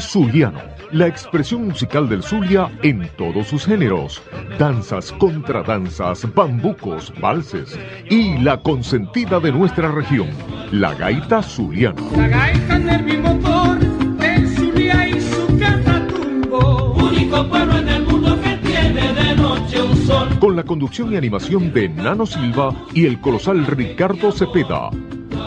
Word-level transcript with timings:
Zuliano, 0.00 0.60
la 0.92 1.06
expresión 1.06 1.68
musical 1.68 2.08
del 2.08 2.22
Zulia 2.22 2.70
en 2.82 3.08
todos 3.16 3.48
sus 3.48 3.64
géneros, 3.64 4.22
danzas, 4.58 5.12
contradanzas, 5.12 6.26
bambucos, 6.34 7.12
valses 7.20 7.78
y 8.08 8.38
la 8.38 8.58
consentida 8.58 9.40
de 9.40 9.52
nuestra 9.52 9.90
región, 9.90 10.28
la 10.72 10.94
gaita 10.94 11.42
zuliana. 11.42 12.00
La 12.16 12.28
gaita 12.28 12.78
motor 13.22 13.78
del 14.18 14.48
Zulia 14.48 15.08
y 15.08 15.20
su 15.20 15.58
catatumbo, 15.58 16.94
único 16.94 17.48
pueblo 17.48 17.78
en 17.78 17.88
el 17.88 18.02
mundo 18.04 18.40
que 18.40 18.56
tiene 18.58 19.12
de 19.12 19.36
noche 19.36 19.82
un 19.82 19.96
sol. 20.06 20.28
Con 20.38 20.56
la 20.56 20.64
conducción 20.64 21.12
y 21.12 21.16
animación 21.16 21.72
de 21.72 21.88
Nano 21.88 22.26
Silva 22.26 22.74
y 22.94 23.06
el 23.06 23.20
colosal 23.20 23.66
Ricardo 23.66 24.32
Cepeda. 24.32 24.90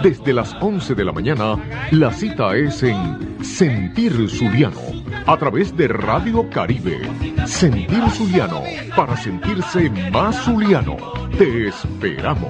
Desde 0.04 0.34
las 0.34 0.56
11 0.60 0.96
de 0.96 1.06
la 1.06 1.12
mañana, 1.12 1.58
la 1.92 2.12
cita 2.12 2.56
es 2.56 2.82
en 2.82 3.44
Sentir 3.44 4.12
Zuliano, 4.30 4.82
a 5.28 5.38
través 5.38 5.76
de 5.78 5.88
Radio 5.88 6.50
Caribe. 6.50 7.02
Sentir 7.46 8.02
Zuliano, 8.10 8.64
para 8.96 9.16
sentirse 9.16 9.92
más 10.12 10.44
zuliano. 10.44 10.98
Te 11.38 11.68
esperamos. 11.68 12.50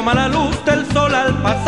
asoma 0.00 0.14
la 0.14 0.28
luz 0.28 0.64
del 0.64 0.90
sol 0.92 1.14
al 1.14 1.34
pasar. 1.42 1.59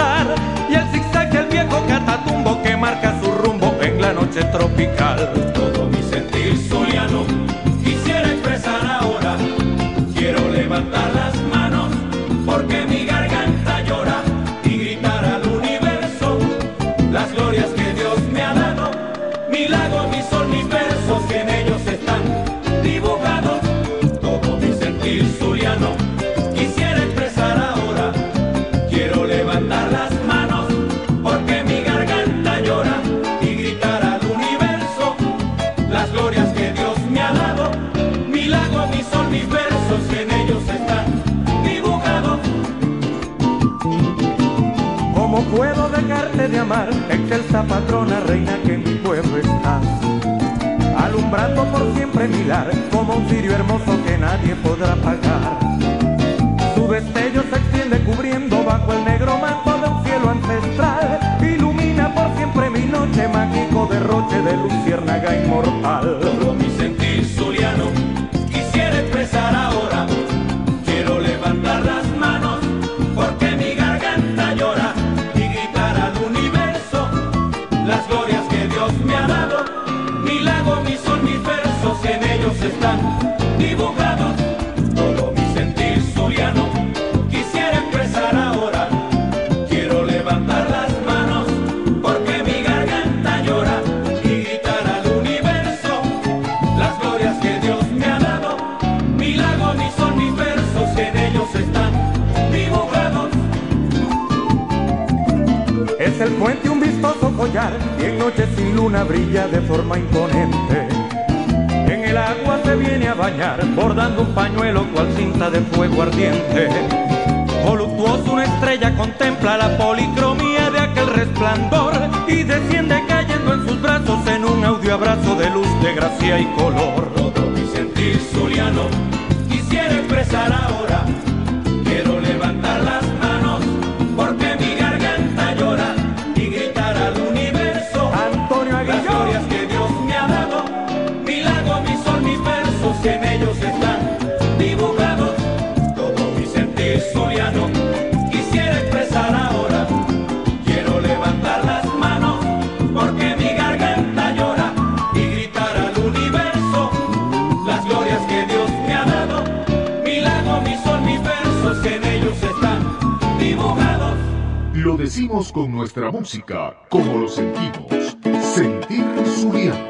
Lo 164.82 164.96
decimos 164.96 165.52
con 165.52 165.70
nuestra 165.70 166.10
música, 166.10 166.76
como 166.88 167.18
lo 167.18 167.28
sentimos. 167.28 168.16
Sentir 168.52 169.04
Zuliano. 169.24 169.88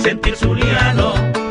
Sentir 0.00 0.36
Zuliano. 0.36 1.45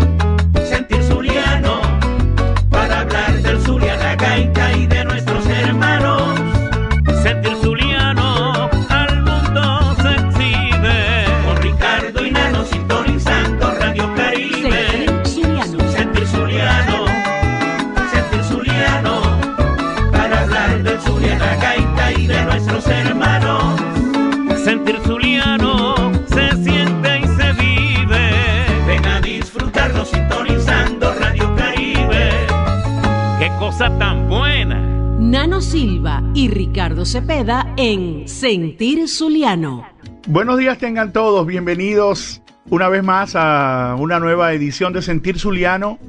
Ricardo 36.47 37.05
Cepeda 37.05 37.73
en 37.77 38.27
Sentir 38.27 39.07
Zuliano. 39.07 39.85
Buenos 40.27 40.57
días 40.57 40.77
tengan 40.77 41.13
todos, 41.13 41.45
bienvenidos 41.47 42.41
una 42.69 42.89
vez 42.89 43.03
más 43.03 43.35
a 43.35 43.95
una 43.97 44.19
nueva 44.19 44.53
edición 44.53 44.93
de 44.93 45.01
Sentir 45.01 45.39
Zuliano 45.39 45.99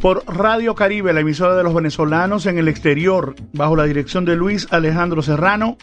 por 0.00 0.24
Radio 0.26 0.74
Caribe, 0.74 1.12
la 1.12 1.20
emisora 1.20 1.56
de 1.56 1.62
los 1.62 1.74
venezolanos 1.74 2.46
en 2.46 2.58
el 2.58 2.68
exterior, 2.68 3.34
bajo 3.52 3.76
la 3.76 3.84
dirección 3.84 4.24
de 4.24 4.36
Luis 4.36 4.66
Alejandro 4.70 5.22
Serrano 5.22 5.76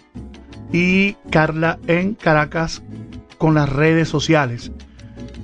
y 0.72 1.14
Carla 1.30 1.80
en 1.88 2.14
Caracas 2.14 2.84
con 3.38 3.56
las 3.56 3.70
redes 3.70 4.10
sociales. 4.10 4.72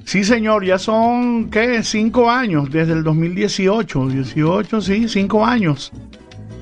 Sí, 0.06 0.24
señor, 0.24 0.66
ya 0.66 0.80
son, 0.80 1.50
¿qué? 1.50 1.82
Cinco 1.84 2.30
años, 2.30 2.70
desde 2.70 2.94
el 2.94 3.04
2018, 3.04 4.08
18, 4.08 4.82
sí, 4.82 5.08
cinco 5.08 5.46
años 5.46 5.92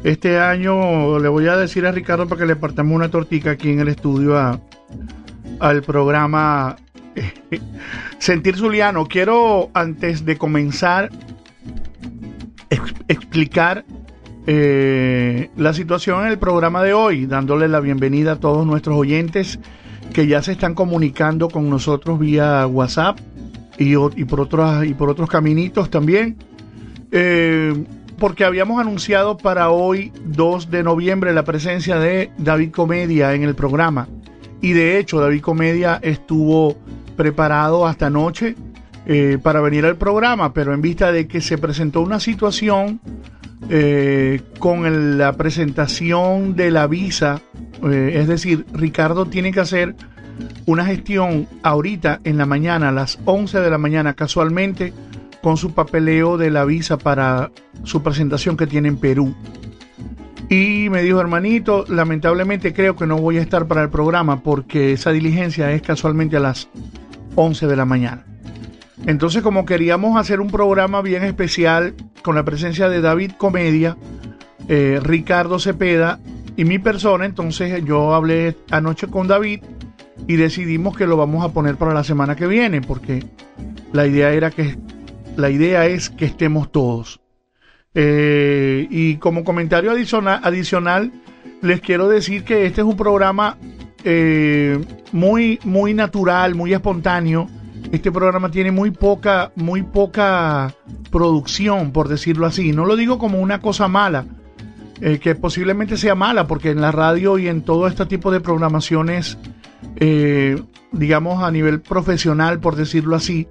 este 0.03 0.39
año 0.39 1.19
le 1.19 1.29
voy 1.29 1.47
a 1.47 1.55
decir 1.55 1.85
a 1.85 1.91
Ricardo 1.91 2.27
para 2.27 2.41
que 2.41 2.47
le 2.47 2.55
partamos 2.55 2.95
una 2.95 3.09
tortica 3.11 3.51
aquí 3.51 3.69
en 3.69 3.81
el 3.81 3.87
estudio 3.87 4.35
a, 4.35 4.59
al 5.59 5.83
programa 5.83 6.75
eh, 7.15 7.59
Sentir 8.17 8.57
Zuliano. 8.57 9.05
Quiero, 9.05 9.69
antes 9.75 10.25
de 10.25 10.37
comenzar, 10.37 11.11
explicar 13.07 13.85
eh, 14.47 15.51
la 15.55 15.73
situación 15.73 16.25
en 16.25 16.31
el 16.31 16.39
programa 16.39 16.81
de 16.81 16.93
hoy, 16.93 17.27
dándole 17.27 17.67
la 17.67 17.79
bienvenida 17.79 18.33
a 18.33 18.39
todos 18.39 18.65
nuestros 18.65 18.97
oyentes 18.97 19.59
que 20.13 20.25
ya 20.25 20.41
se 20.41 20.53
están 20.53 20.73
comunicando 20.73 21.47
con 21.47 21.69
nosotros 21.69 22.17
vía 22.17 22.65
WhatsApp 22.65 23.19
y, 23.77 23.95
por, 24.25 24.41
otras, 24.41 24.83
y 24.85 24.95
por 24.95 25.09
otros 25.09 25.29
caminitos 25.29 25.91
también. 25.91 26.37
Eh, 27.11 27.73
porque 28.21 28.45
habíamos 28.45 28.79
anunciado 28.79 29.35
para 29.35 29.71
hoy, 29.71 30.13
2 30.25 30.69
de 30.69 30.83
noviembre, 30.83 31.33
la 31.33 31.43
presencia 31.43 31.97
de 31.97 32.29
David 32.37 32.69
Comedia 32.69 33.33
en 33.33 33.41
el 33.41 33.55
programa. 33.55 34.07
Y 34.61 34.73
de 34.73 34.99
hecho, 34.99 35.19
David 35.19 35.41
Comedia 35.41 35.99
estuvo 36.03 36.77
preparado 37.17 37.87
hasta 37.87 38.05
anoche 38.05 38.55
eh, 39.07 39.39
para 39.41 39.59
venir 39.59 39.87
al 39.87 39.95
programa, 39.95 40.53
pero 40.53 40.71
en 40.71 40.83
vista 40.83 41.11
de 41.11 41.27
que 41.27 41.41
se 41.41 41.57
presentó 41.57 42.01
una 42.01 42.19
situación 42.19 43.01
eh, 43.71 44.39
con 44.59 45.17
la 45.17 45.33
presentación 45.33 46.55
de 46.55 46.69
la 46.69 46.85
visa, 46.85 47.41
eh, 47.83 48.11
es 48.17 48.27
decir, 48.27 48.67
Ricardo 48.71 49.25
tiene 49.25 49.51
que 49.51 49.61
hacer 49.61 49.95
una 50.67 50.85
gestión 50.85 51.47
ahorita 51.63 52.21
en 52.23 52.37
la 52.37 52.45
mañana, 52.45 52.89
a 52.89 52.91
las 52.91 53.17
11 53.25 53.61
de 53.61 53.69
la 53.71 53.79
mañana, 53.79 54.13
casualmente, 54.13 54.93
con 55.41 55.57
su 55.57 55.73
papeleo 55.73 56.37
de 56.37 56.51
la 56.51 56.65
visa 56.65 56.97
para 56.97 57.51
su 57.83 58.03
presentación 58.03 58.57
que 58.57 58.67
tiene 58.67 58.87
en 58.87 58.97
Perú. 58.97 59.35
Y 60.49 60.89
me 60.89 61.01
dijo, 61.01 61.21
hermanito, 61.21 61.85
lamentablemente 61.87 62.73
creo 62.73 62.95
que 62.95 63.07
no 63.07 63.17
voy 63.17 63.37
a 63.37 63.41
estar 63.41 63.67
para 63.67 63.83
el 63.83 63.89
programa 63.89 64.43
porque 64.43 64.93
esa 64.93 65.11
diligencia 65.11 65.71
es 65.71 65.81
casualmente 65.81 66.37
a 66.37 66.41
las 66.41 66.67
11 67.35 67.67
de 67.67 67.75
la 67.75 67.85
mañana. 67.85 68.25
Entonces, 69.05 69.41
como 69.41 69.65
queríamos 69.65 70.17
hacer 70.17 70.41
un 70.41 70.51
programa 70.51 71.01
bien 71.01 71.23
especial 71.23 71.95
con 72.21 72.35
la 72.35 72.43
presencia 72.43 72.89
de 72.89 73.01
David 73.01 73.31
Comedia, 73.37 73.97
eh, 74.67 74.99
Ricardo 75.01 75.57
Cepeda 75.57 76.19
y 76.55 76.65
mi 76.65 76.77
persona, 76.77 77.25
entonces 77.25 77.83
yo 77.85 78.13
hablé 78.13 78.57
anoche 78.69 79.07
con 79.07 79.27
David 79.27 79.61
y 80.27 80.35
decidimos 80.35 80.95
que 80.95 81.07
lo 81.07 81.17
vamos 81.17 81.43
a 81.43 81.49
poner 81.49 81.77
para 81.77 81.93
la 81.93 82.03
semana 82.03 82.35
que 82.35 82.45
viene, 82.45 82.81
porque 82.81 83.25
la 83.91 84.05
idea 84.05 84.31
era 84.31 84.51
que 84.51 84.77
la 85.35 85.49
idea 85.49 85.85
es 85.85 86.09
que 86.09 86.25
estemos 86.25 86.71
todos. 86.71 87.21
Eh, 87.93 88.87
y 88.89 89.17
como 89.17 89.43
comentario 89.43 89.91
adicional, 89.91 91.11
les 91.61 91.81
quiero 91.81 92.07
decir 92.07 92.43
que 92.43 92.65
este 92.65 92.81
es 92.81 92.87
un 92.87 92.95
programa 92.95 93.57
eh, 94.03 94.79
muy, 95.11 95.59
muy 95.63 95.93
natural, 95.93 96.55
muy 96.55 96.73
espontáneo. 96.73 97.47
Este 97.91 98.11
programa 98.11 98.49
tiene 98.49 98.71
muy 98.71 98.91
poca, 98.91 99.51
muy 99.55 99.83
poca 99.83 100.73
producción, 101.09 101.91
por 101.91 102.07
decirlo 102.07 102.45
así. 102.45 102.71
No 102.71 102.85
lo 102.85 102.95
digo 102.95 103.17
como 103.17 103.39
una 103.39 103.59
cosa 103.59 103.87
mala, 103.87 104.25
eh, 105.01 105.19
que 105.19 105.35
posiblemente 105.35 105.97
sea 105.97 106.15
mala, 106.15 106.47
porque 106.47 106.69
en 106.69 106.79
la 106.79 106.91
radio 106.91 107.37
y 107.37 107.47
en 107.47 107.63
todo 107.63 107.87
este 107.87 108.05
tipo 108.05 108.31
de 108.31 108.39
programaciones, 108.39 109.37
digamos 110.91 111.43
a 111.43 111.51
nivel 111.51 111.81
profesional, 111.81 112.59
por 112.59 112.75
decirlo 112.75 113.15
así, 113.15 113.47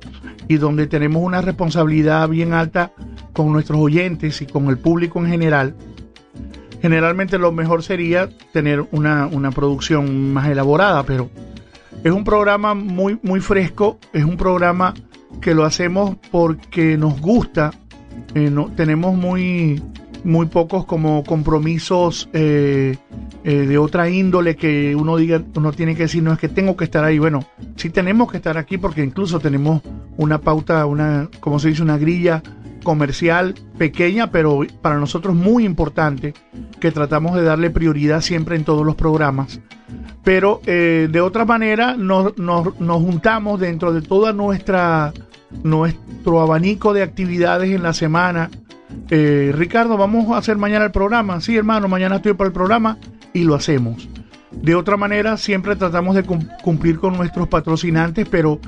y 0.49 0.57
donde 0.57 0.87
tenemos 0.87 1.23
una 1.23 1.41
responsabilidad 1.41 2.29
bien 2.29 2.53
alta 2.53 2.93
con 3.33 3.53
nuestros 3.53 3.81
oyentes 3.81 4.43
y 4.43 4.47
con 4.47 4.67
el 4.67 4.79
público 4.79 5.21
en 5.21 5.31
general, 5.31 5.75
generalmente 6.83 7.39
lo 7.39 7.53
mejor 7.53 7.83
sería 7.83 8.29
tener 8.53 8.85
una, 8.93 9.27
una 9.27 9.51
producción 9.51 10.33
más 10.33 10.49
elaborada, 10.49 11.03
pero 11.05 11.31
es 12.03 12.13
un 12.13 12.25
programa 12.25 12.75
muy, 12.75 13.19
muy 13.23 13.41
fresco, 13.41 13.99
es 14.13 14.25
un 14.25 14.37
programa 14.37 14.95
que 15.41 15.55
lo 15.55 15.65
hacemos 15.65 16.17
porque 16.31 16.97
nos 16.97 17.21
gusta, 17.21 17.73
eh, 18.35 18.51
no, 18.51 18.71
tenemos 18.75 19.15
muy, 19.15 19.83
muy 20.25 20.47
pocos 20.47 20.85
como 20.85 21.25
compromisos 21.25 22.29
eh, 22.33 22.97
eh, 23.45 23.55
de 23.55 23.79
otra 23.79 24.09
índole 24.09 24.57
que 24.57 24.95
uno 24.95 25.17
diga, 25.17 25.43
uno 25.55 25.73
tiene 25.73 25.95
que 25.95 26.05
decir, 26.05 26.23
no 26.23 26.33
es 26.33 26.39
que 26.39 26.49
tengo 26.49 26.77
que 26.77 26.85
estar 26.85 27.05
ahí. 27.05 27.19
Bueno, 27.19 27.45
sí 27.77 27.91
tenemos 27.91 28.31
que 28.31 28.39
estar 28.39 28.59
aquí 28.59 28.79
porque 28.79 29.03
incluso 29.03 29.41
tenemos 29.41 29.83
una 30.17 30.41
pauta, 30.41 30.87
una, 30.87 31.29
como 31.41 31.59
se 31.59 31.69
dice, 31.69 31.83
una 31.83 31.99
grilla 31.99 32.43
comercial 32.83 33.55
pequeña, 33.79 34.31
pero 34.31 34.61
para 34.81 34.99
nosotros 34.99 35.35
muy 35.35 35.65
importante, 35.65 36.35
que 36.81 36.91
tratamos 36.91 37.37
de 37.37 37.43
darle 37.43 37.71
prioridad 37.71 38.21
siempre 38.21 38.57
en 38.57 38.65
todos 38.65 38.87
los 38.87 38.95
programas. 38.95 39.61
Pero 40.25 40.61
eh, 40.67 41.09
de 41.11 41.21
otra 41.21 41.45
manera 41.45 41.97
nos, 41.97 42.37
nos, 42.39 42.79
nos 42.81 43.03
juntamos 43.03 43.61
dentro 43.61 43.93
de 43.93 44.03
toda 44.03 44.33
nuestra 44.33 45.12
nuestro 45.62 46.41
abanico 46.41 46.93
de 46.93 47.03
actividades 47.03 47.71
en 47.71 47.83
la 47.83 47.93
semana. 47.93 48.50
Eh, 49.11 49.53
Ricardo, 49.55 49.97
vamos 49.97 50.31
a 50.31 50.39
hacer 50.39 50.57
mañana 50.57 50.85
el 50.87 50.91
programa. 50.93 51.41
Sí, 51.41 51.57
hermano, 51.57 51.89
mañana 51.89 52.17
estoy 52.17 52.35
para 52.35 52.49
el 52.49 52.53
programa 52.53 52.99
y 53.33 53.45
lo 53.45 53.55
hacemos. 53.55 54.09
De 54.53 54.75
otra 54.75 54.97
manera, 54.97 55.37
siempre 55.37 55.77
tratamos 55.77 56.17
de 56.17 56.25
cum- 56.25 56.47
cumplir 56.63 56.99
con 56.99 57.17
nuestros 57.17 57.49
patrocinantes, 57.49 58.29
pero 58.29 58.61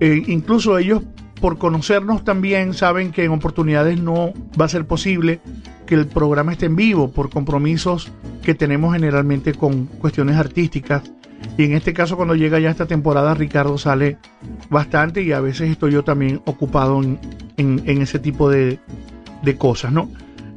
eh, 0.00 0.22
incluso 0.26 0.78
ellos, 0.78 1.02
por 1.40 1.58
conocernos 1.58 2.24
también, 2.24 2.72
saben 2.72 3.12
que 3.12 3.24
en 3.24 3.32
oportunidades 3.32 4.00
no 4.00 4.32
va 4.58 4.64
a 4.64 4.68
ser 4.68 4.86
posible 4.86 5.40
que 5.86 5.94
el 5.94 6.06
programa 6.06 6.52
esté 6.52 6.66
en 6.66 6.76
vivo 6.76 7.10
por 7.10 7.28
compromisos 7.30 8.10
que 8.42 8.54
tenemos 8.54 8.94
generalmente 8.94 9.52
con 9.54 9.86
cuestiones 9.86 10.36
artísticas. 10.36 11.02
Y 11.58 11.64
en 11.64 11.74
este 11.74 11.92
caso, 11.92 12.16
cuando 12.16 12.34
llega 12.34 12.58
ya 12.58 12.70
esta 12.70 12.86
temporada, 12.86 13.34
Ricardo 13.34 13.76
sale 13.76 14.16
bastante 14.70 15.22
y 15.22 15.32
a 15.32 15.40
veces 15.40 15.70
estoy 15.70 15.92
yo 15.92 16.02
también 16.02 16.40
ocupado 16.46 17.02
en 17.02 17.18
ese 17.86 18.18
tipo 18.18 18.48
de, 18.48 18.80
de 19.42 19.56
cosas, 19.56 19.92
¿no? 19.92 20.08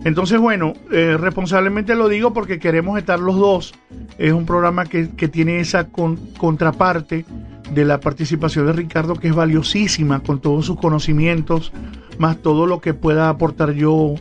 Entonces, 0.06 0.40
bueno, 0.40 0.74
eh, 0.92 1.18
responsablemente 1.20 1.94
lo 1.94 2.08
digo 2.08 2.32
porque 2.34 2.58
queremos 2.58 2.98
estar 2.98 3.20
los 3.20 3.36
dos. 3.36 3.74
Es 4.18 4.32
un 4.32 4.46
programa 4.46 4.86
que, 4.86 5.10
que 5.10 5.28
tiene 5.28 5.60
esa 5.60 5.90
con- 5.90 6.16
contraparte 6.38 7.26
de 7.74 7.86
la 7.86 8.00
participación 8.00 8.66
de 8.68 8.74
Ricardo, 8.74 9.16
que 9.16 9.28
es 9.28 9.36
valiosísima 9.36 10.22
con 10.22 10.40
todos 10.40 10.66
sus 10.66 10.80
conocimientos, 10.80 11.74
más 12.18 12.38
todo 12.38 12.66
lo 12.66 12.80
que 12.80 12.94
pueda 12.94 13.28
aportar 13.30 13.74
yo 13.74 14.16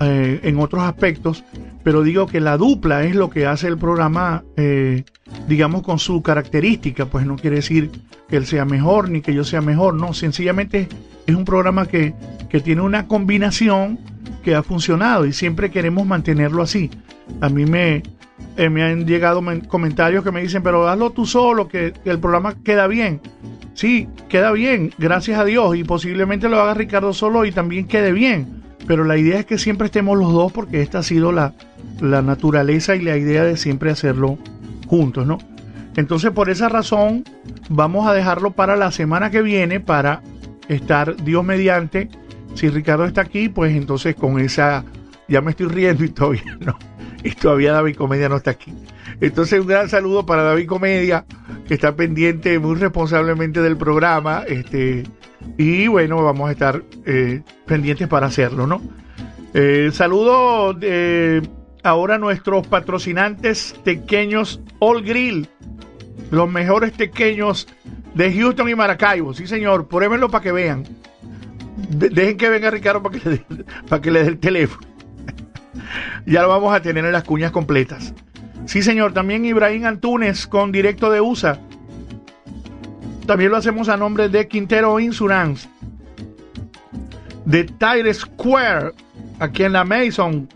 eh, 0.00 0.40
en 0.42 0.58
otros 0.58 0.82
aspectos. 0.82 1.44
Pero 1.84 2.02
digo 2.02 2.26
que 2.26 2.40
la 2.40 2.56
dupla 2.56 3.04
es 3.04 3.14
lo 3.14 3.28
que 3.30 3.46
hace 3.46 3.66
el 3.68 3.76
programa, 3.78 4.44
eh, 4.56 5.04
digamos, 5.48 5.82
con 5.82 5.98
su 5.98 6.22
característica. 6.22 7.06
Pues 7.06 7.26
no 7.26 7.36
quiere 7.36 7.56
decir 7.56 7.90
que 8.28 8.36
él 8.36 8.46
sea 8.46 8.64
mejor 8.64 9.10
ni 9.10 9.20
que 9.20 9.34
yo 9.34 9.44
sea 9.44 9.60
mejor, 9.60 9.94
no. 9.94 10.12
Sencillamente 10.14 10.88
es 11.26 11.34
un 11.34 11.44
programa 11.44 11.86
que, 11.86 12.14
que 12.48 12.60
tiene 12.60 12.82
una 12.82 13.06
combinación 13.08 13.98
que 14.44 14.54
ha 14.54 14.62
funcionado 14.62 15.26
y 15.26 15.32
siempre 15.32 15.70
queremos 15.70 16.06
mantenerlo 16.06 16.62
así. 16.62 16.90
A 17.40 17.48
mí 17.48 17.66
me, 17.66 18.02
eh, 18.56 18.68
me 18.70 18.82
han 18.82 19.06
llegado 19.06 19.42
men- 19.42 19.60
comentarios 19.62 20.22
que 20.24 20.32
me 20.32 20.42
dicen, 20.42 20.62
pero 20.62 20.88
hazlo 20.88 21.10
tú 21.10 21.26
solo, 21.26 21.68
que 21.68 21.92
el 22.04 22.18
programa 22.18 22.54
queda 22.62 22.86
bien. 22.86 23.20
Sí, 23.74 24.06
queda 24.28 24.52
bien, 24.52 24.92
gracias 24.98 25.38
a 25.40 25.44
Dios, 25.44 25.76
y 25.76 25.82
posiblemente 25.84 26.48
lo 26.48 26.60
haga 26.60 26.74
Ricardo 26.74 27.12
solo 27.12 27.44
y 27.44 27.52
también 27.52 27.86
quede 27.86 28.12
bien. 28.12 28.61
Pero 28.86 29.04
la 29.04 29.16
idea 29.16 29.38
es 29.38 29.46
que 29.46 29.58
siempre 29.58 29.86
estemos 29.86 30.18
los 30.18 30.32
dos 30.32 30.52
porque 30.52 30.82
esta 30.82 30.98
ha 30.98 31.02
sido 31.02 31.32
la, 31.32 31.54
la 32.00 32.22
naturaleza 32.22 32.96
y 32.96 33.02
la 33.02 33.16
idea 33.16 33.44
de 33.44 33.56
siempre 33.56 33.90
hacerlo 33.90 34.38
juntos, 34.86 35.26
¿no? 35.26 35.38
Entonces, 35.96 36.30
por 36.30 36.48
esa 36.48 36.68
razón, 36.68 37.24
vamos 37.68 38.06
a 38.06 38.14
dejarlo 38.14 38.52
para 38.52 38.76
la 38.76 38.90
semana 38.90 39.30
que 39.30 39.42
viene 39.42 39.78
para 39.80 40.22
estar 40.68 41.16
Dios 41.22 41.44
mediante. 41.44 42.08
Si 42.54 42.68
Ricardo 42.68 43.04
está 43.04 43.22
aquí, 43.22 43.48
pues 43.48 43.74
entonces 43.74 44.14
con 44.14 44.40
esa, 44.40 44.84
ya 45.28 45.40
me 45.40 45.50
estoy 45.50 45.66
riendo 45.66 46.04
y 46.04 46.08
todavía 46.08 46.56
no, 46.60 46.78
y 47.22 47.30
todavía 47.32 47.72
David 47.72 47.96
Comedia 47.96 48.28
no 48.28 48.36
está 48.36 48.52
aquí. 48.52 48.72
Entonces 49.22 49.60
un 49.60 49.66
gran 49.68 49.88
saludo 49.88 50.26
para 50.26 50.42
David 50.42 50.66
Comedia, 50.66 51.24
que 51.68 51.74
está 51.74 51.94
pendiente 51.94 52.58
muy 52.58 52.74
responsablemente 52.76 53.62
del 53.62 53.76
programa, 53.76 54.42
este, 54.48 55.04
y 55.56 55.86
bueno, 55.86 56.22
vamos 56.24 56.48
a 56.48 56.52
estar 56.52 56.82
eh, 57.06 57.42
pendientes 57.66 58.08
para 58.08 58.26
hacerlo, 58.26 58.66
¿no? 58.66 58.82
Eh, 59.54 59.90
saludo 59.92 60.76
ahora 61.84 62.14
a 62.16 62.18
nuestros 62.18 62.66
patrocinantes 62.66 63.76
pequeños 63.84 64.60
All 64.80 65.02
Grill, 65.04 65.48
los 66.32 66.50
mejores 66.50 66.90
pequeños 66.90 67.68
de 68.14 68.32
Houston 68.34 68.68
y 68.70 68.74
Maracaibo, 68.74 69.34
sí 69.34 69.46
señor, 69.46 69.86
pruébenlo 69.86 70.30
para 70.30 70.42
que 70.42 70.52
vean. 70.52 70.84
De- 71.90 72.08
dejen 72.08 72.36
que 72.36 72.48
venga 72.48 72.70
Ricardo 72.72 73.02
para 73.02 74.00
que 74.02 74.10
le 74.10 74.22
dé 74.24 74.28
el 74.28 74.38
teléfono. 74.38 74.86
ya 76.26 76.42
lo 76.42 76.48
vamos 76.48 76.74
a 76.74 76.82
tener 76.82 77.04
en 77.04 77.12
las 77.12 77.22
cuñas 77.24 77.52
completas. 77.52 78.12
Sí, 78.66 78.82
señor, 78.82 79.12
también 79.12 79.44
Ibrahim 79.44 79.86
Antunes 79.86 80.46
con 80.46 80.72
directo 80.72 81.10
de 81.10 81.20
USA. 81.20 81.58
También 83.26 83.50
lo 83.50 83.56
hacemos 83.56 83.88
a 83.88 83.96
nombre 83.96 84.28
de 84.28 84.48
Quintero 84.48 84.98
Insurance. 84.98 85.68
De 87.44 87.64
Tire 87.64 88.12
Square, 88.14 88.92
aquí 89.38 89.64
en 89.64 89.72
la 89.72 89.84
Mason. 89.84 90.48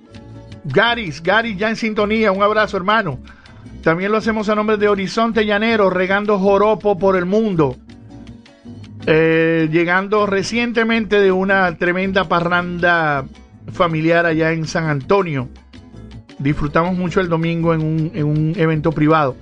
Garis, 0.64 1.22
Garis 1.22 1.56
ya 1.56 1.68
en 1.68 1.76
sintonía. 1.76 2.32
Un 2.32 2.42
abrazo, 2.42 2.76
hermano. 2.76 3.18
También 3.82 4.10
lo 4.10 4.18
hacemos 4.18 4.48
a 4.48 4.54
nombre 4.54 4.76
de 4.76 4.88
Horizonte 4.88 5.46
Llanero, 5.46 5.90
regando 5.90 6.38
joropo 6.38 6.98
por 6.98 7.16
el 7.16 7.24
mundo. 7.24 7.76
Eh, 9.06 9.68
llegando 9.70 10.26
recientemente 10.26 11.20
de 11.20 11.30
una 11.30 11.76
tremenda 11.76 12.24
parranda 12.24 13.24
familiar 13.72 14.26
allá 14.26 14.52
en 14.52 14.66
San 14.66 14.86
Antonio. 14.86 15.48
Disfrutamos 16.38 16.96
mucho 16.96 17.20
el 17.20 17.28
domingo 17.28 17.72
en 17.74 17.82
un, 17.82 18.10
en 18.14 18.24
un 18.24 18.52
evento 18.56 18.92
privado. 18.92 19.36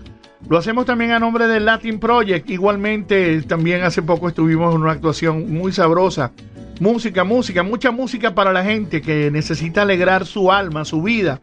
Lo 0.49 0.59
hacemos 0.59 0.85
también 0.85 1.13
a 1.13 1.19
nombre 1.19 1.47
del 1.47 1.65
Latin 1.65 1.99
Project. 1.99 2.51
Igualmente, 2.51 3.41
también 3.43 3.83
hace 3.83 4.03
poco 4.03 4.29
estuvimos 4.29 4.75
en 4.75 4.83
una 4.83 4.93
actuación 4.93 5.53
muy 5.53 5.73
sabrosa. 5.73 6.33
Música, 6.81 7.25
música, 7.25 7.63
mucha 7.63 7.91
música 7.91 8.35
para 8.35 8.53
la 8.53 8.63
gente 8.63 9.01
que 9.01 9.31
necesita 9.31 9.83
alegrar 9.83 10.27
su 10.27 10.53
alma, 10.53 10.85
su 10.85 11.03
vida. 11.03 11.41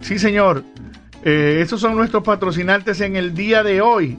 Sí, 0.00 0.18
señor. 0.18 0.62
Eh, 1.24 1.58
esos 1.60 1.80
son 1.80 1.96
nuestros 1.96 2.22
patrocinantes 2.22 3.00
en 3.00 3.16
el 3.16 3.34
día 3.34 3.64
de 3.64 3.80
hoy. 3.80 4.16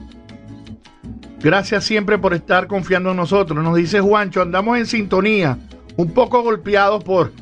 Gracias 1.40 1.84
siempre 1.84 2.18
por 2.18 2.34
estar 2.34 2.66
confiando 2.66 3.12
en 3.12 3.16
nosotros. 3.16 3.62
Nos 3.62 3.76
dice 3.76 4.00
Juancho, 4.00 4.42
andamos 4.42 4.76
en 4.76 4.86
sintonía, 4.86 5.56
un 5.98 6.12
poco 6.12 6.42
golpeados 6.42 7.02
por, 7.02 7.32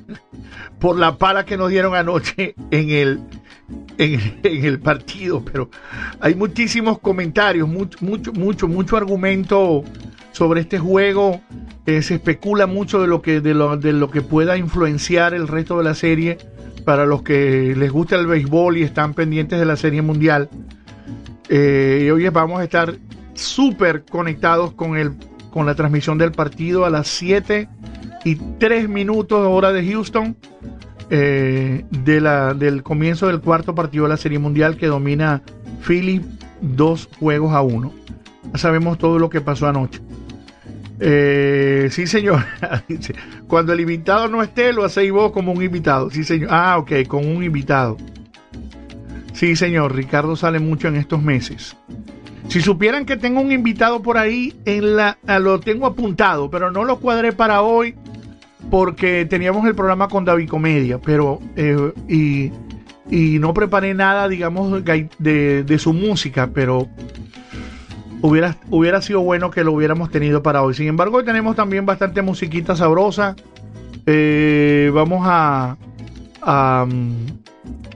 por 0.78 0.98
la 0.98 1.18
pala 1.18 1.44
que 1.44 1.58
nos 1.58 1.68
dieron 1.68 1.94
anoche 1.94 2.54
en 2.70 2.90
el, 2.90 3.20
en, 3.98 4.42
el 4.64 4.80
partido, 4.80 5.44
pero 5.44 5.70
hay 6.20 6.34
muchísimos 6.34 6.98
comentarios, 6.98 7.68
mucho, 7.68 7.98
mucho, 8.00 8.32
mucho, 8.32 8.66
mucho 8.66 8.96
argumento 8.96 9.84
sobre 10.32 10.62
este 10.62 10.78
juego. 10.78 11.42
Eh, 11.84 12.00
se 12.00 12.14
especula 12.14 12.66
mucho 12.66 13.02
de 13.02 13.06
lo 13.06 13.20
que 13.20 13.42
de 13.42 13.52
lo, 13.52 13.76
de 13.76 13.92
lo 13.92 14.10
que 14.10 14.22
pueda 14.22 14.56
influenciar 14.56 15.34
el 15.34 15.48
resto 15.48 15.76
de 15.76 15.84
la 15.84 15.94
serie 15.94 16.38
para 16.86 17.04
los 17.04 17.22
que 17.22 17.74
les 17.76 17.92
gusta 17.92 18.16
el 18.16 18.26
béisbol 18.26 18.78
y 18.78 18.82
están 18.84 19.12
pendientes 19.12 19.58
de 19.58 19.66
la 19.66 19.76
serie 19.76 20.00
mundial. 20.00 20.48
Eh, 21.50 22.04
y 22.06 22.10
hoy 22.10 22.26
vamos 22.30 22.60
a 22.60 22.64
estar 22.64 22.96
súper 23.34 24.06
conectados 24.06 24.72
con 24.72 24.96
el 24.96 25.12
con 25.56 25.64
la 25.64 25.74
transmisión 25.74 26.18
del 26.18 26.32
partido 26.32 26.84
a 26.84 26.90
las 26.90 27.08
7 27.08 27.66
y 28.26 28.34
3 28.34 28.90
minutos 28.90 29.40
hora 29.48 29.72
de 29.72 29.90
Houston 29.90 30.36
eh, 31.08 31.86
de 31.88 32.20
la, 32.20 32.52
del 32.52 32.82
comienzo 32.82 33.28
del 33.28 33.40
cuarto 33.40 33.74
partido 33.74 34.04
de 34.04 34.10
la 34.10 34.18
Serie 34.18 34.38
Mundial 34.38 34.76
que 34.76 34.86
domina 34.86 35.40
Philly 35.80 36.20
dos 36.60 37.08
juegos 37.18 37.54
a 37.54 37.62
uno. 37.62 37.94
Ya 38.52 38.58
sabemos 38.58 38.98
todo 38.98 39.18
lo 39.18 39.30
que 39.30 39.40
pasó 39.40 39.66
anoche. 39.66 40.02
Eh, 41.00 41.88
sí, 41.90 42.06
señor. 42.06 42.44
Cuando 43.48 43.72
el 43.72 43.80
invitado 43.80 44.28
no 44.28 44.42
esté, 44.42 44.74
lo 44.74 44.84
hacéis 44.84 45.10
vos 45.10 45.32
como 45.32 45.52
un 45.52 45.62
invitado. 45.62 46.10
Sí, 46.10 46.22
señor. 46.22 46.50
Ah, 46.52 46.76
ok, 46.76 47.06
con 47.08 47.26
un 47.26 47.42
invitado. 47.42 47.96
Sí, 49.32 49.56
señor. 49.56 49.96
Ricardo 49.96 50.36
sale 50.36 50.58
mucho 50.58 50.88
en 50.88 50.96
estos 50.96 51.22
meses. 51.22 51.78
Si 52.48 52.60
supieran 52.60 53.04
que 53.04 53.16
tengo 53.16 53.40
un 53.40 53.52
invitado 53.52 54.02
por 54.02 54.18
ahí, 54.18 54.54
en 54.64 54.96
la, 54.96 55.18
lo 55.40 55.60
tengo 55.60 55.86
apuntado, 55.86 56.50
pero 56.50 56.70
no 56.70 56.84
lo 56.84 56.98
cuadré 56.98 57.32
para 57.32 57.62
hoy 57.62 57.94
porque 58.70 59.26
teníamos 59.26 59.66
el 59.66 59.74
programa 59.74 60.08
con 60.08 60.24
David 60.24 60.48
Comedia, 60.48 60.98
pero 60.98 61.40
eh, 61.56 61.92
y, 62.08 62.50
no 63.38 63.54
preparé 63.54 63.94
nada, 63.94 64.28
digamos, 64.28 64.82
de, 64.84 65.76
su 65.78 65.92
música, 65.92 66.50
pero 66.52 66.88
hubiera, 68.22 68.56
hubiera 68.70 69.00
sido 69.00 69.20
bueno 69.20 69.50
que 69.50 69.62
lo 69.62 69.72
hubiéramos 69.72 70.10
tenido 70.10 70.42
para 70.42 70.62
hoy. 70.62 70.74
Sin 70.74 70.88
embargo, 70.88 71.18
hoy 71.18 71.24
tenemos 71.24 71.54
también 71.56 71.86
bastante 71.86 72.22
musiquita 72.22 72.74
sabrosa. 72.74 73.36
Eh, 74.06 74.90
vamos 74.94 75.22
a, 75.24 75.76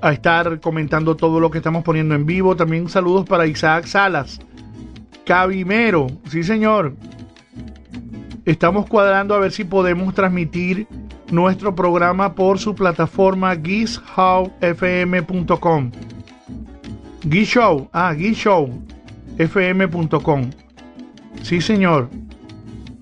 a, 0.00 0.12
estar 0.12 0.60
comentando 0.60 1.16
todo 1.16 1.40
lo 1.40 1.50
que 1.50 1.58
estamos 1.58 1.82
poniendo 1.84 2.14
en 2.14 2.26
vivo. 2.26 2.56
También 2.56 2.88
saludos 2.88 3.26
para 3.26 3.46
Isaac 3.46 3.86
Salas, 3.86 4.40
Cabimero, 5.24 6.06
sí 6.28 6.42
señor. 6.42 6.94
Estamos 8.44 8.86
cuadrando 8.86 9.34
a 9.34 9.38
ver 9.38 9.52
si 9.52 9.64
podemos 9.64 10.14
transmitir 10.14 10.86
nuestro 11.30 11.74
programa 11.74 12.34
por 12.34 12.58
su 12.58 12.74
plataforma 12.74 13.54
gishowfm.com. 13.54 14.50
Gishow, 17.28 17.88
ah, 17.92 18.14
gishowfm.com. 18.14 18.80
Sí, 21.42 21.60
señor. 21.60 22.08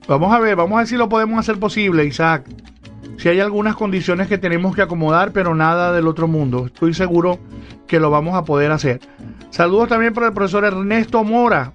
Vamos 0.07 0.33
a 0.33 0.41
ver, 0.41 0.57
vamos 0.57 0.77
a 0.77 0.79
ver 0.79 0.87
si 0.89 0.97
lo 0.97 1.09
podemos 1.09 1.39
hacer 1.39 1.59
posible, 1.59 2.05
Isaac. 2.05 2.45
Si 3.19 3.29
hay 3.29 3.41
algunas 3.41 3.75
condiciones 3.75 4.29
que 4.29 4.39
tenemos 4.39 4.75
que 4.75 4.83
acomodar, 4.83 5.33
pero 5.33 5.55
nada 5.55 5.93
del 5.93 6.07
otro 6.07 6.29
mundo. 6.29 6.67
Estoy 6.67 6.95
seguro 6.95 7.39
que 7.87 7.99
lo 7.99 8.11
vamos 8.11 8.37
a 8.37 8.45
poder 8.45 8.71
hacer. 8.71 9.01
Saludos 9.51 9.89
también 9.89 10.15
para 10.15 10.29
el 10.29 10.33
profesor 10.33 10.65
Ernesto 10.65 11.25
Mora. 11.25 11.73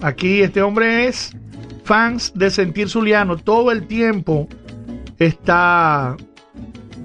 Aquí 0.00 0.42
este 0.42 0.60
hombre 0.60 1.06
es 1.06 1.34
fans 1.84 2.32
de 2.34 2.50
Sentir 2.50 2.88
Zuliano 2.88 3.36
todo 3.36 3.70
el 3.72 3.86
tiempo 3.86 4.48
está 5.18 6.16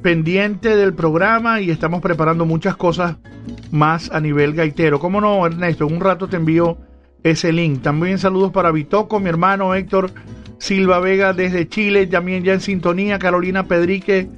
pendiente 0.02 0.76
del 0.76 0.94
programa 0.94 1.62
y 1.62 1.70
estamos 1.70 2.02
preparando 2.02 2.46
muchas 2.46 2.76
cosas 2.76 3.18
más 3.72 4.12
a 4.12 4.20
nivel 4.20 4.54
gaitero. 4.54 5.00
¿Cómo 5.00 5.22
no, 5.22 5.46
Ernesto? 5.46 5.88
En 5.88 5.96
un 5.96 6.02
rato 6.02 6.28
te 6.28 6.38
envío 6.38 6.78
ese 7.24 7.52
link. 7.52 7.82
También 7.82 8.18
saludos 8.18 8.52
para 8.52 8.72
Bitoco, 8.72 9.20
mi 9.20 9.30
hermano 9.30 9.76
Héctor 9.76 10.12
Silva 10.60 11.00
Vega 11.00 11.34
desde 11.34 11.68
Chile, 11.68 12.08
también 12.08 12.44
ya 12.44 12.54
en 12.54 12.62
sintonía. 12.62 13.20
Carolina 13.20 13.68
Pedrique 13.68 14.30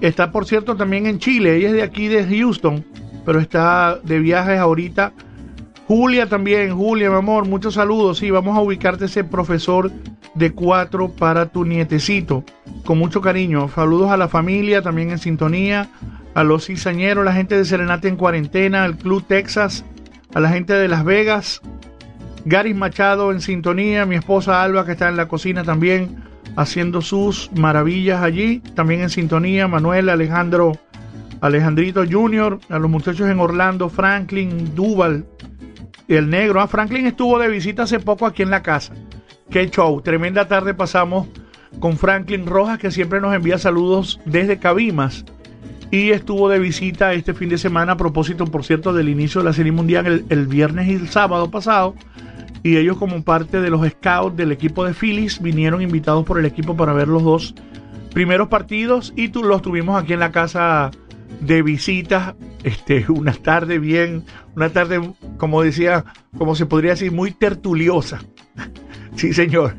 está, 0.00 0.32
por 0.32 0.46
cierto, 0.46 0.76
también 0.76 1.06
en 1.06 1.18
Chile. 1.18 1.56
Ella 1.56 1.68
es 1.68 1.74
de 1.74 1.82
aquí, 1.82 2.08
de 2.08 2.24
Houston, 2.24 2.84
pero 3.24 3.40
está 3.40 3.98
de 4.02 4.18
viajes 4.18 4.58
ahorita 4.58 5.12
Julia 5.86 6.26
también, 6.26 6.76
Julia, 6.76 7.10
mi 7.10 7.16
amor, 7.16 7.46
muchos 7.46 7.74
saludos. 7.74 8.18
Sí, 8.18 8.28
vamos 8.32 8.56
a 8.56 8.60
ubicarte 8.60 9.04
ese 9.04 9.22
profesor 9.22 9.92
de 10.34 10.50
cuatro 10.50 11.10
para 11.10 11.46
tu 11.46 11.64
nietecito. 11.64 12.42
Con 12.84 12.98
mucho 12.98 13.20
cariño. 13.20 13.68
Saludos 13.68 14.10
a 14.10 14.16
la 14.16 14.26
familia, 14.26 14.82
también 14.82 15.12
en 15.12 15.18
sintonía. 15.18 15.88
A 16.34 16.42
los 16.42 16.66
cizañeros, 16.66 17.24
la 17.24 17.32
gente 17.32 17.56
de 17.56 17.64
Serenate 17.64 18.08
en 18.08 18.16
cuarentena, 18.16 18.82
al 18.82 18.96
Club 18.96 19.24
Texas, 19.28 19.84
a 20.34 20.40
la 20.40 20.48
gente 20.48 20.72
de 20.72 20.88
Las 20.88 21.04
Vegas. 21.04 21.62
Garis 22.46 22.76
Machado 22.76 23.32
en 23.32 23.40
sintonía, 23.40 24.06
mi 24.06 24.14
esposa 24.14 24.62
Alba 24.62 24.86
que 24.86 24.92
está 24.92 25.08
en 25.08 25.16
la 25.16 25.26
cocina 25.26 25.64
también 25.64 26.22
haciendo 26.56 27.02
sus 27.02 27.50
maravillas 27.52 28.22
allí. 28.22 28.60
También 28.74 29.00
en 29.00 29.10
sintonía, 29.10 29.66
Manuel 29.66 30.08
Alejandro, 30.08 30.78
Alejandrito 31.40 32.04
Jr., 32.08 32.60
a 32.68 32.78
los 32.78 32.88
muchachos 32.88 33.28
en 33.28 33.40
Orlando, 33.40 33.88
Franklin, 33.88 34.76
Duval 34.76 35.26
el 36.06 36.30
negro. 36.30 36.60
Ah, 36.60 36.68
Franklin 36.68 37.06
estuvo 37.06 37.36
de 37.40 37.48
visita 37.48 37.82
hace 37.82 37.98
poco 37.98 38.26
aquí 38.26 38.42
en 38.42 38.50
la 38.50 38.62
casa. 38.62 38.94
Qué 39.50 39.68
show. 39.68 40.00
Tremenda 40.00 40.46
tarde 40.46 40.72
pasamos 40.72 41.26
con 41.80 41.96
Franklin 41.96 42.46
Rojas, 42.46 42.78
que 42.78 42.92
siempre 42.92 43.20
nos 43.20 43.34
envía 43.34 43.58
saludos 43.58 44.20
desde 44.24 44.58
Cabimas. 44.58 45.24
Y 45.90 46.10
estuvo 46.10 46.48
de 46.48 46.58
visita 46.58 47.12
este 47.12 47.32
fin 47.34 47.48
de 47.48 47.58
semana 47.58 47.92
a 47.92 47.96
propósito, 47.96 48.46
por 48.46 48.64
cierto, 48.64 48.92
del 48.92 49.08
inicio 49.08 49.40
de 49.40 49.46
la 49.46 49.52
Serie 49.52 49.72
Mundial 49.72 50.24
el, 50.28 50.46
viernes 50.46 50.88
y 50.88 50.94
el 50.94 51.08
sábado 51.08 51.50
pasado. 51.50 51.94
Y 52.66 52.78
ellos 52.78 52.96
como 52.96 53.22
parte 53.22 53.60
de 53.60 53.70
los 53.70 53.88
scouts 53.88 54.36
del 54.36 54.50
equipo 54.50 54.84
de 54.84 54.92
Phillies 54.92 55.40
vinieron 55.40 55.82
invitados 55.82 56.24
por 56.24 56.36
el 56.36 56.46
equipo 56.46 56.76
para 56.76 56.92
ver 56.92 57.06
los 57.06 57.22
dos 57.22 57.54
primeros 58.12 58.48
partidos 58.48 59.12
y 59.14 59.28
tú, 59.28 59.44
los 59.44 59.62
tuvimos 59.62 60.02
aquí 60.02 60.14
en 60.14 60.18
la 60.18 60.32
casa 60.32 60.90
de 61.40 61.62
visita, 61.62 62.34
este, 62.64 63.06
una 63.08 63.34
tarde 63.34 63.78
bien, 63.78 64.24
una 64.56 64.70
tarde, 64.70 65.00
como 65.36 65.62
decía, 65.62 66.06
como 66.36 66.56
se 66.56 66.66
podría 66.66 66.90
decir, 66.90 67.12
muy 67.12 67.30
tertuliosa. 67.30 68.18
sí, 69.14 69.32
señor. 69.32 69.76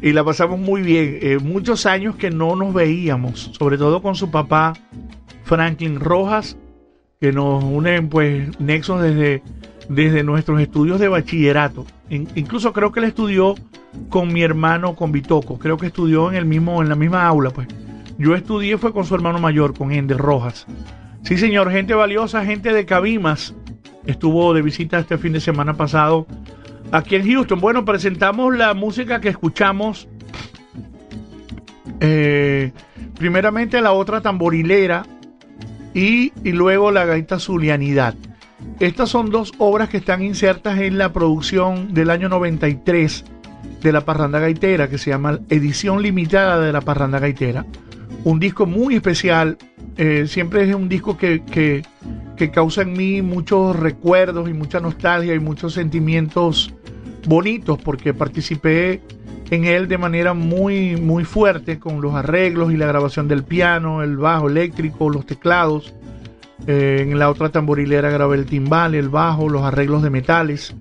Y 0.00 0.14
la 0.14 0.24
pasamos 0.24 0.58
muy 0.58 0.80
bien. 0.80 1.18
Eh, 1.20 1.38
muchos 1.38 1.84
años 1.84 2.16
que 2.16 2.30
no 2.30 2.56
nos 2.56 2.72
veíamos, 2.72 3.50
sobre 3.58 3.76
todo 3.76 4.00
con 4.00 4.14
su 4.14 4.30
papá, 4.30 4.72
Franklin 5.44 6.00
Rojas, 6.00 6.56
que 7.20 7.30
nos 7.30 7.62
unen 7.62 8.08
pues 8.08 8.58
nexos 8.58 9.02
desde, 9.02 9.42
desde 9.88 10.22
nuestros 10.22 10.60
estudios 10.60 11.00
de 11.00 11.08
bachillerato. 11.08 11.86
incluso 12.08 12.72
creo 12.72 12.92
que 12.92 13.00
él 13.00 13.06
estudió 13.06 13.54
con 14.08 14.32
mi 14.32 14.42
hermano, 14.42 14.94
con 14.94 15.12
Bitoco. 15.12 15.58
Creo 15.58 15.76
que 15.76 15.86
estudió 15.86 16.30
en 16.30 16.36
el 16.36 16.44
mismo, 16.44 16.82
en 16.82 16.88
la 16.88 16.96
misma 16.96 17.26
aula, 17.26 17.50
pues. 17.50 17.68
Yo 18.18 18.34
estudié 18.34 18.78
fue 18.78 18.92
con 18.92 19.04
su 19.04 19.14
hermano 19.14 19.38
mayor, 19.38 19.76
con 19.76 19.92
Ender 19.92 20.18
Rojas. 20.18 20.66
Sí, 21.22 21.38
señor, 21.38 21.70
gente 21.70 21.94
valiosa, 21.94 22.44
gente 22.44 22.72
de 22.72 22.84
Cabimas. 22.84 23.54
Estuvo 24.06 24.52
de 24.54 24.62
visita 24.62 24.98
este 24.98 25.18
fin 25.18 25.32
de 25.32 25.40
semana 25.40 25.74
pasado 25.74 26.26
aquí 26.90 27.16
en 27.16 27.30
Houston. 27.30 27.60
Bueno, 27.60 27.84
presentamos 27.84 28.56
la 28.56 28.74
música 28.74 29.20
que 29.20 29.28
escuchamos. 29.28 30.08
Eh, 32.00 32.72
primeramente 33.18 33.80
la 33.80 33.92
otra 33.92 34.20
tamborilera 34.20 35.04
y, 35.94 36.32
y 36.44 36.52
luego 36.52 36.90
la 36.90 37.04
gaita 37.04 37.38
zulianidad. 37.38 38.14
Estas 38.80 39.10
son 39.10 39.30
dos 39.30 39.52
obras 39.58 39.88
que 39.88 39.98
están 39.98 40.22
insertas 40.22 40.78
en 40.78 40.98
la 40.98 41.12
producción 41.12 41.94
del 41.94 42.10
año 42.10 42.28
93 42.28 43.24
de 43.80 43.92
la 43.92 44.04
Parranda 44.04 44.40
Gaitera, 44.40 44.88
que 44.88 44.98
se 44.98 45.10
llama 45.10 45.40
Edición 45.48 46.02
Limitada 46.02 46.60
de 46.60 46.72
la 46.72 46.80
Parranda 46.80 47.18
Gaitera 47.18 47.64
un 48.24 48.38
disco 48.38 48.66
muy 48.66 48.96
especial. 48.96 49.58
Eh, 49.96 50.26
siempre 50.26 50.68
es 50.68 50.74
un 50.74 50.88
disco 50.88 51.16
que, 51.16 51.42
que, 51.44 51.82
causa 52.50 52.82
en 52.82 52.94
mí 52.94 53.22
muchos 53.22 53.76
recuerdos 53.76 54.48
y 54.48 54.52
mucha 54.52 54.80
nostalgia 54.80 55.32
y 55.32 55.38
muchos 55.38 55.74
sentimientos 55.74 56.74
bonitos 57.24 57.80
porque 57.80 58.12
participé 58.14 59.00
en 59.50 59.64
él 59.64 59.86
de 59.86 59.96
manera 59.96 60.34
muy, 60.34 60.96
muy 60.96 61.24
fuerte 61.24 61.78
con 61.78 62.00
los 62.00 62.16
arreglos 62.16 62.72
y 62.72 62.76
la 62.76 62.86
grabación 62.86 63.28
del 63.28 63.44
piano, 63.44 64.02
el 64.02 64.16
bajo 64.16 64.48
eléctrico, 64.48 65.08
los 65.08 65.24
teclados. 65.24 65.94
Eh, 66.66 66.98
en 67.00 67.18
la 67.18 67.28
otra 67.28 67.48
tamborilera 67.48 68.10
grabé 68.10 68.36
el 68.36 68.46
timbal, 68.46 68.94
el 68.94 69.08
bajo, 69.08 69.48
los 69.48 69.62
arreglos 69.62 70.02
de 70.02 70.10
metales 70.10 70.74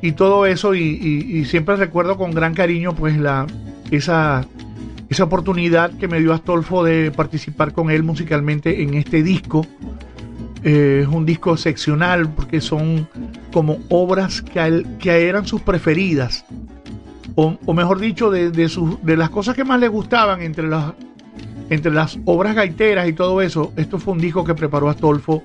y 0.00 0.12
todo 0.12 0.46
eso. 0.46 0.74
Y, 0.74 1.44
siempre 1.46 1.76
recuerdo 1.76 2.16
con 2.16 2.30
gran 2.32 2.54
cariño 2.54 2.94
pues 2.94 3.16
la, 3.16 3.46
esa, 3.90 4.46
esa 5.08 5.24
oportunidad 5.24 5.90
que 5.98 6.08
me 6.08 6.20
dio 6.20 6.32
Astolfo 6.32 6.84
de 6.84 7.10
participar 7.10 7.72
con 7.72 7.90
él 7.90 8.02
musicalmente 8.02 8.82
en 8.82 8.94
este 8.94 9.22
disco. 9.22 9.66
Eh, 10.62 11.00
es 11.02 11.08
un 11.08 11.26
disco 11.26 11.52
excepcional 11.52 12.28
porque 12.30 12.60
son 12.60 13.08
como 13.52 13.78
obras 13.88 14.42
que, 14.42 14.84
que 14.98 15.28
eran 15.28 15.46
sus 15.46 15.60
preferidas 15.60 16.44
o, 17.38 17.74
mejor 17.74 18.00
dicho, 18.00 18.30
de, 18.30 18.50
de, 18.50 19.16
las 19.16 19.28
cosas 19.28 19.54
que 19.54 19.62
más 19.62 19.78
le 19.78 19.88
gustaban 19.88 20.40
entre 20.40 20.66
las, 20.66 20.94
entre 21.70 21.92
las 21.92 22.18
obras 22.24 22.54
gaiteras 22.54 23.08
y 23.08 23.12
todo 23.12 23.42
eso, 23.42 23.72
esto 23.76 23.98
fue 23.98 24.14
un 24.14 24.20
disco 24.20 24.44
que 24.44 24.54
preparó 24.54 24.88
Astolfo 24.88 25.44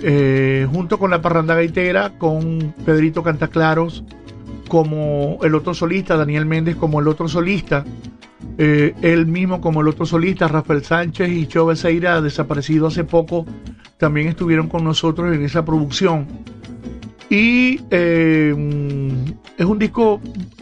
eh, 0.00 0.66
junto 0.70 0.98
con 0.98 1.10
la 1.10 1.20
parranda 1.20 1.54
gaitera, 1.54 2.12
con 2.18 2.72
Pedrito 2.84 3.22
Cantaclaros, 3.22 4.04
como 4.68 5.38
el 5.42 5.54
otro 5.54 5.74
solista, 5.74 6.16
Daniel 6.16 6.46
Méndez 6.46 6.76
como 6.76 7.00
el 7.00 7.08
otro 7.08 7.26
solista, 7.26 7.84
eh, 8.58 8.94
él 9.02 9.26
mismo 9.26 9.60
como 9.60 9.80
el 9.80 9.88
otro 9.88 10.06
solista, 10.06 10.46
Rafael 10.46 10.84
Sánchez 10.84 11.28
y 11.30 11.46
Cho 11.46 11.66
Becerra, 11.66 12.20
desaparecido 12.20 12.86
hace 12.86 13.02
poco, 13.04 13.44
también 13.96 14.28
estuvieron 14.28 14.68
con 14.68 14.84
nosotros 14.84 15.34
en 15.34 15.44
esa 15.44 15.64
producción. 15.64 16.26
Y 17.30 17.80
eh, 17.90 18.54
es 19.56 19.66
un 19.66 19.78
disco 19.78 20.20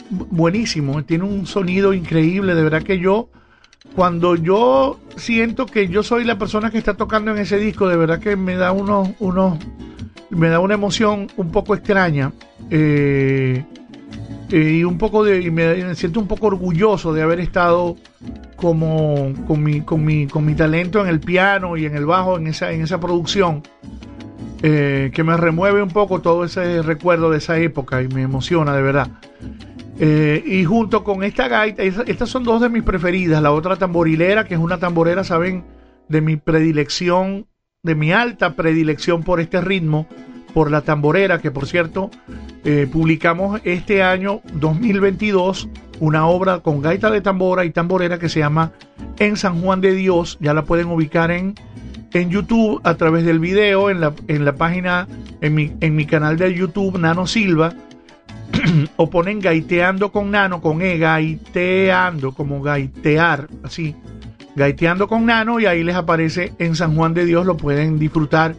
buenísimo, 0.09 1.03
tiene 1.03 1.23
un 1.25 1.45
sonido 1.45 1.93
increíble, 1.93 2.55
de 2.55 2.63
verdad 2.63 2.83
que 2.83 2.99
yo, 2.99 3.29
cuando 3.95 4.35
yo 4.35 4.99
siento 5.15 5.65
que 5.65 5.87
yo 5.87 6.03
soy 6.03 6.23
la 6.23 6.37
persona 6.37 6.69
que 6.69 6.77
está 6.77 6.95
tocando 6.95 7.31
en 7.31 7.39
ese 7.39 7.57
disco, 7.57 7.87
de 7.87 7.97
verdad 7.97 8.19
que 8.19 8.35
me 8.35 8.55
da 8.55 8.71
unos, 8.71 9.09
unos 9.19 9.57
me 10.29 10.49
da 10.49 10.59
una 10.59 10.73
emoción 10.73 11.27
un 11.37 11.51
poco 11.51 11.73
extraña. 11.73 12.31
Eh, 12.69 13.63
eh, 14.49 14.77
y 14.79 14.83
un 14.83 14.97
poco 14.97 15.23
de 15.23 15.41
y 15.41 15.51
me, 15.51 15.93
siento 15.95 16.19
un 16.19 16.27
poco 16.27 16.47
orgulloso 16.47 17.13
de 17.13 17.21
haber 17.21 17.39
estado 17.39 17.97
como 18.55 19.33
con 19.45 19.61
mi, 19.61 19.81
con 19.81 20.05
mi, 20.05 20.27
con 20.27 20.45
mi 20.45 20.55
talento 20.55 21.01
en 21.01 21.07
el 21.07 21.19
piano 21.19 21.75
y 21.75 21.85
en 21.85 21.95
el 21.95 22.05
bajo 22.05 22.37
en 22.37 22.47
esa, 22.47 22.71
en 22.71 22.81
esa 22.81 22.99
producción 22.99 23.61
eh, 24.63 25.11
que 25.13 25.23
me 25.23 25.35
remueve 25.35 25.83
un 25.83 25.89
poco 25.89 26.21
todo 26.21 26.45
ese 26.45 26.81
recuerdo 26.81 27.29
de 27.29 27.39
esa 27.39 27.57
época 27.59 28.01
y 28.01 28.07
me 28.07 28.21
emociona 28.21 28.73
de 28.73 28.81
verdad. 28.81 29.09
Eh, 29.99 30.43
y 30.45 30.63
junto 30.63 31.03
con 31.03 31.23
esta 31.23 31.47
gaita, 31.47 31.83
estas 31.83 32.29
son 32.29 32.43
dos 32.43 32.61
de 32.61 32.69
mis 32.69 32.83
preferidas, 32.83 33.41
la 33.41 33.51
otra 33.51 33.77
tamborilera, 33.77 34.45
que 34.45 34.53
es 34.53 34.59
una 34.59 34.77
tamborera, 34.77 35.23
saben, 35.23 35.63
de 36.07 36.21
mi 36.21 36.37
predilección, 36.37 37.47
de 37.83 37.95
mi 37.95 38.11
alta 38.11 38.55
predilección 38.55 39.23
por 39.23 39.39
este 39.39 39.59
ritmo, 39.61 40.07
por 40.53 40.69
la 40.69 40.81
tamborera, 40.81 41.39
que 41.39 41.51
por 41.51 41.65
cierto, 41.65 42.11
eh, 42.63 42.87
publicamos 42.91 43.59
este 43.63 44.03
año 44.03 44.41
2022 44.53 45.69
una 45.99 46.27
obra 46.27 46.59
con 46.59 46.81
gaita 46.81 47.09
de 47.09 47.21
tambora 47.21 47.65
y 47.65 47.71
tamborera 47.71 48.19
que 48.19 48.29
se 48.29 48.39
llama 48.39 48.73
En 49.17 49.35
San 49.35 49.61
Juan 49.61 49.81
de 49.81 49.93
Dios, 49.93 50.37
ya 50.39 50.53
la 50.53 50.63
pueden 50.63 50.87
ubicar 50.87 51.31
en 51.31 51.55
en 52.13 52.29
YouTube 52.29 52.81
a 52.83 52.95
través 52.95 53.25
del 53.25 53.39
video, 53.39 53.89
en 53.89 53.99
la, 53.99 54.13
en 54.27 54.45
la 54.45 54.55
página, 54.55 55.07
en 55.41 55.55
mi, 55.55 55.73
en 55.81 55.95
mi 55.95 56.05
canal 56.05 56.37
de 56.37 56.53
YouTube, 56.53 56.97
Nano 56.97 57.27
Silva, 57.27 57.73
o 58.95 59.09
ponen 59.09 59.39
gaiteando 59.39 60.11
con 60.11 60.31
Nano, 60.31 60.61
con 60.61 60.81
E, 60.81 60.97
gaiteando, 60.97 62.31
como 62.31 62.61
gaitear, 62.61 63.47
así, 63.63 63.95
gaiteando 64.55 65.07
con 65.07 65.25
Nano, 65.25 65.59
y 65.59 65.65
ahí 65.65 65.83
les 65.83 65.95
aparece 65.95 66.53
en 66.59 66.75
San 66.75 66.95
Juan 66.95 67.13
de 67.13 67.25
Dios, 67.25 67.45
lo 67.45 67.57
pueden 67.57 67.99
disfrutar. 67.99 68.55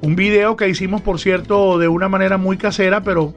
Un 0.00 0.14
video 0.16 0.56
que 0.56 0.68
hicimos, 0.68 1.00
por 1.02 1.18
cierto, 1.18 1.78
de 1.78 1.88
una 1.88 2.08
manera 2.08 2.36
muy 2.36 2.56
casera, 2.56 3.02
pero 3.02 3.34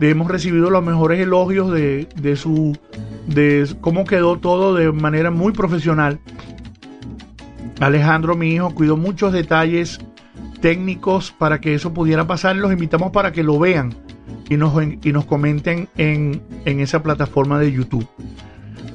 hemos 0.00 0.28
recibido 0.28 0.70
los 0.70 0.84
mejores 0.84 1.20
elogios 1.20 1.72
de, 1.72 2.08
de 2.16 2.36
su 2.36 2.76
de 3.26 3.68
cómo 3.80 4.04
quedó 4.04 4.38
todo 4.38 4.74
de 4.74 4.90
manera 4.90 5.30
muy 5.30 5.52
profesional. 5.52 6.18
Alejandro, 7.80 8.36
mi 8.36 8.54
hijo, 8.54 8.74
cuidó 8.74 8.96
muchos 8.96 9.32
detalles 9.32 10.00
técnicos 10.60 11.32
para 11.36 11.60
que 11.60 11.74
eso 11.74 11.92
pudiera 11.92 12.26
pasar. 12.26 12.56
Los 12.56 12.72
invitamos 12.72 13.12
para 13.12 13.32
que 13.32 13.42
lo 13.42 13.58
vean 13.58 13.94
y 14.48 14.56
nos, 14.56 14.74
y 15.02 15.12
nos 15.12 15.24
comenten 15.24 15.88
en, 15.96 16.42
esa 16.64 17.02
plataforma 17.02 17.58
de 17.58 17.72
YouTube. 17.72 18.06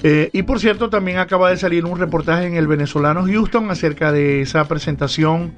Eh, 0.03 0.29
y 0.33 0.43
por 0.43 0.59
cierto, 0.59 0.89
también 0.89 1.17
acaba 1.17 1.49
de 1.49 1.57
salir 1.57 1.85
un 1.85 1.97
reportaje 1.97 2.45
en 2.45 2.55
el 2.55 2.67
venezolano 2.67 3.25
Houston 3.25 3.71
acerca 3.71 4.11
de 4.11 4.41
esa 4.41 4.67
presentación 4.67 5.53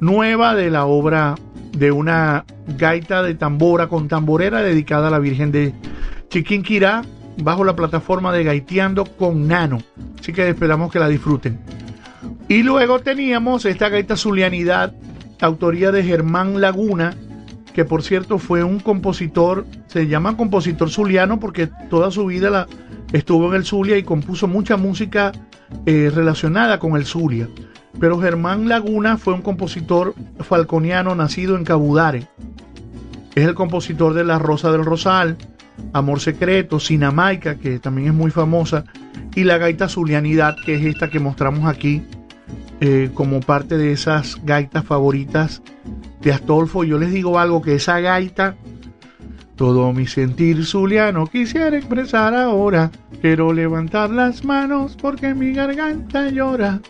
nueva 0.00 0.54
de 0.54 0.70
la 0.70 0.86
obra 0.86 1.34
de 1.76 1.90
una 1.90 2.44
gaita 2.78 3.22
de 3.22 3.34
tambora 3.34 3.88
con 3.88 4.08
tamborera 4.08 4.62
dedicada 4.62 5.08
a 5.08 5.10
la 5.10 5.18
Virgen 5.18 5.50
de 5.50 5.72
Chiquinquirá 6.28 7.02
bajo 7.42 7.64
la 7.64 7.74
plataforma 7.74 8.32
de 8.32 8.44
Gaiteando 8.44 9.04
con 9.04 9.48
Nano. 9.48 9.78
Así 10.18 10.32
que 10.32 10.48
esperamos 10.48 10.92
que 10.92 10.98
la 10.98 11.08
disfruten. 11.08 11.58
Y 12.48 12.62
luego 12.62 13.00
teníamos 13.00 13.64
esta 13.64 13.88
gaita 13.88 14.16
Zulianidad, 14.16 14.92
autoría 15.40 15.90
de 15.92 16.02
Germán 16.02 16.60
Laguna, 16.60 17.16
que 17.74 17.84
por 17.84 18.02
cierto 18.02 18.38
fue 18.38 18.64
un 18.64 18.80
compositor, 18.80 19.66
se 19.86 20.06
llama 20.06 20.36
compositor 20.36 20.90
zuliano 20.90 21.38
porque 21.38 21.68
toda 21.88 22.10
su 22.10 22.26
vida 22.26 22.50
la, 22.50 22.66
estuvo 23.12 23.48
en 23.48 23.54
el 23.54 23.64
Zulia 23.64 23.96
y 23.96 24.02
compuso 24.02 24.48
mucha 24.48 24.76
música 24.76 25.32
eh, 25.86 26.10
relacionada 26.14 26.78
con 26.78 26.96
el 26.96 27.04
Zulia. 27.04 27.48
Pero 27.98 28.20
Germán 28.20 28.68
Laguna 28.68 29.16
fue 29.16 29.34
un 29.34 29.42
compositor 29.42 30.14
falconiano 30.40 31.14
nacido 31.14 31.56
en 31.56 31.64
Cabudare. 31.64 32.26
Es 33.34 33.46
el 33.46 33.54
compositor 33.54 34.14
de 34.14 34.24
La 34.24 34.38
Rosa 34.38 34.70
del 34.72 34.84
Rosal, 34.84 35.36
Amor 35.92 36.20
Secreto, 36.20 36.78
Sinamaica, 36.78 37.56
que 37.56 37.78
también 37.78 38.08
es 38.08 38.14
muy 38.14 38.30
famosa, 38.30 38.84
y 39.34 39.44
la 39.44 39.58
gaita 39.58 39.88
Zulianidad, 39.88 40.56
que 40.64 40.74
es 40.74 40.84
esta 40.84 41.10
que 41.10 41.20
mostramos 41.20 41.64
aquí 41.66 42.02
eh, 42.80 43.10
como 43.14 43.40
parte 43.40 43.76
de 43.76 43.92
esas 43.92 44.40
gaitas 44.44 44.84
favoritas 44.84 45.62
de 46.20 46.32
Astolfo. 46.32 46.84
Yo 46.84 46.98
les 46.98 47.12
digo 47.12 47.38
algo, 47.38 47.62
que 47.62 47.74
esa 47.74 48.00
gaita, 48.00 48.56
todo 49.56 49.92
mi 49.92 50.06
sentir 50.06 50.64
zuliano 50.64 51.26
quisiera 51.26 51.76
expresar 51.76 52.34
ahora. 52.34 52.90
Quiero 53.20 53.52
levantar 53.52 54.10
las 54.10 54.44
manos 54.44 54.96
porque 55.00 55.34
mi 55.34 55.52
garganta 55.52 56.30
llora. 56.30 56.80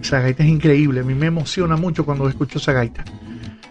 Esa 0.00 0.20
gaita 0.20 0.42
es 0.42 0.48
increíble, 0.48 1.00
a 1.00 1.04
mí 1.04 1.14
me 1.14 1.26
emociona 1.26 1.76
mucho 1.76 2.04
cuando 2.04 2.28
escucho 2.28 2.58
esa 2.58 2.72
gaita. 2.72 3.04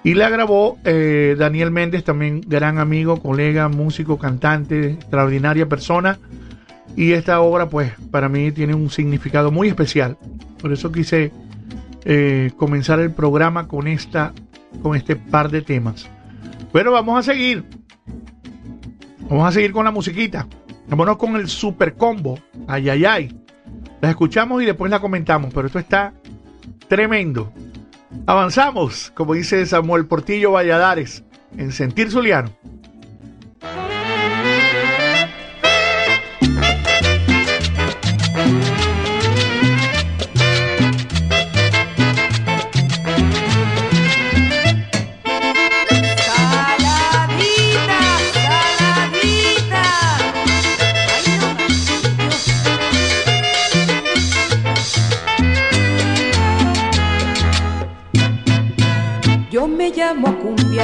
Y 0.04 0.15
la 0.15 0.30
grabó 0.30 0.80
eh, 0.84 1.36
Daniel 1.38 1.70
Méndez, 1.70 2.04
también 2.04 2.41
gran 2.41 2.80
amigo, 2.80 3.17
colega, 3.22 3.70
músico, 3.70 4.17
cantante, 4.17 4.94
extraordinaria 4.94 5.70
persona. 5.70 6.17
Y 6.96 7.12
esta 7.13 7.39
obra, 7.39 7.70
pues, 7.70 7.94
para 8.10 8.28
mí 8.28 8.52
tiene 8.52 8.74
un 8.74 8.89
significado 8.89 9.52
muy 9.52 9.67
especial. 9.67 10.17
Por 10.60 10.74
eso 10.74 10.91
quise 10.91 11.32
eh, 12.04 12.52
comenzar 12.58 13.00
el 13.00 13.12
programa 13.12 13.67
con, 13.67 13.88
esta, 13.88 14.34
con 14.81 14.95
este 14.95 15.15
par 15.15 15.49
de 15.49 15.62
temas. 15.62 16.10
Bueno, 16.71 16.91
vamos 16.91 17.19
a 17.19 17.23
seguir. 17.23 17.65
Vamos 19.29 19.47
a 19.47 19.51
seguir 19.51 19.71
con 19.71 19.86
la 19.86 19.91
musiquita. 19.91 20.47
Vámonos 20.88 21.17
con 21.17 21.36
el 21.36 21.47
super 21.47 21.95
combo. 21.95 22.39
Ay, 22.67 22.89
ay, 22.89 23.05
ay. 23.05 23.41
La 24.01 24.10
escuchamos 24.10 24.62
y 24.62 24.65
después 24.65 24.91
la 24.91 24.99
comentamos, 24.99 25.53
pero 25.53 25.67
esto 25.67 25.79
está 25.79 26.13
tremendo. 26.88 27.53
Avanzamos, 28.25 29.12
como 29.15 29.34
dice 29.34 29.65
Samuel 29.65 30.05
Portillo 30.05 30.51
Valladares, 30.51 31.23
en 31.57 31.71
Sentir 31.71 32.12
Zuliano. 32.12 32.51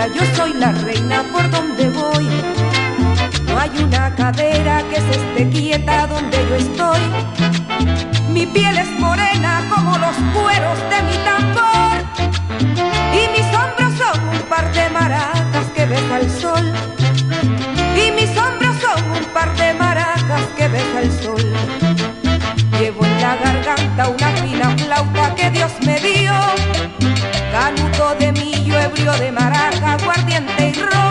yo 0.06 0.22
soy 0.36 0.54
la 0.54 0.72
reina 0.72 1.24
por 1.32 1.50
donde 1.50 1.90
voy. 1.90 2.30
No 3.48 3.60
hay 3.60 3.72
una 3.84 4.14
cadera 4.16 4.84
que 4.90 4.98
se 4.98 5.12
esté 5.12 5.50
quieta 5.50 6.08
donde 6.08 6.38
yo 6.50 6.56
estoy. 6.56 7.02
Mi 8.32 8.46
piel 8.46 8.78
es 8.78 8.90
morena 9.00 9.66
como 9.74 9.98
los 9.98 10.16
cueros 10.36 10.78
de 10.92 11.02
mi 11.08 11.18
tambor. 11.28 11.98
Y 13.20 13.22
mis 13.36 13.48
hombros 13.58 13.94
son 13.98 14.30
un 14.30 14.42
par 14.50 14.72
de 14.74 14.90
maracas 14.90 15.66
que 15.76 15.86
besa 15.86 16.20
el 16.20 16.30
sol. 16.30 16.74
Y 17.96 18.12
mis 18.12 18.38
hombros 18.38 18.76
son 18.80 19.12
un 19.12 19.26
par 19.34 19.56
de 19.56 19.74
maracas 19.74 20.44
que 20.56 20.68
besa 20.68 21.02
el 21.02 21.12
sol. 21.12 21.44
Llevo 22.80 23.04
en 23.04 23.22
la 23.22 23.36
garganta 23.38 24.10
una 24.10 24.30
fina 24.42 24.76
flauta 24.78 25.36
que 25.36 25.50
Dios 25.50 25.72
me 25.86 26.00
dio 26.00 26.16
de 28.95 29.32
maraca, 29.32 29.97
guardiente 30.04 30.69
y 30.69 30.73
rojo. 30.82 31.07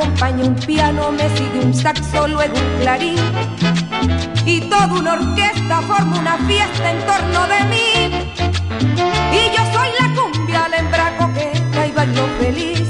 acompaña 0.00 0.44
un 0.44 0.54
piano, 0.54 1.12
me 1.12 1.28
sigue 1.36 1.60
un 1.62 1.74
saxo, 1.74 2.26
luego 2.26 2.54
un 2.56 2.80
clarín. 2.80 3.18
Y 4.46 4.60
toda 4.62 4.86
una 4.86 5.12
orquesta 5.12 5.82
forma 5.82 6.18
una 6.18 6.38
fiesta 6.46 6.90
en 6.90 6.98
torno 7.04 7.46
de 7.46 7.60
mí. 7.72 8.32
Y 9.32 9.56
yo 9.56 9.62
soy 9.74 9.88
la 10.00 10.14
cumbia, 10.14 10.68
la 10.68 10.76
hembra 10.78 11.16
coqueta 11.18 11.86
y 11.86 11.92
bailo 11.92 12.26
feliz. 12.40 12.88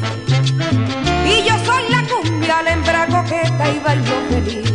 Y 1.27 1.49
yo 1.49 1.55
soy 1.65 1.83
la 1.91 2.03
cumbia, 2.05 2.63
la 2.63 2.73
hembra 2.73 3.07
coqueta 3.07 3.69
y 3.69 3.79
bailo 3.81 4.17
feliz. 4.31 4.73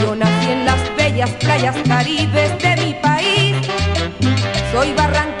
Yo 0.00 0.16
nací 0.16 0.50
en 0.50 0.64
las 0.64 0.96
bellas 0.96 1.30
playas 1.30 1.76
caribes 1.86 2.58
de 2.58 2.76
mi 2.84 2.94
país. 2.94 3.56
Soy 4.72 4.92
barranca 4.92 5.35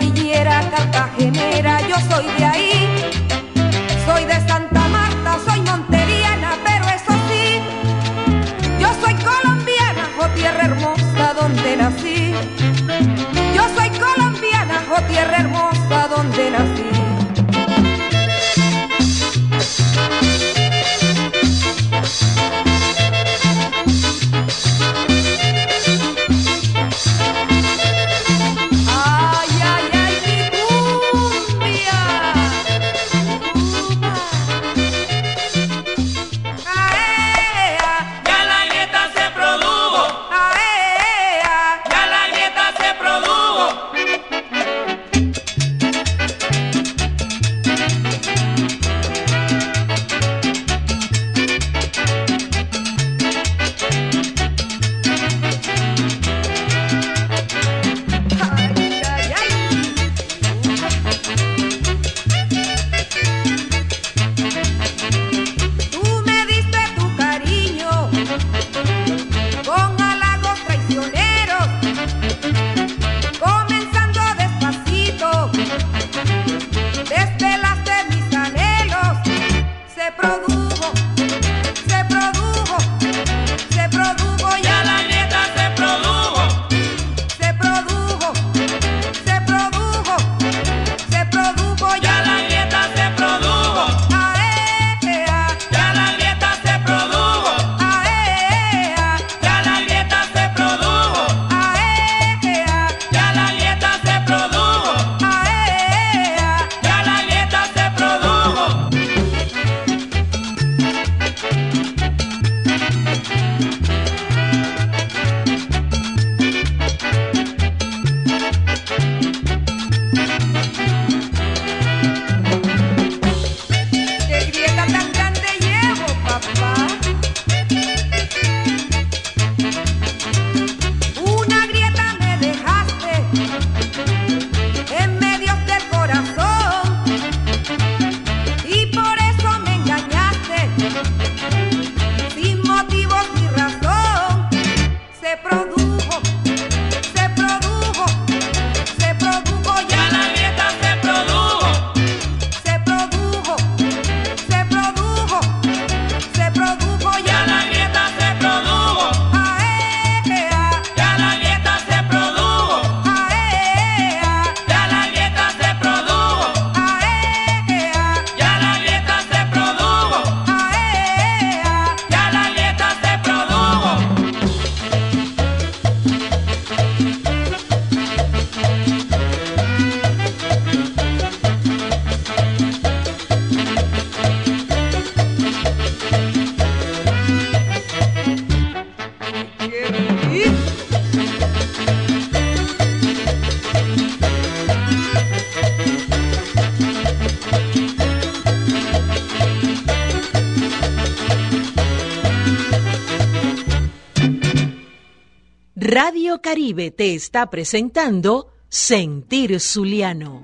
Caribe 206.40 206.90
te 206.90 207.14
está 207.14 207.50
presentando 207.50 208.52
Sentir 208.68 209.60
Zuliano. 209.60 210.42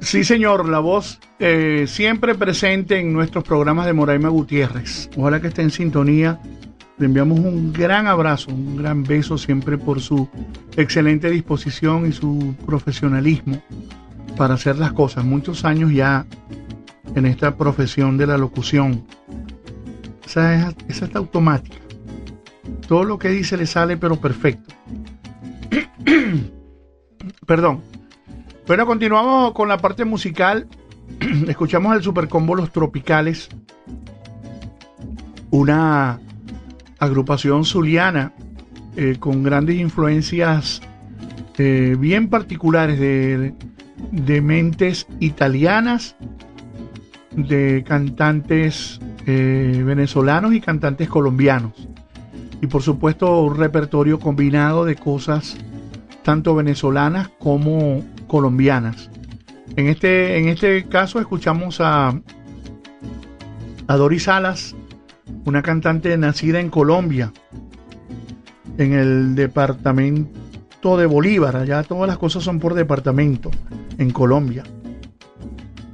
Sí, 0.00 0.24
señor, 0.24 0.68
la 0.68 0.80
voz 0.80 1.20
eh, 1.38 1.86
siempre 1.88 2.34
presente 2.34 2.98
en 2.98 3.12
nuestros 3.12 3.44
programas 3.44 3.86
de 3.86 3.92
Moraima 3.92 4.28
Gutiérrez. 4.28 5.08
Ojalá 5.16 5.40
que 5.40 5.48
esté 5.48 5.62
en 5.62 5.70
sintonía. 5.70 6.40
Le 6.98 7.06
enviamos 7.06 7.38
un 7.38 7.72
gran 7.72 8.06
abrazo, 8.06 8.50
un 8.50 8.76
gran 8.76 9.02
beso 9.02 9.38
siempre 9.38 9.78
por 9.78 10.00
su 10.00 10.28
excelente 10.76 11.30
disposición 11.30 12.06
y 12.06 12.12
su 12.12 12.54
profesionalismo 12.66 13.62
para 14.36 14.54
hacer 14.54 14.76
las 14.76 14.92
cosas. 14.92 15.24
Muchos 15.24 15.64
años 15.64 15.92
ya 15.92 16.26
en 17.14 17.26
esta 17.26 17.56
profesión 17.56 18.18
de 18.18 18.26
la 18.26 18.36
locución. 18.36 19.04
Es, 20.24 20.36
esa 20.36 21.04
está 21.04 21.18
automática 21.18 21.71
todo 22.92 23.04
lo 23.04 23.18
que 23.18 23.30
dice 23.30 23.56
le 23.56 23.64
sale 23.64 23.96
pero 23.96 24.16
perfecto. 24.16 24.74
Perdón. 27.46 27.80
Bueno, 28.66 28.84
continuamos 28.84 29.54
con 29.54 29.70
la 29.70 29.78
parte 29.78 30.04
musical. 30.04 30.68
Escuchamos 31.48 31.96
el 31.96 32.02
Supercombo 32.02 32.54
Los 32.54 32.70
Tropicales. 32.70 33.48
Una 35.50 36.20
agrupación 36.98 37.64
zuliana 37.64 38.34
eh, 38.96 39.16
con 39.18 39.42
grandes 39.42 39.76
influencias 39.76 40.82
eh, 41.56 41.96
bien 41.98 42.28
particulares 42.28 43.00
de, 43.00 44.40
mentes 44.42 45.06
italianas, 45.18 46.14
de 47.30 47.84
cantantes 47.86 49.00
eh, 49.24 49.82
venezolanos 49.82 50.52
y 50.52 50.60
cantantes 50.60 51.08
colombianos. 51.08 51.88
Y 52.62 52.68
por 52.68 52.82
supuesto 52.82 53.42
un 53.42 53.56
repertorio 53.56 54.20
combinado 54.20 54.84
de 54.84 54.94
cosas 54.94 55.58
tanto 56.22 56.54
venezolanas 56.54 57.28
como 57.40 58.04
colombianas. 58.28 59.10
En 59.76 59.88
este, 59.88 60.38
en 60.38 60.48
este 60.48 60.84
caso 60.84 61.18
escuchamos 61.18 61.80
a, 61.80 62.18
a 63.88 63.96
Doris 63.96 64.22
Salas, 64.22 64.76
una 65.44 65.62
cantante 65.62 66.16
nacida 66.16 66.60
en 66.60 66.70
Colombia, 66.70 67.32
en 68.78 68.92
el 68.92 69.34
departamento 69.34 70.96
de 70.96 71.06
Bolívar, 71.06 71.56
allá 71.56 71.82
todas 71.82 72.06
las 72.06 72.18
cosas 72.18 72.44
son 72.44 72.60
por 72.60 72.74
departamento, 72.74 73.50
en 73.98 74.10
Colombia. 74.10 74.62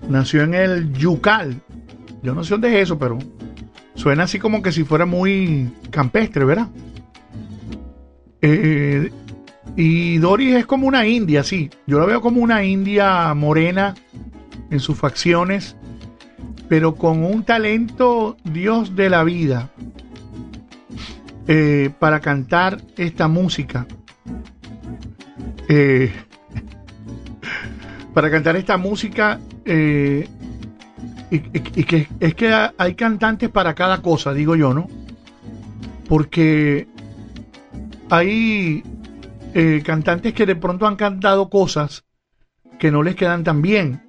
Nació 0.09 0.42
en 0.42 0.52
el 0.52 0.92
Yucal, 0.92 1.61
yo 2.22 2.35
no 2.35 2.44
sé 2.44 2.54
dónde 2.54 2.76
es 2.76 2.83
eso, 2.85 2.98
pero 2.98 3.18
suena 3.99 4.23
así 4.23 4.39
como 4.39 4.63
que 4.63 4.71
si 4.71 4.85
fuera 4.85 5.07
muy 5.07 5.71
campestre, 5.91 6.45
¿verdad? 6.45 6.69
Eh, 8.41 9.11
y 9.77 10.19
Doris 10.19 10.55
es 10.55 10.67
como 10.67 10.87
una 10.87 11.07
india, 11.07 11.43
sí. 11.43 11.69
Yo 11.87 11.99
la 11.99 12.07
veo 12.07 12.21
como 12.21 12.41
una 12.41 12.65
india 12.65 13.35
morena 13.35 13.97
en 14.71 14.79
sus 14.79 14.97
facciones, 14.97 15.77
pero 16.69 16.95
con 16.95 17.25
un 17.25 17.43
talento 17.43 18.37
Dios 18.45 18.95
de 18.95 19.11
la 19.11 19.25
vida 19.25 19.71
eh, 21.49 21.91
para 21.99 22.21
cantar 22.21 22.81
esta 22.97 23.27
música. 23.27 23.87
Eh, 25.69 26.13
para 28.15 28.31
cantar 28.31 28.55
esta 28.55 28.77
música 28.77 29.41
y, 31.31 31.41
que 31.85 32.09
es 32.21 32.35
que 32.35 32.69
hay 32.77 32.94
cantantes 32.94 33.50
para 33.50 33.75
cada 33.75 34.00
cosa, 34.00 34.33
digo 34.33 34.57
yo, 34.57 34.73
¿no? 34.73 34.88
Porque 36.09 36.87
hay 38.11 38.83
eh, 39.55 39.83
cantantes 39.85 40.33
que 40.33 40.46
de 40.46 40.57
pronto 40.57 40.87
han 40.87 40.96
cantado 40.96 41.50
cosas 41.50 42.05
que 42.79 42.90
no 42.90 43.02
les 43.02 43.17
quedan 43.17 43.44
tan 43.44 43.61
bien. 43.61 44.02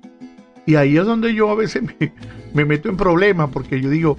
Y 0.65 0.75
ahí 0.75 0.97
es 0.97 1.05
donde 1.05 1.33
yo 1.33 1.49
a 1.49 1.55
veces 1.55 1.83
me, 2.53 2.65
meto 2.65 2.89
en 2.89 2.97
problemas 2.97 3.49
porque 3.51 3.81
yo 3.81 3.89
digo, 3.89 4.17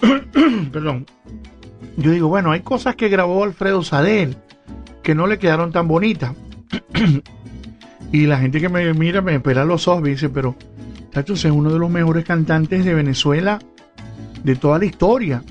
perdón, 0.72 1.06
yo 1.96 2.10
digo, 2.10 2.28
bueno, 2.28 2.50
hay 2.50 2.60
cosas 2.60 2.96
que 2.96 3.08
grabó 3.08 3.44
Alfredo 3.44 3.82
Sadel 3.82 4.36
que 5.02 5.14
no 5.14 5.26
le 5.26 5.38
quedaron 5.38 5.70
tan 5.70 5.86
bonitas. 5.86 6.34
y 8.12 8.26
la 8.26 8.38
gente 8.38 8.60
que 8.60 8.68
me 8.68 8.92
mira 8.94 9.20
me 9.20 9.36
espera 9.36 9.64
los 9.64 9.86
ojos 9.86 10.08
y 10.08 10.12
dice, 10.12 10.28
pero 10.28 10.56
Es 11.16 11.44
uno 11.46 11.72
de 11.72 11.78
los 11.78 11.88
mejores 11.88 12.26
cantantes 12.26 12.84
de 12.84 12.92
Venezuela 12.92 13.58
de 14.44 14.54
toda 14.54 14.78
la 14.78 14.84
historia. 14.84 15.42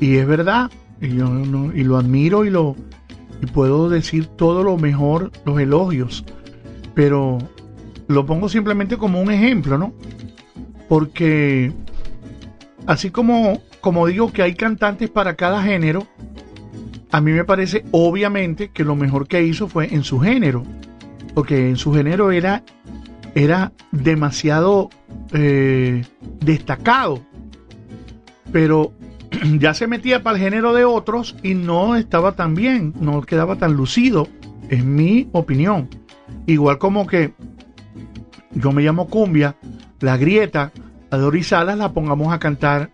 Y 0.00 0.16
es 0.16 0.26
verdad, 0.26 0.70
y, 0.98 1.14
yo, 1.14 1.28
y 1.74 1.84
lo 1.84 1.98
admiro 1.98 2.46
y 2.46 2.50
lo, 2.50 2.74
y 3.42 3.46
puedo 3.46 3.90
decir 3.90 4.26
todo 4.28 4.62
lo 4.62 4.78
mejor, 4.78 5.30
los 5.44 5.60
elogios, 5.60 6.24
pero 6.94 7.36
lo 8.08 8.24
pongo 8.24 8.48
simplemente 8.48 8.96
como 8.96 9.20
un 9.20 9.30
ejemplo, 9.30 9.76
¿no? 9.76 9.92
Porque 10.88 11.70
así 12.86 13.10
como, 13.10 13.60
como 13.82 14.06
digo 14.06 14.32
que 14.32 14.42
hay 14.42 14.54
cantantes 14.54 15.10
para 15.10 15.36
cada 15.36 15.62
género, 15.62 16.06
a 17.10 17.20
mí 17.20 17.32
me 17.32 17.44
parece 17.44 17.84
obviamente 17.90 18.70
que 18.70 18.84
lo 18.84 18.96
mejor 18.96 19.28
que 19.28 19.42
hizo 19.42 19.68
fue 19.68 19.94
en 19.94 20.02
su 20.02 20.18
género, 20.18 20.62
porque 21.34 21.68
en 21.68 21.76
su 21.76 21.92
género 21.92 22.32
era, 22.32 22.64
era 23.34 23.72
demasiado 23.90 24.90
eh, 25.32 26.04
destacado, 26.40 27.22
pero 28.52 28.92
ya 29.58 29.74
se 29.74 29.86
metía 29.86 30.22
para 30.22 30.36
el 30.36 30.42
género 30.42 30.72
de 30.74 30.84
otros 30.84 31.36
y 31.42 31.54
no 31.54 31.96
estaba 31.96 32.32
tan 32.32 32.54
bien, 32.54 32.94
no 33.00 33.22
quedaba 33.22 33.56
tan 33.56 33.74
lucido, 33.74 34.28
es 34.68 34.84
mi 34.84 35.28
opinión. 35.32 35.88
Igual 36.46 36.78
como 36.78 37.06
que 37.06 37.32
yo 38.52 38.72
me 38.72 38.82
llamo 38.82 39.08
Cumbia, 39.08 39.56
la 40.00 40.16
grieta, 40.16 40.72
a 41.10 41.16
Doris 41.16 41.48
Salas 41.48 41.78
la 41.78 41.92
pongamos 41.92 42.32
a 42.32 42.38
cantar 42.38 42.90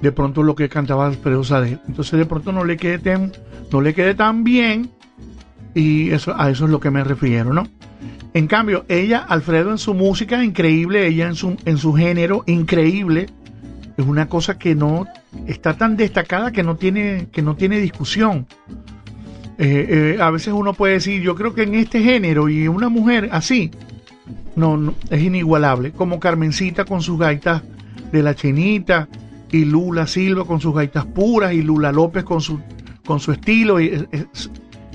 de 0.00 0.12
pronto 0.12 0.42
lo 0.42 0.54
que 0.54 0.68
cantaba 0.68 1.06
Alfredo 1.06 1.44
Sadel. 1.44 1.80
Entonces 1.86 2.18
de 2.18 2.26
pronto 2.26 2.52
no 2.52 2.64
le 2.64 2.76
quede 2.76 2.98
tan, 2.98 3.32
no 3.72 3.80
le 3.80 3.94
quede 3.94 4.14
tan 4.14 4.44
bien 4.44 4.90
y 5.74 6.10
eso, 6.10 6.34
a 6.36 6.50
eso 6.50 6.64
es 6.64 6.70
lo 6.70 6.80
que 6.80 6.90
me 6.90 7.04
refiero, 7.04 7.52
¿no? 7.52 7.66
En 8.32 8.46
cambio, 8.46 8.84
ella, 8.88 9.24
Alfredo 9.28 9.70
en 9.70 9.78
su 9.78 9.94
música, 9.94 10.42
increíble, 10.44 11.06
ella 11.06 11.26
en 11.26 11.34
su, 11.34 11.56
en 11.64 11.78
su 11.78 11.92
género, 11.94 12.44
increíble, 12.46 13.26
es 13.96 14.06
una 14.06 14.28
cosa 14.28 14.58
que 14.58 14.74
no 14.74 15.06
está 15.46 15.76
tan 15.76 15.96
destacada 15.96 16.52
que 16.52 16.62
no 16.62 16.76
tiene, 16.76 17.28
que 17.32 17.42
no 17.42 17.56
tiene 17.56 17.78
discusión. 17.78 18.46
Eh, 19.58 20.14
eh, 20.16 20.22
a 20.22 20.30
veces 20.30 20.54
uno 20.54 20.72
puede 20.72 20.94
decir, 20.94 21.20
yo 21.22 21.34
creo 21.34 21.54
que 21.54 21.64
en 21.64 21.74
este 21.74 22.02
género 22.02 22.48
y 22.48 22.66
una 22.68 22.88
mujer 22.88 23.28
así, 23.32 23.70
no, 24.56 24.94
es 25.10 25.22
inigualable. 25.22 25.92
Como 25.92 26.20
Carmencita 26.20 26.84
con 26.84 27.02
sus 27.02 27.18
gaitas 27.18 27.62
de 28.12 28.22
la 28.22 28.34
chinita 28.34 29.08
y 29.50 29.64
Lula 29.64 30.06
Silva 30.06 30.44
con 30.44 30.60
sus 30.60 30.74
gaitas 30.74 31.04
puras 31.06 31.52
y 31.52 31.62
Lula 31.62 31.92
López 31.92 32.24
con 32.24 32.40
su, 32.40 32.60
con 33.04 33.20
su 33.20 33.32
estilo. 33.32 33.80
Y, 33.80 34.06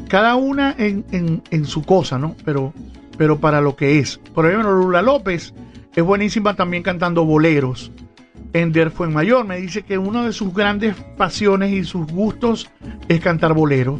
cada 0.08 0.36
una 0.36 0.76
en, 0.78 1.06
en, 1.12 1.42
en, 1.52 1.66
su 1.66 1.84
cosa, 1.84 2.18
¿no? 2.18 2.36
Pero, 2.46 2.74
pero 3.18 3.40
para 3.40 3.62
lo 3.62 3.76
que 3.76 4.00
es. 4.00 4.18
Por 4.34 4.46
ejemplo, 4.46 4.72
Lula 4.72 5.02
López 5.02 5.54
es 5.96 6.04
buenísima 6.04 6.56
también 6.56 6.84
cantando 6.84 7.26
boleros 7.26 7.92
fue 8.94 9.10
mayor 9.10 9.46
me 9.46 9.58
dice 9.58 9.82
que 9.82 9.98
una 9.98 10.26
de 10.26 10.32
sus 10.32 10.54
grandes 10.54 10.96
pasiones 11.18 11.74
y 11.74 11.84
sus 11.84 12.08
gustos 12.08 12.70
es 13.10 13.20
cantar 13.20 13.54
bolero. 13.54 14.00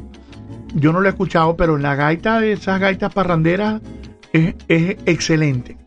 Yo 0.74 0.94
no 0.94 1.02
lo 1.02 1.08
he 1.08 1.10
escuchado, 1.10 1.58
pero 1.58 1.76
en 1.76 1.84
la 1.84 1.96
gaita 1.96 2.40
de 2.40 2.54
esas 2.54 2.80
gaitas 2.80 3.14
parranderas 3.14 3.82
es, 4.32 4.56
excelente. 5.06 5.78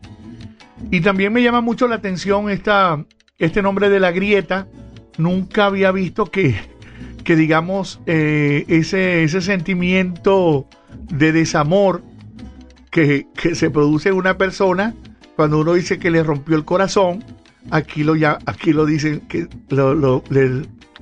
Y 0.91 1.01
también 1.01 1.33
me 1.33 1.41
llama 1.41 1.61
mucho 1.61 1.87
la 1.87 1.95
atención 1.95 2.49
esta, 2.49 3.03
este 3.39 3.61
nombre 3.61 3.89
de 3.89 3.99
la 3.99 4.11
grieta. 4.11 4.67
Nunca 5.17 5.65
había 5.65 5.91
visto 5.91 6.25
que, 6.25 6.55
que 7.23 7.35
digamos, 7.35 8.01
eh, 8.05 8.65
ese, 8.67 9.23
ese 9.23 9.41
sentimiento 9.41 10.67
de 11.11 11.31
desamor 11.31 12.03
que, 12.89 13.27
que 13.35 13.55
se 13.55 13.69
produce 13.69 14.09
en 14.09 14.15
una 14.15 14.37
persona 14.37 14.93
cuando 15.35 15.59
uno 15.59 15.73
dice 15.73 15.99
que 15.99 16.11
le 16.11 16.23
rompió 16.23 16.55
el 16.55 16.65
corazón 16.65 17.23
aquí 17.71 18.03
lo, 18.03 18.13
aquí 18.45 18.73
lo 18.73 18.85
dicen, 18.85 19.21
que 19.21 19.47
lo, 19.69 19.93
lo, 19.93 20.23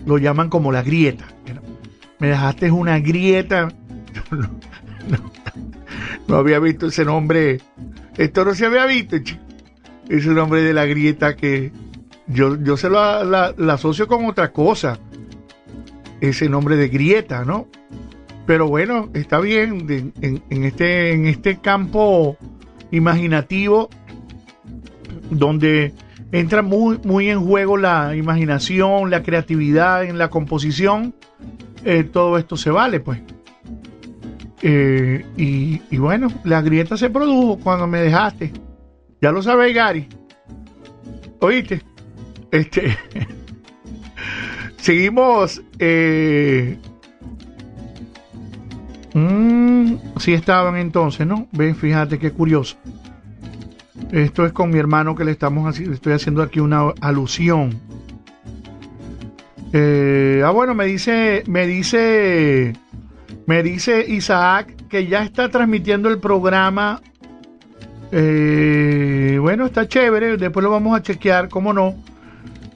lo 0.05 0.17
llaman 0.17 0.49
como 0.49 0.71
la 0.71 0.83
grieta. 0.83 1.25
Me 2.19 2.27
dejaste 2.29 2.71
una 2.71 2.99
grieta. 2.99 3.69
No, 6.27 6.35
había 6.35 6.59
visto 6.59 6.87
ese 6.87 7.05
nombre. 7.05 7.61
Esto 8.17 8.43
no 8.43 8.53
se 8.53 8.65
había 8.65 8.85
visto, 8.85 9.15
Ese 10.09 10.29
nombre 10.31 10.61
de 10.61 10.73
la 10.73 10.85
grieta 10.85 11.37
que 11.37 11.71
yo, 12.27 12.61
yo 12.61 12.75
se 12.75 12.89
lo 12.89 13.23
la, 13.23 13.55
asocio 13.71 14.07
con 14.07 14.25
otra 14.25 14.51
cosa. 14.51 14.99
Ese 16.19 16.49
nombre 16.49 16.75
de 16.75 16.89
grieta, 16.89 17.45
¿no? 17.45 17.69
Pero 18.47 18.67
bueno, 18.67 19.09
está 19.13 19.39
bien. 19.39 20.13
en, 20.21 20.63
este, 20.63 21.11
en 21.11 21.27
este 21.27 21.57
campo 21.57 22.37
imaginativo 22.91 23.89
donde 25.29 25.93
entra 26.31 26.61
muy, 26.61 26.97
muy 27.03 27.29
en 27.29 27.45
juego 27.45 27.75
la 27.75 28.15
imaginación, 28.15 29.09
la 29.09 29.21
creatividad 29.21 30.05
en 30.05 30.17
la 30.17 30.29
composición, 30.29 31.13
eh, 31.83 32.05
todo 32.05 32.37
esto 32.37 32.55
se 32.55 32.71
vale, 32.71 33.01
pues. 33.01 33.21
Eh, 34.61 35.25
y, 35.35 35.97
bueno, 35.97 36.29
la 36.45 36.61
grieta 36.61 36.95
se 36.95 37.09
produjo 37.09 37.59
cuando 37.59 37.85
me 37.85 37.99
dejaste. 37.99 38.53
Ya 39.21 39.31
lo 39.31 39.41
sabes, 39.41 39.75
Gary. 39.75 40.07
¿Oíste? 41.39 41.81
Este. 42.51 42.97
Seguimos. 44.77 45.61
Eh, 45.79 46.77
mm, 49.17 50.19
sí 50.19 50.33
estaban 50.33 50.77
entonces, 50.77 51.25
¿no? 51.25 51.47
Ven, 51.51 51.75
fíjate 51.75 52.19
qué 52.19 52.31
curioso. 52.31 52.77
Esto 54.11 54.45
es 54.45 54.53
con 54.53 54.69
mi 54.69 54.79
hermano 54.79 55.15
que 55.15 55.25
le 55.25 55.31
estamos 55.31 55.79
estoy 55.79 56.13
haciendo 56.13 56.41
aquí 56.41 56.59
una 56.59 56.93
alusión. 57.01 57.79
Eh, 59.73 60.41
ah, 60.45 60.51
bueno, 60.51 60.73
me 60.73 60.85
dice, 60.85 61.43
me 61.47 61.67
dice, 61.67 62.73
me 63.45 63.63
dice 63.63 64.05
Isaac 64.07 64.75
que 64.87 65.07
ya 65.07 65.23
está 65.23 65.49
transmitiendo 65.49 66.09
el 66.09 66.19
programa. 66.19 67.01
Eh, 68.11 69.37
bueno, 69.41 69.65
está 69.65 69.87
chévere, 69.87 70.37
después 70.37 70.63
lo 70.63 70.71
vamos 70.71 70.97
a 70.97 71.01
chequear, 71.01 71.49
cómo 71.49 71.73
no. 71.73 71.95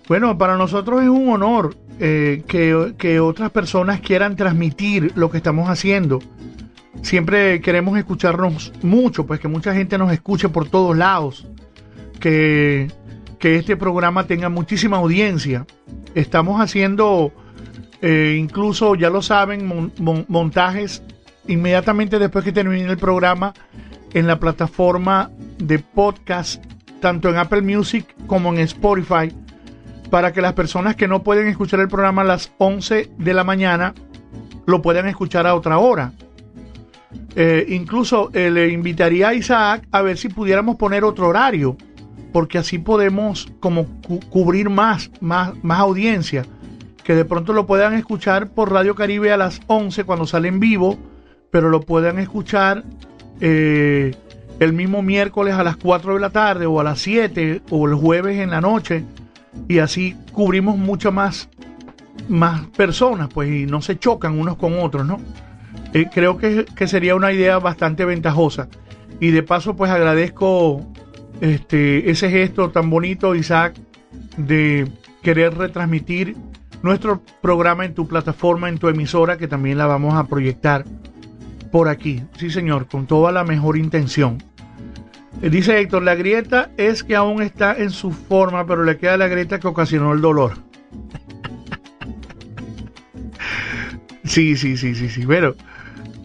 Bueno, 0.09 0.37
para 0.37 0.57
nosotros 0.57 1.01
es 1.01 1.07
un 1.07 1.29
honor 1.29 1.73
eh, 2.03 2.41
que, 2.47 2.95
que 2.97 3.19
otras 3.19 3.51
personas 3.51 4.01
quieran 4.01 4.35
transmitir 4.35 5.11
lo 5.13 5.29
que 5.29 5.37
estamos 5.37 5.69
haciendo. 5.69 6.17
Siempre 7.03 7.61
queremos 7.61 7.95
escucharnos 7.95 8.73
mucho, 8.81 9.27
pues 9.27 9.39
que 9.39 9.47
mucha 9.47 9.75
gente 9.75 9.99
nos 9.99 10.11
escuche 10.11 10.49
por 10.49 10.67
todos 10.67 10.97
lados. 10.97 11.47
Que, 12.19 12.87
que 13.37 13.55
este 13.55 13.77
programa 13.77 14.25
tenga 14.25 14.49
muchísima 14.49 14.97
audiencia. 14.97 15.67
Estamos 16.15 16.59
haciendo, 16.59 17.31
eh, 18.01 18.35
incluso 18.39 18.95
ya 18.95 19.11
lo 19.11 19.21
saben, 19.21 19.91
montajes 20.27 21.03
inmediatamente 21.47 22.17
después 22.17 22.43
que 22.43 22.51
termine 22.51 22.89
el 22.89 22.97
programa 22.97 23.53
en 24.11 24.25
la 24.25 24.39
plataforma 24.39 25.29
de 25.59 25.77
podcast, 25.77 26.65
tanto 26.99 27.29
en 27.29 27.37
Apple 27.37 27.61
Music 27.61 28.07
como 28.25 28.51
en 28.53 28.59
Spotify 28.61 29.31
para 30.11 30.33
que 30.33 30.41
las 30.41 30.53
personas 30.53 30.95
que 30.95 31.07
no 31.07 31.23
pueden 31.23 31.47
escuchar 31.47 31.79
el 31.79 31.87
programa 31.87 32.21
a 32.21 32.25
las 32.25 32.51
11 32.57 33.11
de 33.17 33.33
la 33.33 33.43
mañana 33.43 33.95
lo 34.67 34.81
puedan 34.81 35.07
escuchar 35.07 35.47
a 35.47 35.55
otra 35.55 35.79
hora. 35.79 36.11
Eh, 37.35 37.65
incluso 37.69 38.29
eh, 38.33 38.51
le 38.51 38.69
invitaría 38.69 39.29
a 39.29 39.33
Isaac 39.33 39.87
a 39.91 40.01
ver 40.01 40.17
si 40.17 40.27
pudiéramos 40.27 40.75
poner 40.75 41.05
otro 41.05 41.29
horario, 41.29 41.77
porque 42.33 42.57
así 42.57 42.77
podemos 42.77 43.51
como 43.61 43.87
cubrir 44.29 44.69
más, 44.69 45.09
más, 45.21 45.53
más 45.63 45.79
audiencia, 45.79 46.45
que 47.05 47.15
de 47.15 47.23
pronto 47.23 47.53
lo 47.53 47.65
puedan 47.65 47.93
escuchar 47.93 48.49
por 48.49 48.71
Radio 48.71 48.95
Caribe 48.95 49.31
a 49.31 49.37
las 49.37 49.61
11 49.67 50.03
cuando 50.03 50.27
sale 50.27 50.49
en 50.49 50.59
vivo, 50.59 50.97
pero 51.51 51.69
lo 51.69 51.79
puedan 51.81 52.19
escuchar 52.19 52.83
eh, 53.39 54.13
el 54.59 54.73
mismo 54.73 55.01
miércoles 55.01 55.53
a 55.55 55.63
las 55.63 55.77
4 55.77 56.15
de 56.15 56.19
la 56.19 56.29
tarde 56.31 56.65
o 56.65 56.81
a 56.81 56.83
las 56.83 56.99
7 56.99 57.61
o 57.69 57.87
el 57.87 57.95
jueves 57.95 58.39
en 58.39 58.51
la 58.51 58.59
noche 58.59 59.05
y 59.67 59.79
así 59.79 60.15
cubrimos 60.31 60.77
muchas 60.77 61.13
más, 61.13 61.49
más 62.29 62.65
personas, 62.67 63.29
pues, 63.33 63.49
y 63.49 63.65
no 63.65 63.81
se 63.81 63.97
chocan 63.97 64.39
unos 64.39 64.57
con 64.57 64.79
otros, 64.79 65.05
¿no? 65.05 65.19
Eh, 65.93 66.07
creo 66.11 66.37
que, 66.37 66.65
sería 66.87 67.15
una 67.15 67.31
idea 67.31 67.59
bastante 67.59 68.05
ventajosa. 68.05 68.69
Y 69.19 69.31
de 69.31 69.43
paso, 69.43 69.75
pues 69.75 69.91
agradezco 69.91 70.85
este, 71.41 72.09
ese 72.09 72.29
gesto 72.29 72.71
tan 72.71 72.89
bonito, 72.89 73.35
Isaac, 73.35 73.75
de 74.37 74.89
querer 75.21 75.57
retransmitir 75.57 76.35
nuestro 76.81 77.21
programa 77.41 77.85
en 77.85 77.93
tu 77.93 78.07
plataforma, 78.07 78.69
en 78.69 78.77
tu 78.77 78.87
emisora, 78.87 79.37
que 79.37 79.47
también 79.47 79.77
la 79.77 79.85
vamos 79.85 80.15
a 80.15 80.25
proyectar 80.25 80.85
por 81.71 81.87
aquí. 81.87 82.23
Sí, 82.37 82.49
señor, 82.49 82.87
con 82.87 83.05
toda 83.05 83.31
la 83.31 83.43
mejor 83.43 83.77
intención. 83.77 84.37
Eh, 85.41 85.49
dice 85.49 85.79
Héctor, 85.79 86.03
la 86.03 86.15
grieta 86.15 86.71
es 86.77 87.03
que 87.03 87.15
aún 87.15 87.41
está 87.41 87.75
en 87.77 87.89
su 87.89 88.11
forma, 88.11 88.65
pero 88.65 88.83
le 88.83 88.97
queda 88.97 89.17
la 89.17 89.27
grieta 89.27 89.59
que 89.59 89.67
ocasionó 89.67 90.13
el 90.13 90.21
dolor. 90.21 90.53
sí, 94.23 94.55
sí, 94.55 94.77
sí, 94.77 94.93
sí, 94.93 95.09
sí. 95.09 95.25
Pero 95.25 95.55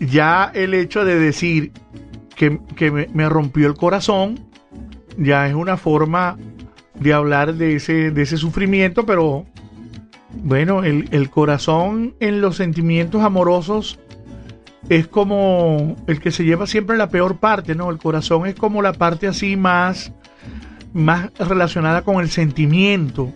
ya 0.01 0.51
el 0.55 0.75
hecho 0.75 1.05
de 1.05 1.19
decir 1.19 1.73
que, 2.35 2.91
me, 2.91 3.29
rompió 3.29 3.67
el 3.67 3.75
corazón, 3.75 4.41
ya 5.17 5.49
es 5.49 5.55
una 5.55 5.77
forma 5.77 6.37
de 6.95 7.13
hablar 7.13 7.55
de 7.55 7.77
ese, 7.77 8.11
de 8.11 8.23
ese 8.23 8.37
sufrimiento, 8.37 9.07
pero 9.07 9.47
bueno, 10.43 10.85
el, 10.85 11.09
el 11.13 11.31
corazón 11.31 12.15
en 12.21 12.43
los 12.43 12.57
sentimientos 12.57 13.23
amorosos 13.23 13.99
es 14.89 15.09
como 15.09 15.97
el 16.07 16.21
que 16.21 16.31
se 16.31 16.45
lleva 16.45 16.67
siempre 16.67 16.97
la 16.97 17.09
peor 17.09 17.37
parte, 17.39 17.75
¿no? 17.75 17.91
El 17.91 17.99
corazón 17.99 18.47
es 18.47 18.55
como 18.55 18.83
la 18.83 18.93
parte 18.93 19.27
así 19.27 19.57
más, 19.57 20.13
más 20.93 21.31
relacionada 21.39 22.03
con 22.03 22.21
el 22.21 22.31
sentimiento, 22.31 23.33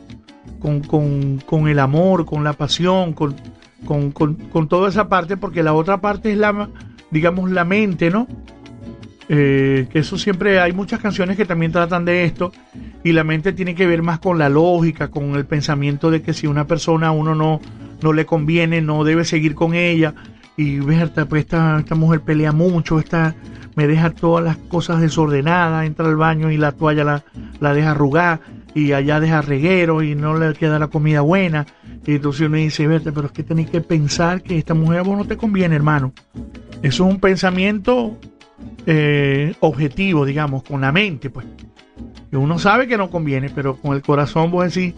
con, 0.61 1.69
el 1.69 1.79
amor, 1.79 2.25
con 2.25 2.45
la 2.45 2.53
pasión, 2.53 3.15
con, 3.15 3.35
con, 3.85 4.69
toda 4.69 4.89
esa 4.89 5.09
parte, 5.09 5.37
porque 5.37 5.63
la 5.63 5.75
otra 5.75 6.01
parte 6.01 6.33
es 6.33 6.39
la, 6.39 6.69
digamos, 7.11 7.51
la 7.51 7.65
mente, 7.65 8.11
¿no? 8.11 8.29
Eh, 9.33 9.87
que 9.91 10.01
eso 10.01 10.19
siempre 10.19 10.61
hay 10.61 10.73
muchas 10.73 11.01
canciones 11.01 11.37
que 11.37 11.45
también 11.45 11.71
tratan 11.71 12.05
de 12.05 12.25
esto 12.25 12.51
y 13.05 13.13
la 13.13 13.23
mente 13.23 13.53
tiene 13.53 13.77
que 13.77 13.87
ver 13.87 14.03
más 14.03 14.19
con 14.19 14.39
la 14.39 14.49
lógica, 14.49 15.09
con 15.09 15.37
el 15.37 15.47
pensamiento 15.47 16.11
de 16.11 16.21
que 16.21 16.33
si 16.33 16.49
una 16.49 16.67
persona 16.67 17.09
a 17.09 17.13
uno 17.13 17.37
no, 17.37 17.61
no 18.03 18.13
le 18.13 18.27
conviene, 18.27 18.81
no 18.81 19.05
debe 19.05 19.25
seguir 19.25 19.55
con 19.55 19.75
ella 19.75 20.15
y 20.61 20.79
Berta, 20.79 21.25
pues 21.25 21.45
esta, 21.45 21.79
esta 21.79 21.95
mujer 21.95 22.21
pelea 22.21 22.53
mucho, 22.53 22.99
esta 22.99 23.35
me 23.77 23.87
deja 23.87 24.11
todas 24.11 24.45
las 24.45 24.59
cosas 24.59 25.01
desordenadas, 25.01 25.87
entra 25.87 26.05
al 26.07 26.17
baño 26.17 26.51
y 26.51 26.59
la 26.59 26.73
toalla 26.73 27.03
la, 27.03 27.25
la 27.61 27.73
deja 27.73 27.93
arrugar 27.93 28.41
y 28.75 28.93
allá 28.93 29.21
deja 29.21 29.41
reguero 29.41 30.03
y 30.03 30.15
no 30.15 30.37
le 30.37 30.53
queda 30.53 30.79
la 30.79 30.89
comida 30.89 31.23
buena. 31.23 31.65
Y 32.07 32.17
entonces 32.17 32.47
uno 32.47 32.59
dice, 32.59 32.87
Berta, 32.87 33.11
pero 33.11 33.29
es 33.29 33.33
que 33.33 33.43
tenéis 33.43 33.71
que 33.71 33.81
pensar 33.81 34.43
que 34.43 34.59
esta 34.59 34.75
mujer 34.75 34.99
a 34.99 35.03
vos 35.03 35.17
no 35.17 35.25
te 35.25 35.39
conviene, 35.39 35.77
hermano. 35.77 36.13
Eso 36.83 37.07
es 37.07 37.11
un 37.11 37.21
pensamiento 37.21 38.19
eh, 38.85 39.55
objetivo, 39.61 40.27
digamos, 40.27 40.63
con 40.63 40.83
la 40.83 40.93
mente, 40.93 41.31
pues. 41.31 41.47
Y 42.31 42.37
uno 42.37 42.59
sabe 42.59 42.87
que 42.87 42.99
no 42.99 43.09
conviene, 43.09 43.49
pero 43.49 43.77
con 43.77 43.97
el 43.97 44.03
corazón 44.03 44.51
vos 44.51 44.75
decís, 44.75 44.93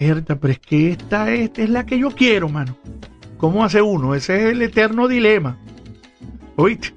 Berta, 0.00 0.34
pero 0.34 0.54
es 0.54 0.58
que 0.58 0.90
esta, 0.90 1.32
esta 1.32 1.62
es 1.62 1.70
la 1.70 1.86
que 1.86 2.00
yo 2.00 2.10
quiero, 2.10 2.48
hermano. 2.48 2.76
¿Cómo 3.38 3.64
hace 3.64 3.82
uno? 3.82 4.14
Ese 4.14 4.36
es 4.36 4.52
el 4.52 4.62
eterno 4.62 5.08
dilema. 5.08 5.58
¿Oíste? 6.56 6.94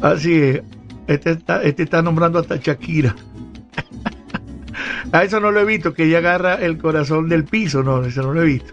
Así 0.00 0.34
es. 0.34 0.62
Este 1.06 1.32
está, 1.32 1.62
este 1.62 1.82
está 1.82 2.02
nombrando 2.02 2.38
hasta 2.38 2.56
Shakira. 2.56 3.16
A 5.12 5.24
eso 5.24 5.40
no 5.40 5.50
lo 5.50 5.60
he 5.60 5.64
visto, 5.64 5.92
que 5.92 6.04
ella 6.04 6.18
agarra 6.18 6.54
el 6.54 6.78
corazón 6.78 7.28
del 7.28 7.44
piso. 7.44 7.82
No, 7.82 8.04
eso 8.04 8.22
no 8.22 8.32
lo 8.32 8.42
he 8.42 8.46
visto. 8.46 8.72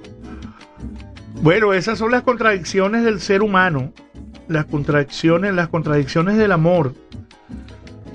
Bueno, 1.42 1.74
esas 1.74 1.98
son 1.98 2.12
las 2.12 2.22
contradicciones 2.22 3.04
del 3.04 3.20
ser 3.20 3.42
humano. 3.42 3.92
Las 4.48 4.66
contradicciones, 4.66 5.56
las 5.56 5.70
contradicciones 5.70 6.38
del 6.38 6.52
amor. 6.52 6.94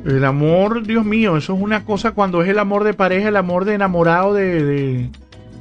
El 0.04 0.24
amor, 0.24 0.84
Dios 0.84 1.04
mío, 1.04 1.36
eso 1.36 1.54
es 1.54 1.60
una 1.60 1.84
cosa 1.84 2.12
cuando 2.12 2.42
es 2.42 2.48
el 2.48 2.58
amor 2.58 2.84
de 2.84 2.94
pareja, 2.94 3.28
el 3.28 3.36
amor 3.36 3.64
de 3.64 3.74
enamorado, 3.74 4.34
de, 4.34 4.64
de, 4.64 5.10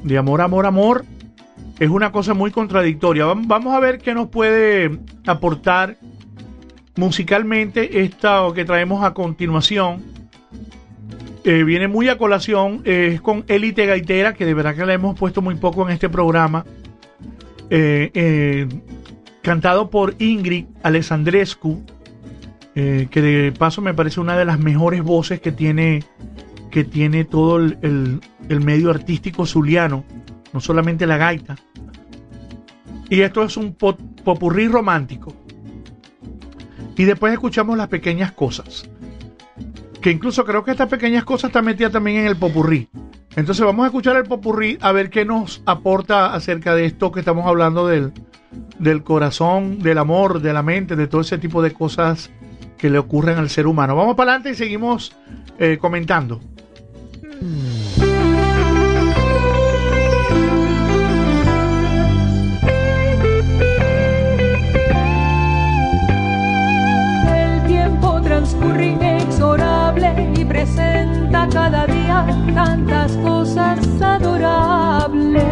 de 0.03 0.17
amor, 0.17 0.41
amor, 0.41 0.65
amor 0.65 1.05
es 1.81 1.89
una 1.89 2.11
cosa 2.11 2.35
muy 2.35 2.51
contradictoria. 2.51 3.25
Vamos 3.25 3.73
a 3.73 3.79
ver 3.79 3.97
qué 3.97 4.13
nos 4.13 4.27
puede 4.27 4.99
aportar 5.25 5.97
musicalmente 6.95 8.03
esta 8.03 8.43
que 8.53 8.65
traemos 8.65 9.03
a 9.03 9.15
continuación. 9.15 10.03
Eh, 11.43 11.63
viene 11.63 11.87
muy 11.87 12.07
a 12.07 12.19
colación, 12.19 12.83
es 12.85 13.19
con 13.19 13.45
Élite 13.47 13.87
Gaitera, 13.87 14.35
que 14.35 14.45
de 14.45 14.53
verdad 14.53 14.75
que 14.75 14.85
la 14.85 14.93
hemos 14.93 15.17
puesto 15.17 15.41
muy 15.41 15.55
poco 15.55 15.83
en 15.83 15.93
este 15.93 16.07
programa. 16.07 16.67
Eh, 17.71 18.11
eh, 18.13 18.67
cantado 19.41 19.89
por 19.89 20.13
Ingrid 20.19 20.65
Alessandrescu, 20.83 21.83
que 22.75 23.09
de 23.11 23.53
paso 23.57 23.81
me 23.81 23.95
parece 23.95 24.19
una 24.19 24.37
de 24.37 24.45
las 24.45 24.59
mejores 24.59 25.01
voces 25.01 25.41
que 25.41 25.51
tiene, 25.51 26.03
que 26.69 26.83
tiene 26.83 27.25
todo 27.25 27.57
el, 27.57 28.19
el 28.49 28.61
medio 28.61 28.91
artístico 28.91 29.47
zuliano, 29.47 30.05
no 30.53 30.59
solamente 30.59 31.07
la 31.07 31.17
gaita. 31.17 31.55
Y 33.09 33.21
esto 33.21 33.43
es 33.43 33.57
un 33.57 33.73
popurrí 33.73 34.67
romántico. 34.67 35.35
Y 36.95 37.03
después 37.03 37.33
escuchamos 37.33 37.77
las 37.77 37.87
pequeñas 37.87 38.31
cosas. 38.31 38.89
Que 40.01 40.11
incluso 40.11 40.45
creo 40.45 40.63
que 40.63 40.71
estas 40.71 40.89
pequeñas 40.89 41.23
cosas 41.23 41.49
están 41.49 41.65
metidas 41.65 41.91
también 41.91 42.21
en 42.21 42.27
el 42.27 42.37
popurrí. 42.37 42.89
Entonces 43.35 43.65
vamos 43.65 43.83
a 43.83 43.87
escuchar 43.87 44.15
el 44.17 44.23
popurrí 44.23 44.77
a 44.81 44.91
ver 44.91 45.09
qué 45.09 45.25
nos 45.25 45.61
aporta 45.65 46.33
acerca 46.33 46.75
de 46.75 46.85
esto 46.85 47.11
que 47.11 47.19
estamos 47.19 47.45
hablando 47.45 47.87
del, 47.87 48.11
del 48.77 49.03
corazón, 49.03 49.79
del 49.79 49.97
amor, 49.97 50.41
de 50.41 50.53
la 50.53 50.63
mente, 50.63 50.95
de 50.95 51.07
todo 51.07 51.21
ese 51.21 51.37
tipo 51.37 51.61
de 51.61 51.71
cosas 51.71 52.29
que 52.77 52.89
le 52.89 52.97
ocurren 52.97 53.37
al 53.37 53.49
ser 53.49 53.67
humano. 53.67 53.95
Vamos 53.95 54.15
para 54.15 54.31
adelante 54.31 54.51
y 54.51 54.55
seguimos 54.55 55.15
eh, 55.59 55.77
comentando. 55.79 56.41
transcurre 57.39 58.00
Cada 71.49 71.85
día 71.85 72.25
tantas 72.53 73.11
cosas 73.17 73.79
adorables. 74.01 75.43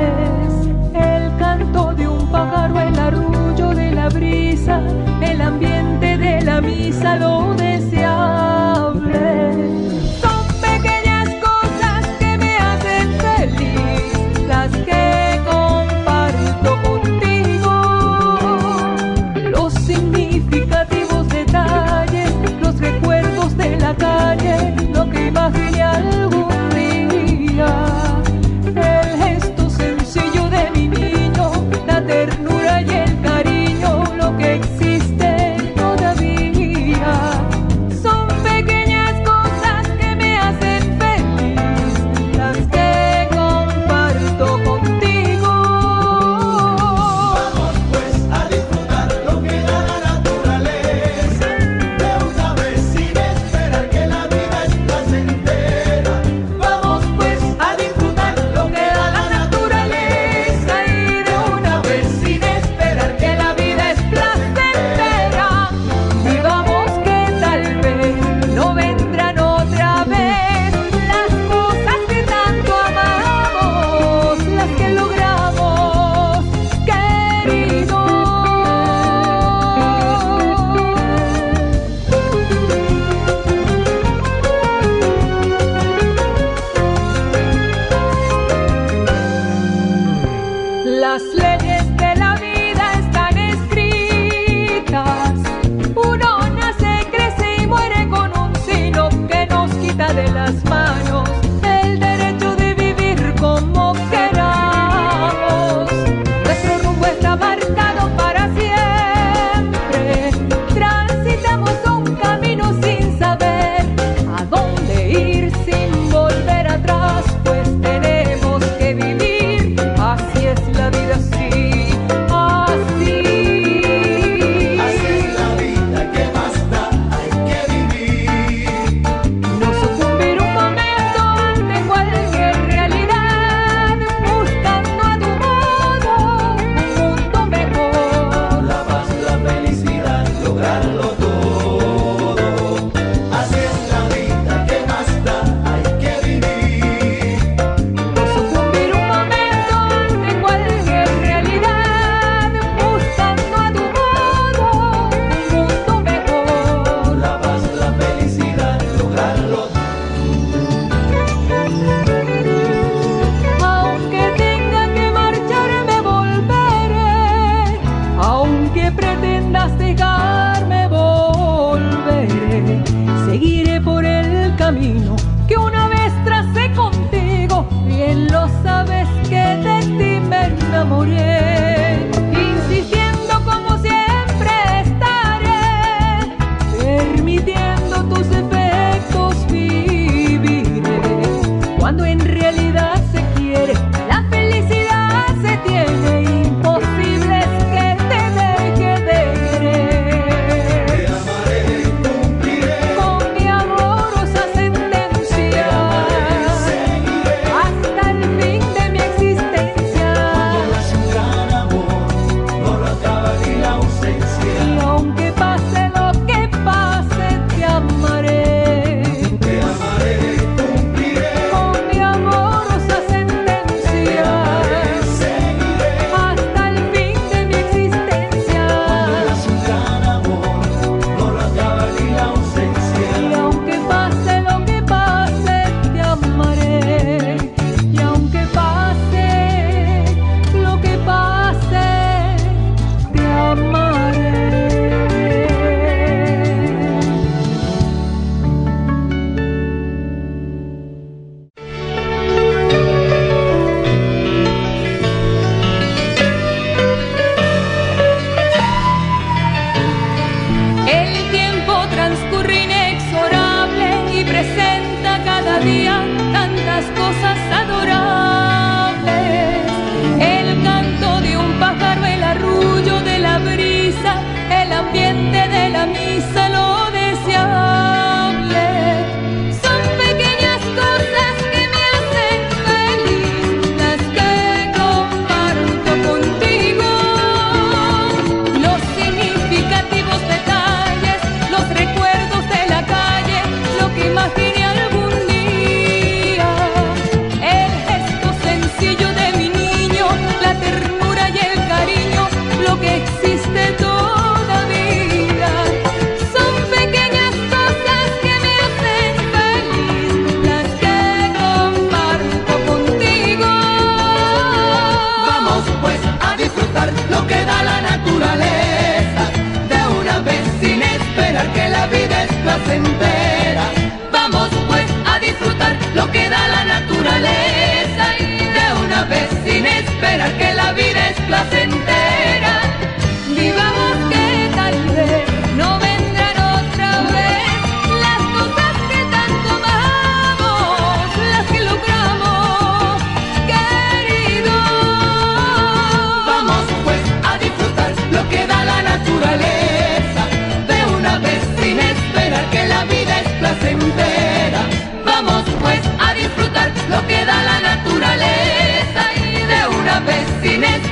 El 0.94 1.38
canto 1.38 1.94
de 1.94 2.08
un 2.08 2.26
pájaro, 2.32 2.80
el 2.80 2.98
arrullo 2.98 3.70
de 3.74 3.92
la 3.92 4.08
brisa, 4.10 4.82
el 5.22 5.42
ambiente 5.42 6.18
de 6.18 6.42
la 6.42 6.62
misa, 6.62 7.18
lo 7.18 7.54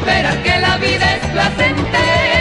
sin 0.08 0.26
esperar 0.26 0.44
que 0.44 0.60
la 0.60 0.78
vida 0.78 1.16
es 1.16 1.26
placentera. 1.32 2.37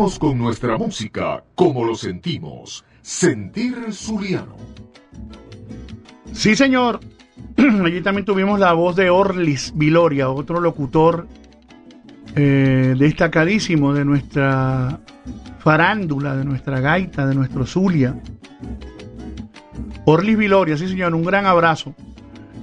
Con 0.00 0.38
nuestra 0.38 0.78
música 0.78 1.44
como 1.54 1.84
lo 1.84 1.94
sentimos. 1.94 2.86
Sentir 3.02 3.92
Zuliano. 3.92 4.56
Sí, 6.32 6.56
señor. 6.56 7.00
Allí 7.84 8.00
también 8.00 8.24
tuvimos 8.24 8.58
la 8.58 8.72
voz 8.72 8.96
de 8.96 9.10
Orlis 9.10 9.74
Viloria, 9.76 10.30
otro 10.30 10.58
locutor 10.58 11.26
eh, 12.34 12.94
destacadísimo 12.98 13.92
de 13.92 14.06
nuestra 14.06 15.00
farándula, 15.58 16.34
de 16.34 16.46
nuestra 16.46 16.80
gaita, 16.80 17.26
de 17.26 17.34
nuestro 17.34 17.66
Zulia. 17.66 18.18
Orlis 20.06 20.38
Viloria, 20.38 20.78
sí, 20.78 20.88
señor, 20.88 21.14
un 21.14 21.24
gran 21.24 21.44
abrazo. 21.44 21.94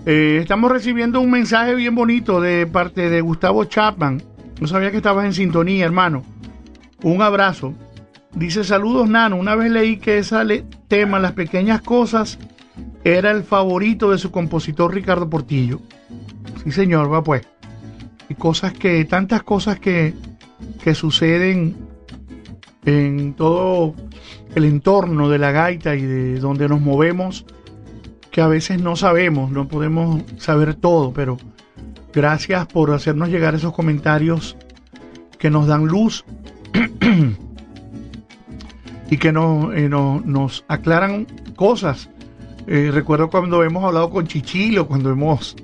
Eh, 0.08 0.40
estamos 0.42 0.72
recibiendo 0.72 1.22
un 1.22 1.30
mensaje 1.30 1.76
bien 1.76 1.94
bonito 1.94 2.42
de 2.42 2.66
parte 2.66 3.12
de 3.12 3.22
Gustavo 3.22 3.66
Chapman. 3.66 4.24
No 4.60 4.66
sabía 4.66 4.90
que 4.90 4.98
estabas 4.98 5.26
en 5.26 5.34
sintonía, 5.34 5.86
hermano. 5.86 6.24
Un 7.04 7.22
abrazo. 7.22 7.74
Dice 8.34 8.64
saludos, 8.64 9.10
Nano. 9.10 9.36
Una 9.38 9.56
vez 9.56 9.72
leí 9.72 9.98
que 9.98 10.20
ese 10.20 10.66
tema, 10.88 11.20
Las 11.20 11.34
pequeñas 11.34 11.82
cosas, 11.82 12.40
era 13.04 13.32
el 13.32 13.44
favorito 13.44 14.12
de 14.12 14.18
su 14.18 14.32
compositor 14.32 14.94
Ricardo 14.94 15.30
Portillo. 15.30 15.80
Sí, 16.64 16.72
señor, 16.72 17.12
va 17.12 17.24
pues. 17.24 17.48
Y 18.30 18.36
cosas 18.36 18.74
que, 18.74 19.06
tantas 19.06 19.44
cosas 19.44 19.80
que, 19.80 20.14
que 20.84 20.94
suceden 20.94 21.76
en 22.86 23.34
todo 23.34 23.96
el 24.56 24.66
entorno 24.66 25.30
de 25.30 25.38
la 25.38 25.52
gaita 25.52 25.96
y 25.96 26.02
de 26.02 26.40
donde 26.40 26.68
nos 26.68 26.82
movemos, 26.82 27.46
que 28.32 28.42
a 28.42 28.48
veces 28.48 28.82
no 28.82 28.96
sabemos, 28.96 29.52
no 29.52 29.68
podemos 29.68 30.24
saber 30.38 30.76
todo, 30.76 31.14
pero 31.14 31.38
gracias 32.14 32.68
por 32.68 32.92
hacernos 32.92 33.30
llegar 33.30 33.56
esos 33.56 33.74
comentarios 33.74 34.58
que 35.38 35.50
nos 35.50 35.68
dan 35.68 35.86
luz 35.86 36.26
y 39.10 39.18
que 39.18 39.30
eh, 39.30 39.90
nos 39.90 40.66
aclaran 40.68 41.26
cosas 41.56 42.10
eh, 42.70 42.92
recuerdo 42.94 43.30
cuando 43.30 43.64
hemos 43.64 43.86
hablado 43.86 44.10
con 44.10 44.28
Chichilo, 44.28 44.88
cuando 44.88 45.10
hemos 45.10 45.56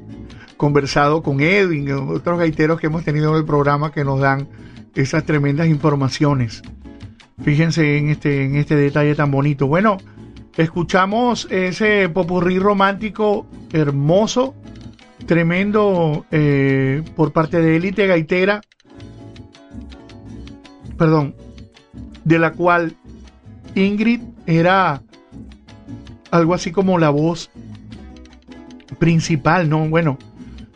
conversado 0.55 1.21
con 1.21 1.41
Edwin, 1.41 1.91
otros 1.91 2.39
gaiteros 2.39 2.79
que 2.79 2.87
hemos 2.87 3.03
tenido 3.03 3.31
en 3.31 3.39
el 3.39 3.45
programa 3.45 3.91
que 3.91 4.05
nos 4.05 4.21
dan 4.21 4.47
esas 4.95 5.25
tremendas 5.25 5.67
informaciones. 5.67 6.61
Fíjense 7.43 7.97
en 7.97 8.09
este, 8.09 8.45
en 8.45 8.55
este 8.55 8.77
detalle 8.77 9.15
tan 9.15 9.31
bonito. 9.31 9.67
Bueno, 9.67 9.97
escuchamos 10.55 11.45
ese 11.51 12.07
popurrí 12.07 12.57
romántico 12.57 13.47
hermoso, 13.73 14.55
tremendo 15.25 16.25
eh, 16.31 17.03
por 17.17 17.33
parte 17.33 17.61
de 17.61 17.75
Élite 17.75 18.07
Gaitera, 18.07 18.61
perdón, 20.97 21.35
de 22.23 22.39
la 22.39 22.51
cual 22.51 22.95
Ingrid 23.75 24.21
era 24.45 25.01
algo 26.31 26.53
así 26.53 26.71
como 26.71 26.97
la 26.97 27.09
voz 27.09 27.49
principal, 28.99 29.69
¿no? 29.69 29.87
Bueno, 29.89 30.17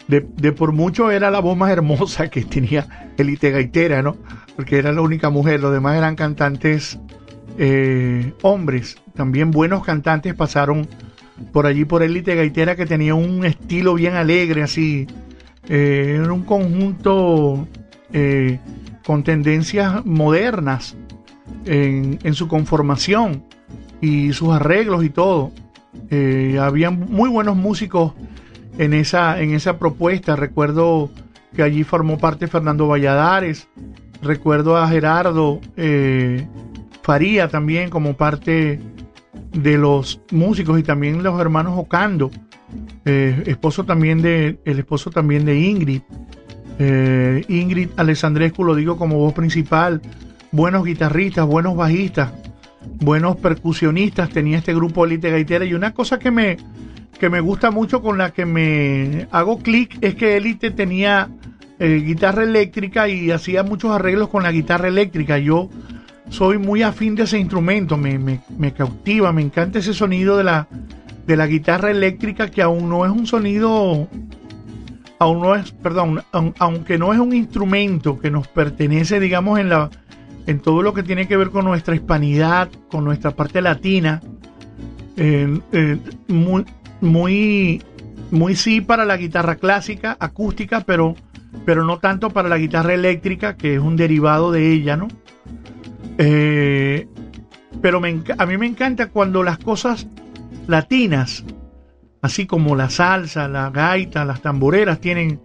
de, 0.08 0.22
por 0.52 0.72
mucho 0.72 1.12
era 1.12 1.32
la 1.32 1.40
voz 1.40 1.58
más 1.58 1.72
hermosa 1.72 2.30
que 2.30 2.44
tenía 2.44 3.10
Elite 3.18 3.52
Gaitera, 3.52 4.02
¿no? 4.02 4.18
Porque 4.56 4.78
era 4.78 4.92
la 4.92 5.02
única 5.02 5.30
mujer, 5.30 5.60
los 5.60 5.74
demás 5.74 5.98
eran 5.98 6.16
cantantes 6.16 7.00
eh, 7.58 8.34
hombres, 8.42 8.98
también 9.16 9.52
buenos 9.52 9.84
cantantes 9.84 10.34
pasaron 10.36 10.88
por 11.52 11.66
allí 11.66 11.86
por 11.86 12.04
Elite 12.04 12.36
Gaitera 12.36 12.76
que 12.76 12.86
tenía 12.86 13.16
un 13.16 13.46
estilo 13.46 13.94
bien 13.96 14.16
alegre, 14.16 14.64
así, 14.64 15.08
eh, 15.70 16.20
era 16.22 16.32
un 16.32 16.44
conjunto 16.44 17.68
eh, 18.14 18.60
con 19.08 19.24
tendencias 19.24 20.06
modernas 20.06 20.98
en, 21.64 22.34
su 22.34 22.50
conformación 22.50 23.46
y 24.02 24.34
sus 24.34 24.50
arreglos 24.50 25.06
y 25.06 25.10
todo. 25.10 25.54
Eh, 26.10 26.58
había 26.60 26.92
muy 26.92 27.30
buenos 27.30 27.56
músicos 27.56 28.12
en 28.78 28.94
esa, 28.94 29.40
en 29.40 29.54
esa 29.54 29.80
propuesta. 29.80 30.36
Recuerdo 30.36 31.10
que 31.56 31.64
allí 31.64 31.86
formó 31.86 32.18
parte 32.18 32.48
Fernando 32.48 32.86
Valladares. 32.90 33.70
Recuerdo 34.22 34.76
a 34.76 34.90
Gerardo 34.90 35.62
eh, 35.78 36.46
Faría 37.02 37.48
también 37.48 37.90
como 37.90 38.18
parte 38.18 38.82
de 39.54 39.78
los 39.78 40.20
músicos 40.32 40.78
y 40.82 40.84
también 40.84 41.24
los 41.24 41.40
hermanos 41.40 41.76
Ocando, 41.78 42.30
eh, 43.06 43.42
esposo 43.46 43.86
también 43.86 44.22
de, 44.22 44.60
el 44.66 44.80
esposo 44.80 45.12
también 45.12 45.46
de 45.46 45.58
Ingrid. 45.58 46.02
Ingrid 46.80 47.90
Alessandrescu 47.98 48.64
lo 48.64 48.76
digo 48.76 48.98
como 48.98 49.18
voz 49.18 49.34
principal, 49.34 50.02
buenos 50.52 50.86
guitarristas, 50.86 51.46
buenos 51.46 51.76
bajistas, 51.76 52.32
buenos 53.00 53.38
percusionistas. 53.38 54.30
Tenía 54.30 54.60
este 54.60 54.74
grupo 54.74 55.06
Elite 55.06 55.32
Gaitera. 55.32 55.66
Y 55.66 55.74
una 55.74 55.94
cosa 55.94 56.20
que 56.20 56.32
me, 56.32 56.58
que 57.20 57.30
me 57.30 57.40
gusta 57.40 57.72
mucho 57.72 58.02
con 58.02 58.18
la 58.18 58.32
que 58.32 58.46
me 58.46 59.28
hago 59.32 59.60
clic 59.60 59.98
es 60.02 60.16
que 60.16 60.38
Elite 60.38 60.72
tenía 60.72 61.30
eh, 61.80 62.04
guitarra 62.06 62.44
eléctrica 62.44 63.08
y 63.08 63.32
hacía 63.32 63.64
muchos 63.64 63.92
arreglos 63.92 64.30
con 64.30 64.44
la 64.44 64.52
guitarra 64.52 64.88
eléctrica. 64.88 65.38
Yo 65.38 65.70
soy 66.30 66.58
muy 66.58 66.84
afín 66.84 67.16
de 67.16 67.24
ese 67.24 67.40
instrumento, 67.40 67.98
me, 67.98 68.20
me, 68.20 68.42
me 68.58 68.74
cautiva, 68.74 69.32
me 69.32 69.42
encanta 69.42 69.80
ese 69.80 69.94
sonido 69.94 70.38
de 70.38 70.44
la, 70.44 70.68
de 71.26 71.38
la 71.38 71.48
guitarra 71.48 71.92
eléctrica 71.92 72.50
que 72.50 72.62
aún 72.62 72.90
no 72.90 73.06
es 73.06 73.12
un 73.12 73.28
sonido, 73.28 74.08
no 75.20 75.56
es, 75.56 75.72
perdón, 75.72 76.24
aunque 76.60 76.98
no 76.98 77.14
es 77.14 77.20
un 77.20 77.34
instrumento 77.34 78.20
que 78.20 78.32
nos 78.32 78.48
pertenece, 78.48 79.20
digamos, 79.20 79.60
en 79.60 79.70
la 79.70 79.90
en 80.46 80.60
todo 80.60 80.82
lo 80.82 80.94
que 80.94 81.04
tiene 81.04 81.28
que 81.28 81.36
ver 81.36 81.50
con 81.50 81.66
nuestra 81.66 81.94
hispanidad, 81.94 82.70
con 82.90 83.04
nuestra 83.04 83.32
parte 83.32 83.62
latina, 83.62 84.22
muy, 86.30 86.66
muy, 87.02 87.84
muy 88.32 88.56
sí 88.56 88.82
para 88.82 89.06
la 89.06 89.18
guitarra 89.18 89.56
clásica, 89.56 90.16
acústica, 90.20 90.82
pero, 90.82 91.16
pero 91.66 91.84
no 91.84 92.00
tanto 92.00 92.30
para 92.30 92.50
la 92.50 92.58
guitarra 92.58 92.94
eléctrica, 92.94 93.58
que 93.58 93.76
es 93.76 93.82
un 93.82 93.98
derivado 93.98 94.52
de 94.52 94.72
ella, 94.72 94.96
¿no? 94.96 95.08
Eh, 96.18 97.08
pero 97.82 98.02
a 98.38 98.46
mí 98.46 98.58
me 98.58 98.66
encanta 98.66 99.08
cuando 99.08 99.44
las 99.44 99.58
cosas 99.58 100.08
latinas, 100.68 101.44
así 102.22 102.46
como 102.46 102.76
la 102.76 102.90
salsa, 102.90 103.48
la 103.48 103.70
gaita, 103.70 104.26
las 104.26 104.42
tamboreras, 104.42 105.00
tienen, 105.00 105.40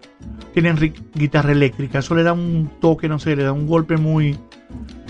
tienen 0.52 0.76
guitarra 1.14 1.52
eléctrica. 1.52 1.98
Eso 1.98 2.14
le 2.14 2.22
da 2.22 2.32
un 2.32 2.70
toque, 2.80 3.08
no 3.08 3.18
sé, 3.18 3.36
le 3.36 3.44
da 3.44 3.52
un 3.52 3.66
golpe 3.66 3.96
muy, 3.96 4.38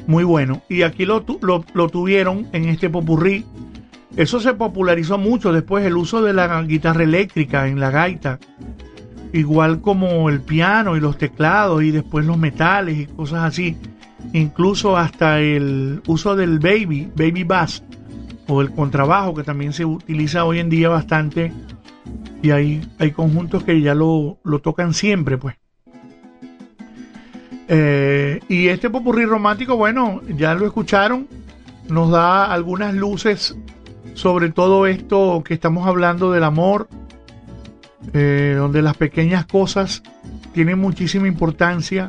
muy 0.06 0.24
bueno. 0.24 0.62
Y 0.68 0.82
aquí 0.82 1.04
lo, 1.04 1.24
lo, 1.40 1.88
tuvieron 1.88 2.48
en 2.52 2.68
este 2.68 2.90
popurrí. 2.90 3.44
Eso 4.16 4.40
se 4.40 4.54
popularizó 4.54 5.18
mucho 5.18 5.52
después 5.52 5.86
el 5.86 5.96
uso 5.96 6.22
de 6.22 6.34
la 6.34 6.62
guitarra 6.62 7.04
eléctrica 7.04 7.68
en 7.68 7.80
la 7.80 7.90
gaita. 7.90 8.38
Igual 9.32 9.80
como 9.80 10.28
el 10.28 10.42
piano 10.42 10.96
y 10.96 11.00
los 11.00 11.16
teclados 11.16 11.82
y 11.82 11.90
después 11.90 12.26
los 12.26 12.36
metales 12.36 12.98
y 12.98 13.06
cosas 13.06 13.44
así. 13.44 13.76
Incluso 14.34 14.96
hasta 14.96 15.40
el 15.40 16.02
uso 16.06 16.36
del 16.36 16.58
baby, 16.58 17.10
baby 17.16 17.44
bass 17.44 17.82
o 18.48 18.60
el 18.60 18.72
contrabajo 18.72 19.34
que 19.34 19.42
también 19.42 19.72
se 19.72 19.84
utiliza 19.84 20.44
hoy 20.44 20.58
en 20.58 20.68
día 20.68 20.88
bastante. 20.88 21.52
Y 22.42 22.50
hay, 22.50 22.86
hay 22.98 23.12
conjuntos 23.12 23.62
que 23.62 23.80
ya 23.80 23.94
lo, 23.94 24.38
lo 24.42 24.58
tocan 24.60 24.94
siempre, 24.94 25.38
pues. 25.38 25.56
Eh, 27.68 28.40
y 28.48 28.68
este 28.68 28.90
popurrí 28.90 29.24
romántico, 29.24 29.76
bueno, 29.76 30.20
ya 30.36 30.54
lo 30.54 30.66
escucharon, 30.66 31.28
nos 31.88 32.10
da 32.10 32.52
algunas 32.52 32.94
luces 32.94 33.56
sobre 34.14 34.50
todo 34.50 34.86
esto 34.86 35.42
que 35.44 35.54
estamos 35.54 35.86
hablando 35.86 36.32
del 36.32 36.44
amor, 36.44 36.88
eh, 38.12 38.54
donde 38.58 38.82
las 38.82 38.96
pequeñas 38.96 39.46
cosas 39.46 40.02
tienen 40.52 40.78
muchísima 40.78 41.28
importancia. 41.28 42.08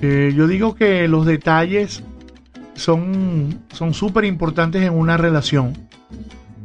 Eh, 0.00 0.32
yo 0.34 0.46
digo 0.46 0.74
que 0.74 1.08
los 1.08 1.26
detalles 1.26 2.02
son 2.74 3.58
súper 3.92 4.24
importantes 4.24 4.82
en 4.82 4.92
una 4.92 5.16
relación, 5.16 5.72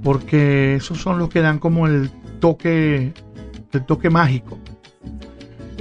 porque 0.03 0.76
esos 0.76 0.99
son 0.99 1.20
los 1.20 1.30
que 1.30 1.41
dan 1.41 1.60
como 1.60 1.88
el 1.88 2.10
toque, 2.39 3.14
el 3.72 3.86
toque 3.86 4.10
mágico. 4.10 4.57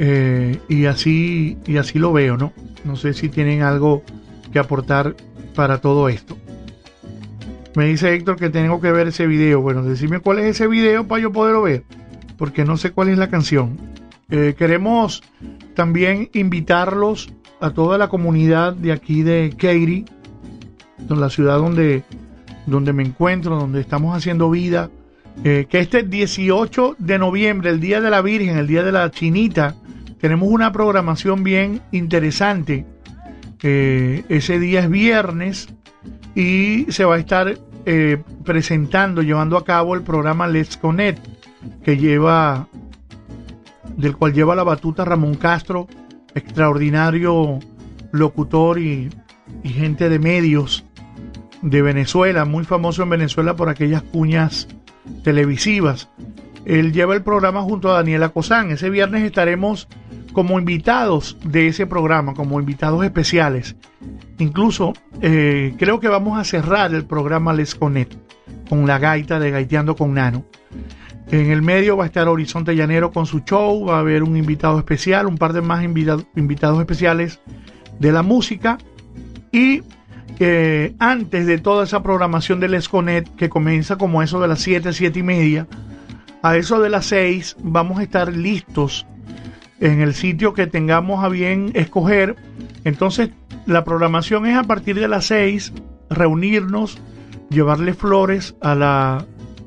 Eh, 0.01 0.61
y 0.69 0.87
así 0.87 1.59
y 1.67 1.77
así 1.77 1.99
lo 1.99 2.13
veo, 2.13 2.37
¿no? 2.37 2.53
No 2.85 2.95
sé 2.95 3.15
si 3.15 3.29
tienen 3.29 3.63
algo 3.63 4.05
que 4.53 4.59
aportar 4.59 5.17
para 5.55 5.81
todo 5.81 6.09
esto. 6.09 6.37
Me 7.75 7.87
dice 7.87 8.15
Héctor 8.15 8.37
que 8.37 8.49
tengo 8.49 8.81
que 8.81 8.93
ver 8.93 9.09
ese 9.09 9.27
video. 9.27 9.61
Bueno, 9.61 9.83
decime 9.83 10.21
cuál 10.21 10.39
es 10.39 10.47
ese 10.47 10.69
video 10.69 11.07
para 11.07 11.23
yo 11.23 11.33
poderlo 11.33 11.63
ver, 11.63 11.85
porque 12.37 12.65
no 12.65 12.77
sé 12.77 12.93
cuál 12.93 13.09
es 13.09 13.19
la 13.19 13.29
canción. 13.29 13.77
Eh, 14.31 14.55
queremos 14.57 15.23
también 15.75 16.31
invitarlos 16.33 17.33
a 17.61 17.71
toda 17.71 17.99
la 17.99 18.09
comunidad 18.09 18.75
de 18.75 18.93
aquí 18.93 19.23
de 19.23 19.55
Katy, 19.57 20.05
la 21.09 21.31
ciudad 21.31 21.59
donde, 21.59 22.05
donde 22.67 22.93
me 22.93 23.03
encuentro, 23.03 23.57
donde 23.57 23.81
estamos 23.81 24.17
haciendo 24.17 24.51
vida, 24.51 24.91
eh, 25.45 25.67
que 25.69 25.79
este 25.79 26.03
18 26.03 26.97
de 26.99 27.19
noviembre, 27.19 27.71
el 27.71 27.81
Día 27.81 28.01
de 28.01 28.11
la 28.11 28.23
Virgen, 28.23 28.59
el 28.59 28.67
Día 28.67 28.83
de 28.83 28.93
la 28.93 29.11
Chinita, 29.11 29.77
tenemos 30.21 30.49
una 30.51 30.73
programación 30.73 31.45
bien 31.45 31.81
interesante. 31.93 32.85
Eh, 33.63 34.25
ese 34.29 34.59
día 34.59 34.81
es 34.81 34.91
viernes 34.91 35.69
y 36.35 36.87
se 36.91 37.05
va 37.05 37.17
a 37.17 37.19
estar 37.19 37.57
eh, 37.87 38.23
presentando, 38.45 39.23
llevando 39.23 39.57
a 39.57 39.65
cabo 39.65 39.95
el 39.95 40.03
programa 40.03 40.49
Let's 40.49 40.77
Connect, 40.77 41.25
que 41.85 41.97
lleva, 41.97 42.69
del 43.97 44.17
cual 44.17 44.33
lleva 44.33 44.57
la 44.57 44.65
batuta 44.65 45.05
Ramón 45.05 45.37
Castro, 45.37 45.87
extraordinario 46.35 47.61
locutor 48.11 48.79
y 48.79 49.11
gente 49.65 50.09
de 50.09 50.19
medios 50.19 50.85
de 51.63 51.83
Venezuela, 51.83 52.45
muy 52.45 52.65
famoso 52.65 53.03
en 53.03 53.11
Venezuela 53.11 53.57
por 53.57 53.69
aquellas 53.69 54.03
cuñas 54.03 54.69
televisivas. 55.25 56.09
Él 56.65 56.93
lleva 56.93 57.15
el 57.15 57.23
programa 57.23 57.63
junto 57.63 57.91
a 57.91 57.95
Daniela 57.95 58.29
Cosán. 58.29 58.71
Ese 58.71 58.91
viernes 58.91 59.23
estaremos 59.23 59.89
como 60.33 60.59
invitados 60.59 61.39
de 61.45 61.69
ese 61.69 61.87
programa, 61.87 62.35
como 62.35 62.61
invitados 62.61 63.05
especiales. 63.05 63.77
Incluso 64.39 64.93
eh, 65.23 65.75
creo 65.79 65.99
que 65.99 66.09
vamos 66.09 66.39
a 66.39 66.45
cerrar 66.45 66.95
el 66.95 67.05
programa 67.05 67.55
Les 67.55 67.75
Connect 67.75 68.15
con 68.69 68.87
la 68.87 68.99
gaita 68.99 69.39
de 69.41 69.51
Gaiteando 69.51 69.97
con 69.97 70.15
Nano. 70.15 70.45
En 71.31 71.51
el 71.51 71.63
medio 71.63 71.97
va 71.97 72.05
a 72.05 72.07
estar 72.07 72.29
Horizonte 72.29 72.77
Llanero 72.77 73.11
con 73.11 73.27
su 73.27 73.41
show, 73.41 73.87
va 73.87 73.97
a 73.97 74.01
haber 74.01 74.23
un 74.23 74.37
invitado 74.37 74.79
especial, 74.79 75.27
un 75.27 75.39
par 75.39 75.53
de 75.53 75.61
más 75.61 75.83
invita- 75.83 76.25
invitados 76.37 76.79
especiales 76.81 77.41
de 77.99 78.13
la 78.13 78.23
música 78.23 78.79
y 79.53 79.83
que 80.39 80.95
antes 81.01 81.47
de 81.47 81.59
toda 81.59 81.83
esa 81.83 82.01
programación 82.01 82.61
del 82.61 82.75
Esconet, 82.75 83.29
que 83.35 83.49
comienza 83.49 83.97
como 83.97 84.23
eso 84.23 84.41
de 84.41 84.47
las 84.47 84.61
7, 84.61 84.93
7 84.93 85.19
y 85.19 85.23
media, 85.25 85.67
a 86.43 86.57
eso 86.57 86.81
de 86.81 86.89
las 86.89 87.07
6 87.07 87.57
vamos 87.61 87.99
a 87.99 88.05
estar 88.05 88.33
listos 88.33 89.05
en 89.81 90.01
el 90.01 90.15
sitio 90.15 90.55
que 90.55 90.69
tengamos 90.69 91.25
a 91.25 91.29
bien 91.29 91.73
escoger. 91.75 92.37
Entonces, 92.85 93.31
la 93.67 93.83
programación 93.83 94.47
es 94.47 94.57
a 94.57 94.63
partir 94.63 95.01
de 95.01 95.09
las 95.09 95.27
6, 95.27 95.73
reunirnos, 96.09 97.01
llevarle 97.51 97.93
flores 97.93 98.55
a 98.61 98.77
la, 98.77 99.27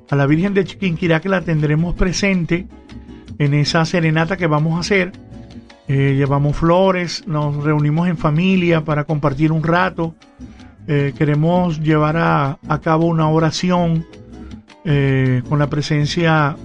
a 0.10 0.16
la 0.16 0.26
Virgen 0.26 0.54
de 0.54 0.64
Chiquinquirá, 0.64 1.20
que 1.20 1.28
la 1.28 1.42
tendremos 1.42 1.96
presente 1.96 2.68
en 3.40 3.54
esa 3.54 3.84
serenata 3.84 4.38
que 4.38 4.48
vamos 4.48 4.78
a 4.78 4.80
hacer. 4.80 5.12
Eh, 5.90 6.16
llevamos 6.16 6.56
flores, 6.56 7.28
nos 7.28 7.62
reunimos 7.62 8.08
en 8.08 8.18
familia 8.18 8.86
para 8.86 9.04
compartir 9.04 9.52
un 9.52 9.64
rato. 9.64 10.16
Eh, 10.88 11.14
queremos 11.18 11.80
llevar 11.80 12.18
a, 12.18 12.58
cabo 12.82 13.06
una 13.06 13.30
oración 13.30 14.06
eh, 14.84 15.44
con 15.48 15.60
la 15.60 15.70
presencia 15.70 16.58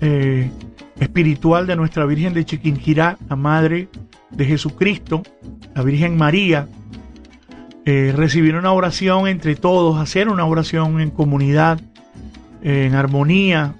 eh, 0.00 0.50
espiritual 0.98 1.66
de 1.66 1.76
nuestra 1.76 2.04
Virgen 2.04 2.34
de 2.34 2.44
Chiquinquirá, 2.44 3.16
la 3.28 3.36
Madre 3.36 3.88
de 4.30 4.44
Jesucristo, 4.44 5.22
la 5.74 5.82
Virgen 5.82 6.16
María. 6.16 6.68
Recibir 7.86 8.56
una 8.56 8.72
oración 8.72 9.28
entre 9.28 9.56
todos, 9.56 10.00
hacer 10.00 10.30
una 10.30 10.46
oración 10.46 11.02
en 11.02 11.10
comunidad, 11.10 11.82
en 12.62 12.94
armonía, 12.94 13.74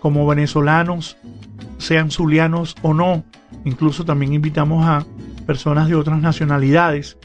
como 0.00 0.26
venezolanos, 0.26 1.18
sean 1.76 2.10
zulianos 2.10 2.74
o 2.80 2.94
no. 2.94 3.22
Incluso 3.66 4.06
también 4.06 4.32
invitamos 4.32 4.86
a 4.86 5.04
personas 5.46 5.88
de 5.88 5.94
otras 5.94 6.22
nacionalidades. 6.22 7.18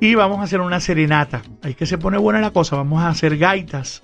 Y 0.00 0.14
vamos 0.14 0.38
a 0.38 0.44
hacer 0.44 0.62
una 0.62 0.80
serenata. 0.80 1.42
Ahí 1.62 1.74
que 1.74 1.84
se 1.84 1.98
pone 1.98 2.16
buena 2.16 2.40
la 2.40 2.52
cosa. 2.52 2.76
Vamos 2.76 3.02
a 3.02 3.08
hacer 3.08 3.36
gaitas 3.36 4.02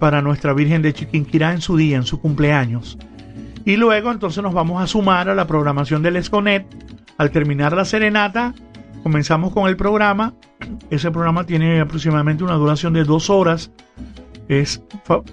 para 0.00 0.20
nuestra 0.20 0.52
Virgen 0.52 0.82
de 0.82 0.92
Chiquinquirá 0.92 1.52
en 1.52 1.60
su 1.60 1.76
día, 1.76 1.96
en 1.96 2.02
su 2.02 2.20
cumpleaños. 2.20 2.98
Y 3.64 3.76
luego 3.76 4.10
entonces 4.10 4.42
nos 4.42 4.52
vamos 4.52 4.82
a 4.82 4.88
sumar 4.88 5.28
a 5.28 5.36
la 5.36 5.46
programación 5.46 6.02
del 6.02 6.16
Esconet. 6.16 6.66
Al 7.18 7.30
terminar 7.30 7.72
la 7.76 7.84
serenata, 7.84 8.52
comenzamos 9.04 9.52
con 9.52 9.68
el 9.68 9.76
programa. 9.76 10.34
Ese 10.90 11.10
programa 11.12 11.44
tiene 11.44 11.80
aproximadamente 11.80 12.42
una 12.42 12.54
duración 12.54 12.92
de 12.92 13.04
dos 13.04 13.30
horas. 13.30 13.70
Es 14.48 14.82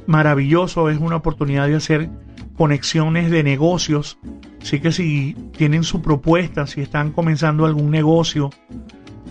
maravilloso, 0.05 0.89
es 0.89 0.99
una 0.99 1.15
oportunidad 1.15 1.67
de 1.67 1.75
hacer 1.75 2.09
conexiones 2.55 3.31
de 3.31 3.41
negocios. 3.41 4.19
Así 4.61 4.79
que 4.79 4.91
si 4.91 5.33
tienen 5.57 5.83
su 5.83 6.01
propuesta, 6.01 6.67
si 6.67 6.81
están 6.81 7.11
comenzando 7.11 7.65
algún 7.65 7.89
negocio 7.89 8.51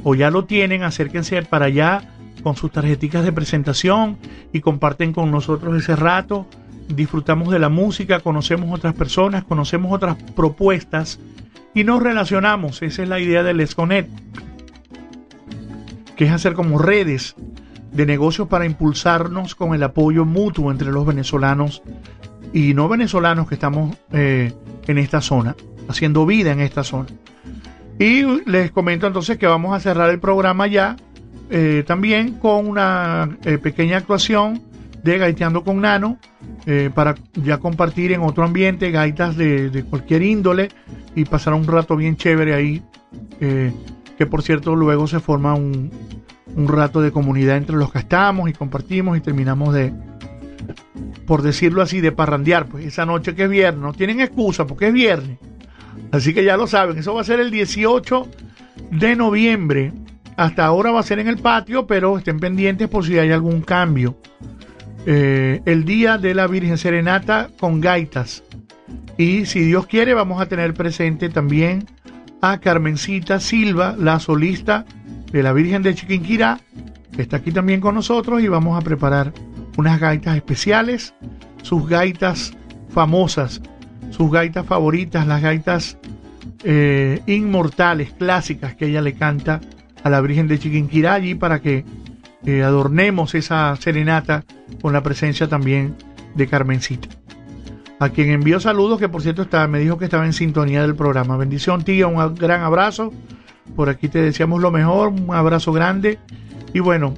o 0.05 0.15
ya 0.15 0.31
lo 0.31 0.45
tienen, 0.45 0.83
acérquense 0.83 1.43
para 1.43 1.67
allá 1.67 2.03
con 2.43 2.57
sus 2.57 2.71
tarjeticas 2.71 3.25
de 3.25 3.33
presentación 3.33 4.19
y 4.53 4.61
comparten 4.61 5.13
con 5.13 5.31
nosotros 5.31 5.77
ese 5.77 5.97
rato. 5.97 6.47
Disfrutamos 6.89 7.51
de 7.51 7.59
la 7.59 7.71
música, 7.71 8.21
conocemos 8.21 8.71
otras 8.73 8.95
personas, 8.95 9.45
conocemos 9.45 9.91
otras 9.91 10.17
propuestas 10.37 11.19
y 11.75 11.85
nos 11.85 12.03
relacionamos. 12.03 12.83
Esa 12.83 13.03
es 13.03 13.09
la 13.09 13.19
idea 13.19 13.43
del 13.43 13.61
Esconet, 13.61 14.09
que 16.17 16.27
es 16.27 16.31
hacer 16.31 16.53
como 16.53 16.79
redes 16.79 17.35
de 17.91 18.05
negocios 18.05 18.49
para 18.49 18.67
impulsarnos 18.67 19.55
con 19.55 19.75
el 19.75 19.83
apoyo 19.83 20.27
mutuo 20.27 20.71
entre 20.71 20.93
los 20.93 21.07
venezolanos 21.07 21.83
y 22.53 22.75
no 22.75 22.89
venezolanos 22.89 23.49
que 23.49 23.55
estamos 23.55 23.97
eh, 24.13 24.53
en 24.87 24.99
esta 24.99 25.23
zona, 25.23 25.57
haciendo 25.89 26.27
vida 26.27 26.53
en 26.53 26.61
esta 26.61 26.85
zona. 26.85 27.09
Y 27.99 28.23
les 28.49 28.71
comento 28.71 29.07
entonces 29.07 29.39
que 29.39 29.47
vamos 29.47 29.75
a 29.75 29.81
cerrar 29.81 30.11
el 30.11 30.19
programa 30.19 30.67
ya 30.67 30.97
eh, 31.51 31.85
también 31.87 32.35
con 32.35 32.67
una 32.67 33.37
eh, 33.45 33.59
pequeña 33.59 33.99
actuación 33.99 34.63
de 35.03 35.19
Gaiteando 35.19 35.63
con 35.63 35.81
Nano 35.81 36.19
eh, 36.67 36.91
para 36.93 37.15
ya 37.35 37.59
compartir 37.59 38.13
en 38.13 38.23
otro 38.23 38.45
ambiente 38.45 38.91
gaitas 38.91 39.37
de, 39.37 39.69
de 39.71 39.85
cualquier 39.85 40.23
índole 40.23 40.71
y 41.15 41.25
pasar 41.27 41.55
un 41.55 41.67
rato 41.67 41.97
bien 41.97 42.17
chévere 42.17 42.55
ahí. 42.55 42.83
que 43.39 44.27
por 44.27 44.43
cierto 44.43 44.75
luego 44.75 45.07
se 45.07 45.21
forma 45.21 45.55
un, 45.55 45.91
un 46.57 46.69
rato 46.69 47.01
de 47.01 47.13
comunidad 47.13 47.57
entre 47.57 47.77
los 47.77 47.93
que 47.93 47.99
estamos 47.99 48.49
y 48.49 48.53
compartimos 48.53 49.17
y 49.17 49.21
terminamos 49.21 49.75
de, 49.75 49.93
por 51.27 51.43
decirlo 51.43 51.83
así, 51.83 52.01
de 52.01 52.13
parrandear. 52.13 52.67
Pues 52.67 52.87
esa 52.87 53.05
noche 53.07 53.35
que 53.35 53.45
es 53.45 53.51
viernes, 53.51 53.83
no 53.83 53.93
tienen 53.93 54.21
excusa 54.21 54.67
porque 54.67 54.89
es 54.89 54.93
viernes. 54.93 55.39
Así 56.13 56.33
que 56.33 56.45
ya 56.45 56.57
lo 56.57 56.67
saben, 56.67 56.99
eso 56.99 57.15
va 57.15 57.21
a 57.21 57.25
ser 57.25 57.41
el 57.41 57.51
18 57.51 58.29
de 58.91 59.17
noviembre. 59.17 59.93
Hasta 60.37 60.65
ahora 60.65 60.91
va 60.91 61.01
a 61.01 61.05
ser 61.05 61.19
en 61.19 61.29
el 61.29 61.39
patio, 61.39 61.87
pero 61.87 62.19
estén 62.19 62.41
pendientes 62.41 62.89
por 62.89 63.05
si 63.05 63.19
hay 63.19 63.31
algún 63.31 63.63
cambio. 63.63 64.17
Eh, 65.07 65.61
el 65.65 65.85
día 65.85 66.19
de 66.19 66.35
la 66.35 66.47
Virgen 66.47 66.79
Serenata 66.79 67.51
con 67.61 67.81
gaitas. 67.81 68.43
Y 69.17 69.47
si 69.47 69.61
Dios 69.61 69.87
quiere, 69.87 70.15
vamos 70.15 70.41
a 70.41 70.47
tener 70.47 70.75
presente 70.75 71.29
también 71.29 71.87
a 72.41 72.59
Carmencita 72.59 73.39
Silva, 73.39 73.95
la 73.99 74.19
solista 74.19 74.85
de 75.31 75.43
la 75.43 75.53
Virgen 75.53 75.83
de 75.83 75.95
Chiquinquirá, 75.95 76.61
que 77.15 77.23
está 77.23 77.37
aquí 77.37 77.53
también 77.53 77.81
con 77.81 77.95
nosotros 77.95 78.43
y 78.43 78.49
vamos 78.49 78.79
a 78.79 78.85
preparar 78.85 79.33
unas 79.77 80.01
gaitas 80.01 80.37
especiales, 80.37 81.15
sus 81.63 81.89
gaitas 81.89 82.53
famosas, 82.91 83.61
sus 84.17 84.31
gaitas 84.31 84.65
favoritas, 84.65 85.27
las 85.27 85.43
gaitas 85.43 85.99
eh, 86.63 87.21
inmortales, 87.27 88.13
clásicas 88.13 88.75
que 88.77 88.87
ella 88.87 89.03
le 89.03 89.15
canta 89.15 89.61
a 90.05 90.11
la 90.11 90.21
Virgen 90.21 90.47
de 90.47 90.59
Chiquinquirá 90.59 91.19
para 91.39 91.61
que 91.61 91.85
eh, 92.47 92.63
adornemos 92.63 93.35
esa 93.35 93.75
serenata 93.77 94.45
con 94.81 94.93
la 94.93 95.03
presencia 95.03 95.49
también 95.49 95.97
de 96.35 96.47
Carmencita. 96.47 97.09
A 97.99 98.11
quien 98.11 98.31
envío 98.31 98.61
saludos, 98.61 99.01
que 99.01 99.09
por 99.09 99.23
cierto 99.23 99.43
está, 99.43 99.67
me 99.67 99.81
dijo 99.81 99.99
que 99.99 100.05
estaba 100.05 100.27
en 100.27 100.33
sintonía 100.33 100.83
del 100.83 100.95
programa. 100.95 101.37
Bendición, 101.37 101.83
tía, 101.83 102.07
un 102.07 102.35
gran 102.35 102.63
abrazo. 102.63 103.13
Por 103.75 103.89
aquí 103.89 104.09
te 104.09 104.21
deseamos 104.21 104.61
lo 104.61 104.71
mejor, 104.71 105.09
un 105.09 105.35
abrazo 105.35 105.73
grande. 105.73 106.19
Y 106.73 106.81
bueno, 106.81 107.15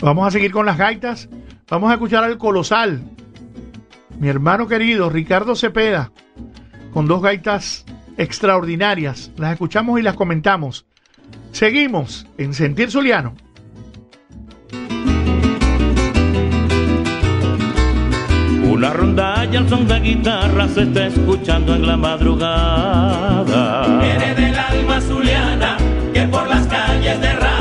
vamos 0.00 0.26
a 0.26 0.30
seguir 0.30 0.52
con 0.52 0.66
las 0.66 0.78
gaitas. 0.78 1.28
Vamos 1.68 1.90
a 1.90 1.94
escuchar 1.94 2.24
al 2.24 2.38
colosal, 2.38 3.02
mi 4.20 4.28
hermano 4.28 4.68
querido 4.68 5.08
Ricardo 5.08 5.56
Cepeda, 5.56 6.12
con 6.92 7.08
dos 7.08 7.22
gaitas 7.22 7.86
extraordinarias. 8.18 9.32
Las 9.38 9.52
escuchamos 9.52 9.98
y 9.98 10.02
las 10.02 10.14
comentamos. 10.14 10.84
Seguimos 11.52 12.26
en 12.36 12.52
Sentir 12.52 12.90
Zuliano. 12.90 13.34
Una 18.70 18.92
rondalla 18.92 19.58
al 19.58 19.68
son 19.68 19.88
de 19.88 20.00
guitarra 20.00 20.68
se 20.68 20.82
está 20.82 21.06
escuchando 21.06 21.74
en 21.74 21.86
la 21.86 21.96
madrugada. 21.96 23.86
Viene 24.00 24.34
del 24.34 24.54
alma 24.54 25.00
zuliana 25.00 25.78
que 26.12 26.28
por 26.28 26.46
las 26.46 26.66
calles 26.66 27.18
derrama. 27.20 27.59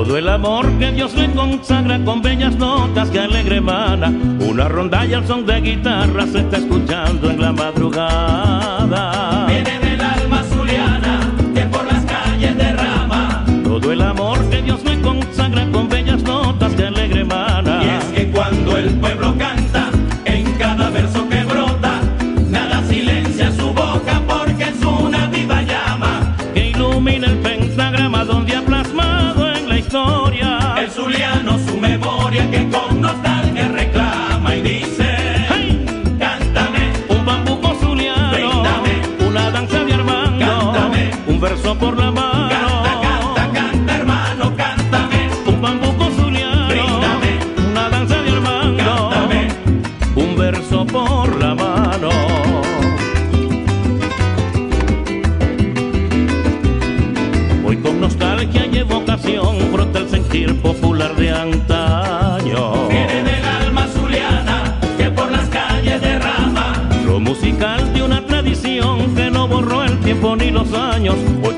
Todo 0.00 0.16
el 0.16 0.30
amor 0.30 0.66
que 0.78 0.92
Dios 0.92 1.14
le 1.14 1.30
consagra 1.32 2.02
con 2.02 2.22
bellas 2.22 2.56
notas 2.56 3.10
que 3.10 3.20
alegre 3.20 3.58
emana. 3.58 4.08
Una 4.40 4.66
rondalla 4.66 5.18
al 5.18 5.26
son 5.26 5.44
de 5.44 5.60
guitarra 5.60 6.26
se 6.26 6.38
está 6.38 6.56
escuchando 6.56 7.30
en 7.30 7.38
la 7.38 7.52
madrugada. 7.52 9.46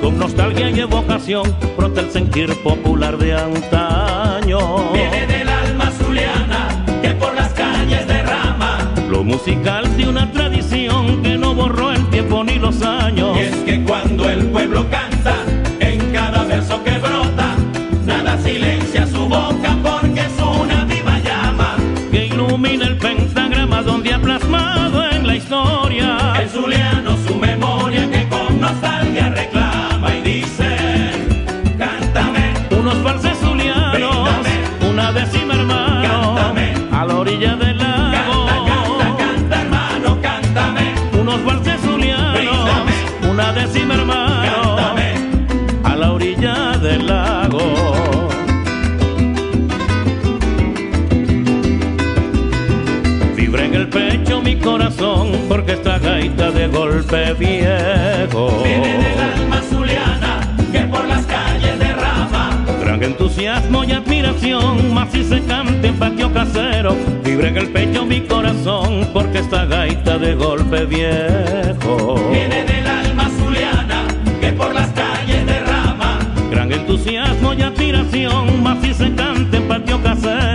con 0.02 0.18
nostalgia 0.18 0.68
y 0.68 0.80
evocación, 0.80 1.44
brota 1.76 2.00
el 2.00 2.10
sentir 2.10 2.52
popular 2.62 3.16
de 3.16 3.34
antaño. 3.34 4.92
Viene 4.92 5.26
del 5.28 5.48
alma 5.48 5.90
zuliana 5.92 6.84
que 7.00 7.10
por 7.12 7.32
las 7.34 7.52
calles 7.52 8.06
derrama 8.08 8.92
lo 9.08 9.22
musical 9.22 9.96
de 9.96 10.08
una 10.08 10.30
tradición 10.32 11.22
que 11.22 11.38
no 11.38 11.54
borró 11.54 11.92
el 11.92 12.04
tiempo 12.10 12.42
ni 12.42 12.58
los 12.58 12.82
años. 12.82 13.36
Y 13.36 13.40
es 13.42 13.56
que 13.58 13.84
cuando 13.84 14.28
el 14.28 14.44
pueblo 14.46 14.81
corazón 54.62 55.32
porque 55.48 55.72
esta 55.72 55.98
gaita 55.98 56.50
de 56.50 56.68
golpe 56.68 57.34
viejo. 57.34 58.62
Viene 58.62 58.98
del 58.98 59.20
alma 59.20 59.60
zuliana 59.68 60.40
que 60.70 60.80
por 60.82 61.06
las 61.06 61.26
calles 61.26 61.78
derrama. 61.78 62.64
Gran 62.80 63.02
entusiasmo 63.02 63.84
y 63.84 63.92
admiración 63.92 64.94
más 64.94 65.10
si 65.10 65.24
se 65.24 65.42
canta 65.42 65.86
en 65.86 65.94
patio 65.96 66.32
casero 66.32 66.96
vibra 67.24 67.48
en 67.48 67.56
el 67.56 67.68
pecho 67.70 68.06
mi 68.06 68.20
corazón 68.22 69.08
porque 69.12 69.40
esta 69.40 69.64
gaita 69.66 70.18
de 70.18 70.34
golpe 70.34 70.84
viejo. 70.86 72.30
Viene 72.30 72.64
del 72.64 72.86
alma 72.86 73.28
zuliana 73.38 74.04
que 74.40 74.52
por 74.52 74.74
las 74.74 74.88
calles 74.90 75.44
derrama. 75.44 76.18
Gran 76.50 76.72
entusiasmo 76.72 77.52
y 77.54 77.62
admiración 77.62 78.62
más 78.62 78.78
si 78.80 78.94
se 78.94 79.12
canta 79.14 79.56
en 79.56 79.68
patio 79.68 80.00
casero 80.02 80.51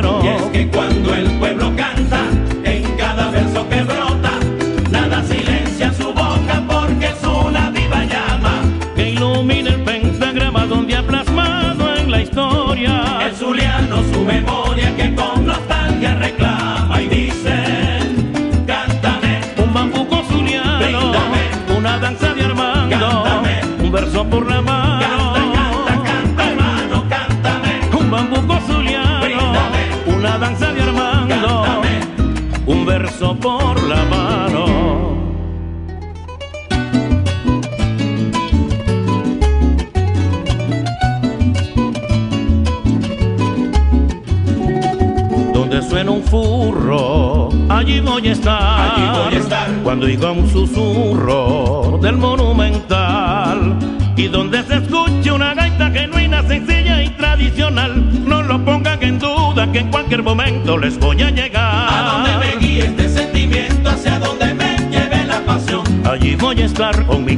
cualquier 60.08 60.24
momento 60.24 60.78
les 60.78 60.98
voy 60.98 61.22
a 61.22 61.30
llegar. 61.30 61.90
A 61.92 62.12
donde 62.14 62.38
me 62.38 62.66
guíe 62.66 62.86
este 62.86 63.10
sentimiento, 63.10 63.90
hacia 63.90 64.18
donde 64.20 64.54
me 64.54 64.78
lleve 64.90 65.26
la 65.26 65.42
pasión. 65.42 65.84
Allí 66.06 66.34
voy 66.36 66.62
a 66.62 66.66
estar 66.66 67.06
con 67.06 67.26
mi 67.26 67.36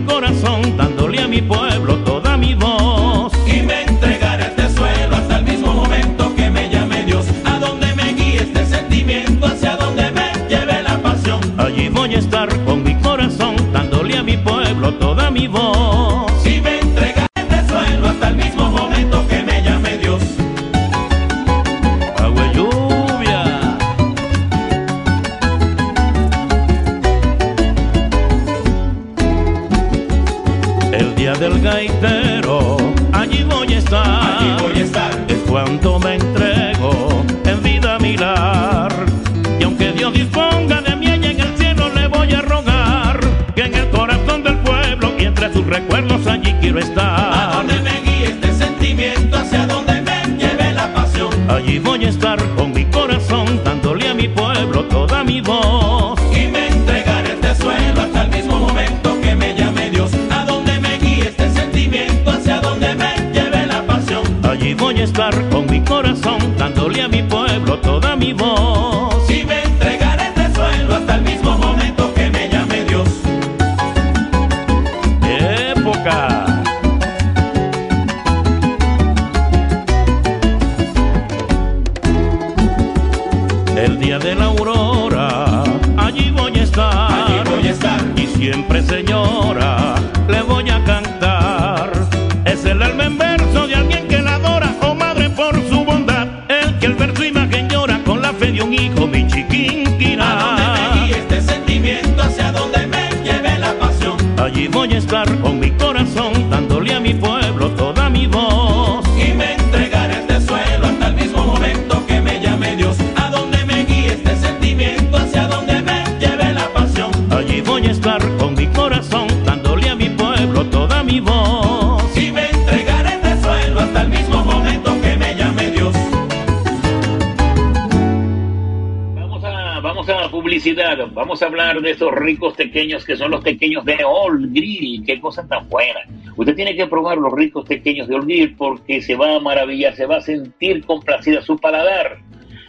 pequeños 132.70 133.04
que 133.04 133.16
son 133.16 133.32
los 133.32 133.44
pequeños 133.44 133.84
de 133.86 133.98
Old 134.06 134.54
Grill, 134.54 135.04
qué 135.06 135.20
cosa 135.20 135.48
tan 135.48 135.68
buena. 135.70 136.02
Usted 136.36 136.56
tiene 136.56 136.76
que 136.76 136.86
probar 136.88 137.18
los 137.18 137.34
ricos 137.34 137.68
pequeños 137.68 138.08
de 138.08 138.16
Old 138.16 138.26
Grill 138.26 138.56
porque 138.56 139.02
se 139.02 139.16
va 139.16 139.36
a 139.36 139.40
maravillar, 139.40 139.96
se 139.96 140.06
va 140.06 140.18
a 140.18 140.22
sentir 140.22 140.86
complacida 140.86 141.42
su 141.42 141.58
paladar. 141.58 142.20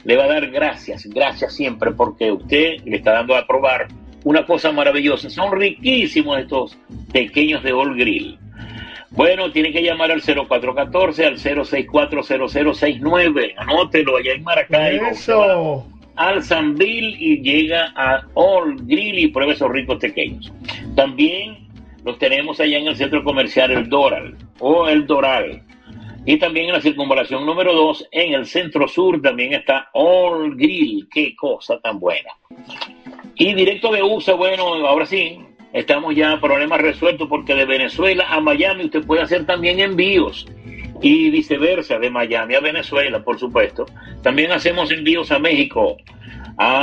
Le 0.04 0.16
va 0.16 0.24
a 0.24 0.28
dar 0.28 0.50
gracias, 0.50 1.04
gracias 1.06 1.54
siempre 1.54 1.90
porque 1.92 2.32
usted 2.32 2.78
le 2.84 2.96
está 2.96 3.12
dando 3.12 3.36
a 3.36 3.46
probar 3.46 3.88
una 4.24 4.46
cosa 4.46 4.72
maravillosa. 4.72 5.28
Son 5.28 5.52
riquísimos 5.52 6.38
estos 6.38 6.78
pequeños 7.12 7.62
de 7.62 7.72
Old 7.72 7.98
Grill. 7.98 8.38
Bueno, 9.10 9.52
tiene 9.52 9.72
que 9.72 9.82
llamar 9.82 10.10
al 10.12 10.22
0414, 10.22 11.26
al 11.26 11.36
0640069. 11.38 13.54
Anótelo 13.56 14.16
allá 14.16 14.32
en 14.32 14.44
Maracaibo. 14.44 15.06
Eso. 15.06 15.86
Al 16.20 16.42
Sanville 16.42 17.16
y 17.18 17.40
llega 17.40 17.94
a 17.96 18.22
All 18.34 18.76
Grill 18.82 19.18
y 19.20 19.28
pruebe 19.28 19.54
esos 19.54 19.70
ricos 19.70 19.96
pequeños. 19.96 20.52
También 20.94 21.66
los 22.04 22.18
tenemos 22.18 22.60
allá 22.60 22.76
en 22.76 22.88
el 22.88 22.96
centro 22.96 23.24
comercial 23.24 23.70
El 23.70 23.88
Doral 23.88 24.36
o 24.58 24.86
El 24.86 25.06
Doral. 25.06 25.62
Y 26.26 26.36
también 26.36 26.66
en 26.66 26.74
la 26.74 26.82
circunvalación 26.82 27.46
número 27.46 27.72
2, 27.72 28.08
en 28.12 28.34
el 28.34 28.44
centro 28.44 28.86
sur, 28.86 29.22
también 29.22 29.54
está 29.54 29.88
All 29.94 30.54
Grill. 30.56 31.08
Qué 31.10 31.34
cosa 31.34 31.80
tan 31.80 31.98
buena. 31.98 32.28
Y 33.36 33.54
directo 33.54 33.90
de 33.90 34.02
USA, 34.02 34.34
bueno, 34.34 34.64
ahora 34.86 35.06
sí, 35.06 35.40
estamos 35.72 36.14
ya 36.14 36.38
problemas 36.38 36.82
resueltos 36.82 37.28
porque 37.28 37.54
de 37.54 37.64
Venezuela 37.64 38.26
a 38.28 38.40
Miami 38.40 38.84
usted 38.84 39.06
puede 39.06 39.22
hacer 39.22 39.46
también 39.46 39.80
envíos 39.80 40.46
y 41.02 41.30
viceversa, 41.30 41.98
de 41.98 42.10
Miami 42.10 42.54
a 42.54 42.60
Venezuela, 42.60 43.22
por 43.22 43.38
supuesto. 43.38 43.86
También 44.22 44.52
hacemos 44.52 44.90
envíos 44.90 45.30
a 45.32 45.38
México, 45.38 45.96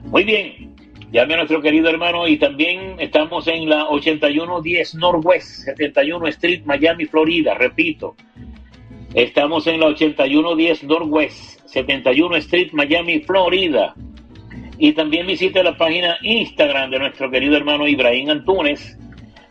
Muy 0.01 0.25
bien. 0.25 0.75
Llame 1.13 1.35
a 1.35 1.37
nuestro 1.37 1.61
querido 1.61 1.87
hermano 1.87 2.27
y 2.27 2.35
también 2.35 2.97
estamos 2.99 3.47
en 3.47 3.69
la 3.69 3.87
8110 3.87 4.95
Northwest 4.95 5.63
71 5.63 6.27
Street, 6.27 6.63
Miami, 6.65 7.05
Florida. 7.05 7.53
Repito, 7.53 8.17
Estamos 9.17 9.65
en 9.65 9.79
la 9.79 9.87
8110 9.87 10.83
Northwest, 10.83 11.67
71 11.67 12.35
Street, 12.35 12.69
Miami, 12.73 13.19
Florida. 13.21 13.95
Y 14.77 14.91
también 14.91 15.25
visite 15.25 15.63
la 15.63 15.75
página 15.75 16.19
Instagram 16.21 16.91
de 16.91 16.99
nuestro 16.99 17.31
querido 17.31 17.57
hermano 17.57 17.87
Ibrahim 17.87 18.29
Antunes. 18.29 18.95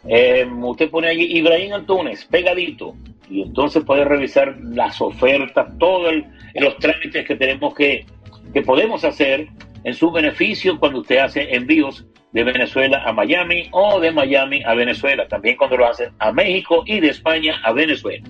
Eh, 0.07 0.47
usted 0.63 0.89
pone 0.89 1.09
allí 1.09 1.37
Ibrahim 1.37 1.73
Antunes, 1.73 2.25
pegadito. 2.27 2.95
Y 3.29 3.43
entonces 3.43 3.83
puede 3.83 4.05
revisar 4.05 4.57
las 4.63 5.01
ofertas, 5.01 5.67
todos 5.81 6.15
los 6.55 6.77
trámites 6.77 7.27
que 7.27 7.35
tenemos 7.35 7.75
que, 7.75 8.07
que 8.55 8.63
podemos 8.63 9.03
hacer 9.03 9.49
en 9.83 9.95
su 9.95 10.13
beneficio 10.13 10.79
cuando 10.79 11.01
usted 11.01 11.19
hace 11.19 11.57
envíos 11.57 12.07
de 12.31 12.45
Venezuela 12.45 13.03
a 13.05 13.13
Miami 13.13 13.67
o 13.73 13.99
de 13.99 14.13
Miami 14.13 14.63
a 14.63 14.75
Venezuela. 14.75 15.27
También 15.27 15.57
cuando 15.57 15.77
lo 15.77 15.89
hacen 15.89 16.13
a 16.21 16.31
México 16.31 16.85
y 16.87 17.01
de 17.01 17.09
España 17.09 17.61
a 17.65 17.73
Venezuela 17.73 18.23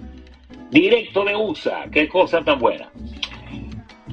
directo 0.71 1.25
de 1.25 1.37
USA, 1.37 1.87
qué 1.91 2.09
cosa 2.09 2.43
tan 2.43 2.59
buena. 2.59 2.91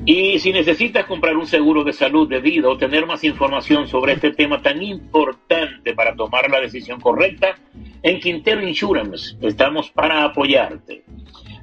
Y 0.05 0.37
si 0.39 0.51
necesitas 0.51 1.05
comprar 1.05 1.37
un 1.37 1.47
seguro 1.47 1.83
de 1.83 1.93
salud 1.93 2.27
de 2.27 2.41
vida 2.41 2.67
o 2.67 2.77
tener 2.77 3.05
más 3.05 3.23
información 3.23 3.87
sobre 3.87 4.13
este 4.13 4.31
tema 4.31 4.61
tan 4.61 4.81
importante 4.81 5.93
para 5.93 6.13
tomar 6.13 6.49
la 6.49 6.59
decisión 6.59 6.99
correcta, 6.99 7.55
en 8.01 8.19
Quintero 8.19 8.67
Insurance 8.67 9.37
estamos 9.41 9.89
para 9.91 10.25
apoyarte. 10.25 11.03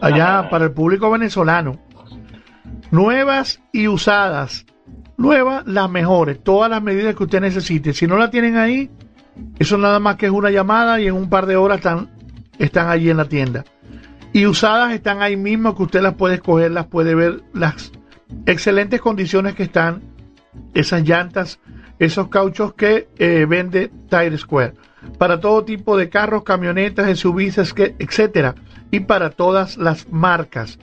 allá 0.00 0.48
para 0.50 0.64
el 0.64 0.72
público 0.72 1.08
venezolano. 1.10 1.78
Nuevas 2.90 3.62
y 3.72 3.86
usadas. 3.86 4.66
Nuevas, 5.18 5.64
las 5.66 5.88
mejores, 5.88 6.42
todas 6.42 6.68
las 6.68 6.82
medidas 6.82 7.14
que 7.14 7.22
usted 7.22 7.40
necesite. 7.40 7.92
Si 7.92 8.08
no 8.08 8.16
la 8.16 8.30
tienen 8.30 8.56
ahí, 8.56 8.90
eso 9.58 9.78
nada 9.78 10.00
más 10.00 10.16
que 10.16 10.26
es 10.26 10.32
una 10.32 10.50
llamada 10.50 11.00
y 11.00 11.06
en 11.06 11.14
un 11.14 11.28
par 11.28 11.46
de 11.46 11.56
horas 11.56 11.78
están, 11.78 12.10
están 12.58 12.88
allí 12.88 13.10
en 13.10 13.16
la 13.16 13.26
tienda. 13.26 13.64
Y 14.32 14.46
usadas 14.46 14.92
están 14.92 15.22
ahí 15.22 15.36
mismo 15.36 15.74
que 15.74 15.82
usted 15.82 16.02
las 16.02 16.14
puede 16.14 16.36
escoger, 16.36 16.70
las 16.70 16.86
puede 16.86 17.14
ver, 17.14 17.42
las 17.52 17.92
excelentes 18.46 19.00
condiciones 19.00 19.54
que 19.54 19.64
están 19.64 20.02
esas 20.74 21.02
llantas, 21.02 21.58
esos 21.98 22.28
cauchos 22.28 22.74
que 22.74 23.08
eh, 23.18 23.46
vende 23.48 23.90
Tire 24.08 24.38
Square. 24.38 24.74
Para 25.18 25.40
todo 25.40 25.64
tipo 25.64 25.96
de 25.96 26.08
carros, 26.08 26.44
camionetas, 26.44 27.18
SUVs, 27.18 27.58
etcétera. 27.98 28.54
Y 28.90 29.00
para 29.00 29.30
todas 29.30 29.76
las 29.76 30.10
marcas. 30.10 30.78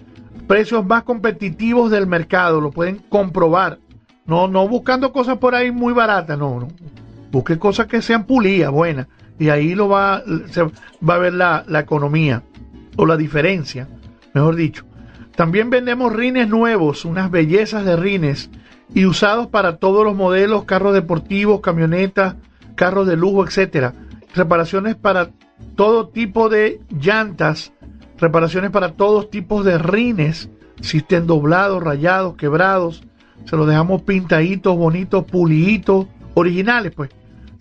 Precios 0.48 0.86
más 0.86 1.04
competitivos 1.04 1.92
del 1.92 2.08
mercado, 2.08 2.62
lo 2.62 2.72
pueden 2.72 2.98
comprobar. 2.98 3.80
No, 4.26 4.48
no 4.48 4.68
buscando 4.68 5.12
cosas 5.12 5.38
por 5.38 5.56
ahí 5.56 5.72
muy 5.72 5.94
baratas, 5.94 6.38
no, 6.38 6.60
no. 6.60 6.68
Busque 7.32 7.60
cosas 7.60 7.88
que 7.88 8.02
sean 8.02 8.26
pulidas, 8.26 8.72
buenas. 8.72 9.08
Y 9.40 9.50
ahí 9.50 9.76
lo 9.76 9.90
va, 9.90 10.24
va 11.08 11.16
a 11.16 11.20
ver 11.20 11.34
la, 11.34 11.64
la 11.68 11.80
economía 11.80 12.44
o 12.96 13.06
la 13.06 13.18
diferencia, 13.18 13.88
mejor 14.34 14.56
dicho. 14.56 14.84
También 15.36 15.70
vendemos 15.70 16.12
rines 16.14 16.50
nuevos, 16.50 17.06
unas 17.06 17.30
bellezas 17.30 17.86
de 17.86 17.96
rines 17.96 18.50
y 18.94 19.06
usados 19.06 19.48
para 19.48 19.78
todos 19.78 20.04
los 20.04 20.16
modelos, 20.16 20.64
carros 20.64 20.94
deportivos, 20.94 21.62
camionetas, 21.62 22.36
carros 22.76 23.08
de 23.08 23.18
lujo, 23.18 23.46
etcétera. 23.46 23.94
Reparaciones 24.34 24.96
para 24.96 25.30
todo 25.76 26.08
tipo 26.08 26.50
de 26.50 26.82
llantas, 26.90 27.74
reparaciones 28.18 28.72
para 28.72 28.94
todos 28.94 29.30
tipos 29.30 29.64
de 29.64 29.78
rines, 29.78 30.50
si 30.82 30.98
estén 30.98 31.28
doblados, 31.28 31.84
rayados, 31.84 32.36
quebrados, 32.36 33.04
se 33.46 33.56
los 33.56 33.68
dejamos 33.68 34.02
pintaditos, 34.02 34.76
bonitos, 34.76 35.26
puliditos, 35.26 36.08
originales, 36.34 36.94
pues. 36.96 37.10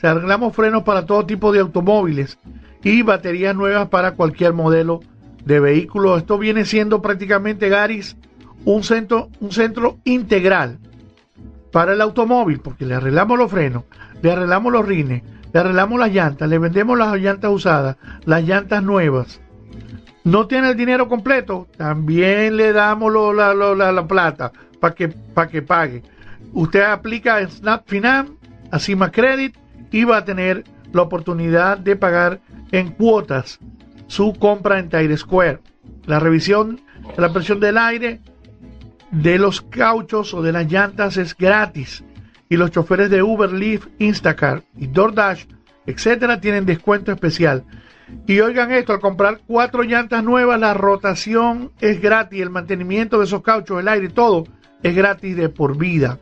Se 0.06 0.10
arreglamos 0.10 0.54
frenos 0.54 0.84
para 0.84 1.04
todo 1.04 1.26
tipo 1.26 1.50
de 1.50 1.58
automóviles 1.58 2.38
y 2.84 3.02
baterías 3.02 3.56
nuevas 3.56 3.88
para 3.88 4.12
cualquier 4.12 4.52
modelo 4.52 5.00
de 5.44 5.58
vehículo. 5.58 6.16
Esto 6.16 6.38
viene 6.38 6.64
siendo 6.64 7.02
prácticamente, 7.02 7.68
Garis, 7.68 8.16
un 8.64 8.84
centro, 8.84 9.30
un 9.40 9.50
centro 9.50 9.98
integral 10.04 10.78
para 11.72 11.92
el 11.94 12.00
automóvil, 12.00 12.60
porque 12.60 12.86
le 12.86 12.94
arreglamos 12.94 13.36
los 13.36 13.50
frenos, 13.50 13.82
le 14.22 14.30
arreglamos 14.30 14.72
los 14.72 14.86
rines, 14.86 15.24
le 15.52 15.58
arreglamos 15.58 15.98
las 15.98 16.12
llantas, 16.12 16.48
le 16.48 16.58
vendemos 16.60 16.96
las 16.96 17.12
llantas 17.16 17.50
usadas, 17.50 17.96
las 18.26 18.44
llantas 18.44 18.84
nuevas. 18.84 19.40
No 20.22 20.46
tiene 20.46 20.68
el 20.70 20.76
dinero 20.76 21.08
completo, 21.08 21.66
también 21.76 22.56
le 22.56 22.72
damos 22.72 23.12
la, 23.34 23.52
la- 23.54 23.90
la 23.90 24.06
plata 24.06 24.52
para 24.78 24.94
que, 24.94 25.08
pa' 25.08 25.48
que 25.48 25.62
pague. 25.62 26.04
Usted 26.52 26.84
aplica 26.84 27.44
Snap 27.48 27.82
Finance, 27.88 28.32
a 28.70 28.78
Cima 28.78 29.10
Credit 29.10 29.52
va 29.92 30.18
a 30.18 30.24
tener 30.24 30.64
la 30.92 31.02
oportunidad 31.02 31.78
de 31.78 31.96
pagar 31.96 32.40
en 32.72 32.90
cuotas 32.90 33.58
su 34.06 34.34
compra 34.34 34.78
en 34.78 34.88
Tire 34.88 35.16
Square. 35.16 35.60
La 36.06 36.20
revisión 36.20 36.80
de 37.16 37.22
la 37.22 37.32
presión 37.32 37.60
del 37.60 37.78
aire 37.78 38.20
de 39.10 39.38
los 39.38 39.60
cauchos 39.60 40.34
o 40.34 40.42
de 40.42 40.52
las 40.52 40.70
llantas 40.70 41.16
es 41.16 41.36
gratis 41.36 42.04
y 42.48 42.56
los 42.56 42.70
choferes 42.70 43.10
de 43.10 43.22
Uber, 43.22 43.52
Lyft, 43.52 43.88
Instacart 43.98 44.64
y 44.76 44.86
DoorDash, 44.86 45.46
etcétera, 45.86 46.40
tienen 46.40 46.66
descuento 46.66 47.12
especial. 47.12 47.64
Y 48.26 48.38
oigan 48.40 48.70
esto, 48.70 48.92
al 48.92 49.00
comprar 49.00 49.40
cuatro 49.46 49.82
llantas 49.82 50.22
nuevas, 50.22 50.60
la 50.60 50.74
rotación 50.74 51.72
es 51.80 52.00
gratis, 52.00 52.40
el 52.40 52.50
mantenimiento 52.50 53.18
de 53.18 53.24
esos 53.24 53.42
cauchos, 53.42 53.80
el 53.80 53.88
aire, 53.88 54.08
todo 54.08 54.44
es 54.82 54.94
gratis 54.94 55.36
de 55.36 55.48
por 55.48 55.76
vida. 55.76 56.18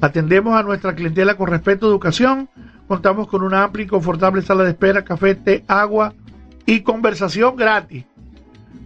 Atendemos 0.00 0.54
a 0.54 0.62
nuestra 0.62 0.94
clientela 0.94 1.36
con 1.36 1.48
respeto, 1.48 1.86
educación, 1.86 2.48
Contamos 2.88 3.26
con 3.28 3.42
una 3.42 3.64
amplia 3.64 3.84
y 3.84 3.88
confortable 3.88 4.40
sala 4.42 4.64
de 4.64 4.70
espera, 4.70 5.04
café, 5.04 5.34
té, 5.34 5.64
agua 5.66 6.12
y 6.66 6.80
conversación 6.80 7.56
gratis. 7.56 8.04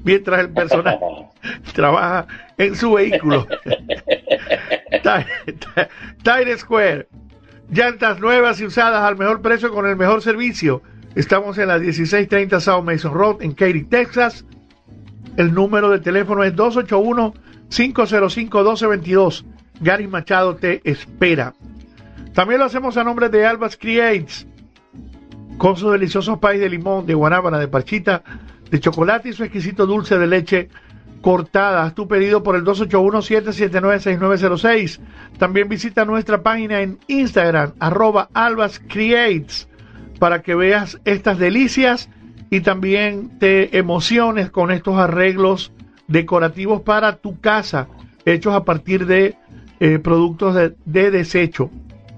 Mientras 0.04 0.40
el 0.40 0.50
personal 0.50 0.98
trabaja 1.74 2.26
en 2.56 2.74
su 2.76 2.92
vehículo. 2.94 3.46
Ti- 3.64 5.52
Ti- 5.52 5.82
Tire 6.22 6.56
Square. 6.58 7.08
Llantas 7.70 8.18
nuevas 8.20 8.60
y 8.60 8.66
usadas 8.66 9.02
al 9.02 9.16
mejor 9.16 9.40
precio 9.42 9.70
con 9.72 9.86
el 9.86 9.96
mejor 9.96 10.22
servicio. 10.22 10.82
Estamos 11.14 11.58
en 11.58 11.68
la 11.68 11.78
1630 11.78 12.58
South 12.60 12.82
Mason 12.84 13.12
Road 13.12 13.42
en 13.42 13.52
Katy, 13.52 13.84
Texas. 13.84 14.44
El 15.36 15.52
número 15.54 15.90
de 15.90 16.00
teléfono 16.00 16.42
es 16.42 16.54
281-505-1222. 16.56 19.44
Gary 19.80 20.08
Machado 20.08 20.56
te 20.56 20.80
espera. 20.90 21.54
También 22.34 22.60
lo 22.60 22.66
hacemos 22.66 22.96
a 22.96 23.04
nombre 23.04 23.28
de 23.28 23.44
Albas 23.44 23.76
Creates, 23.76 24.46
con 25.58 25.76
sus 25.76 25.92
deliciosos 25.92 26.38
país 26.38 26.60
de 26.60 26.70
limón, 26.70 27.06
de 27.06 27.14
guanábana, 27.14 27.58
de 27.58 27.68
parchita, 27.68 28.22
de 28.70 28.80
chocolate 28.80 29.28
y 29.28 29.32
su 29.32 29.44
exquisito 29.44 29.86
dulce 29.86 30.18
de 30.18 30.26
leche 30.26 30.68
cortada. 31.20 31.84
Haz 31.84 31.94
tu 31.94 32.08
pedido 32.08 32.42
por 32.42 32.56
el 32.56 32.64
281-779-6906. 32.64 34.98
También 35.38 35.68
visita 35.68 36.06
nuestra 36.06 36.42
página 36.42 36.80
en 36.80 36.98
Instagram, 37.08 37.74
arroba 37.78 38.30
Albas 38.32 38.80
Creates, 38.88 39.68
para 40.18 40.40
que 40.42 40.54
veas 40.54 40.98
estas 41.04 41.38
delicias 41.38 42.08
y 42.48 42.60
también 42.60 43.38
te 43.38 43.76
emociones 43.76 44.50
con 44.50 44.70
estos 44.70 44.96
arreglos 44.96 45.72
decorativos 46.08 46.80
para 46.82 47.16
tu 47.16 47.38
casa, 47.40 47.88
hechos 48.24 48.54
a 48.54 48.64
partir 48.64 49.04
de 49.06 49.36
eh, 49.78 49.98
productos 49.98 50.54
de, 50.54 50.74
de 50.84 51.10
desecho. 51.10 51.70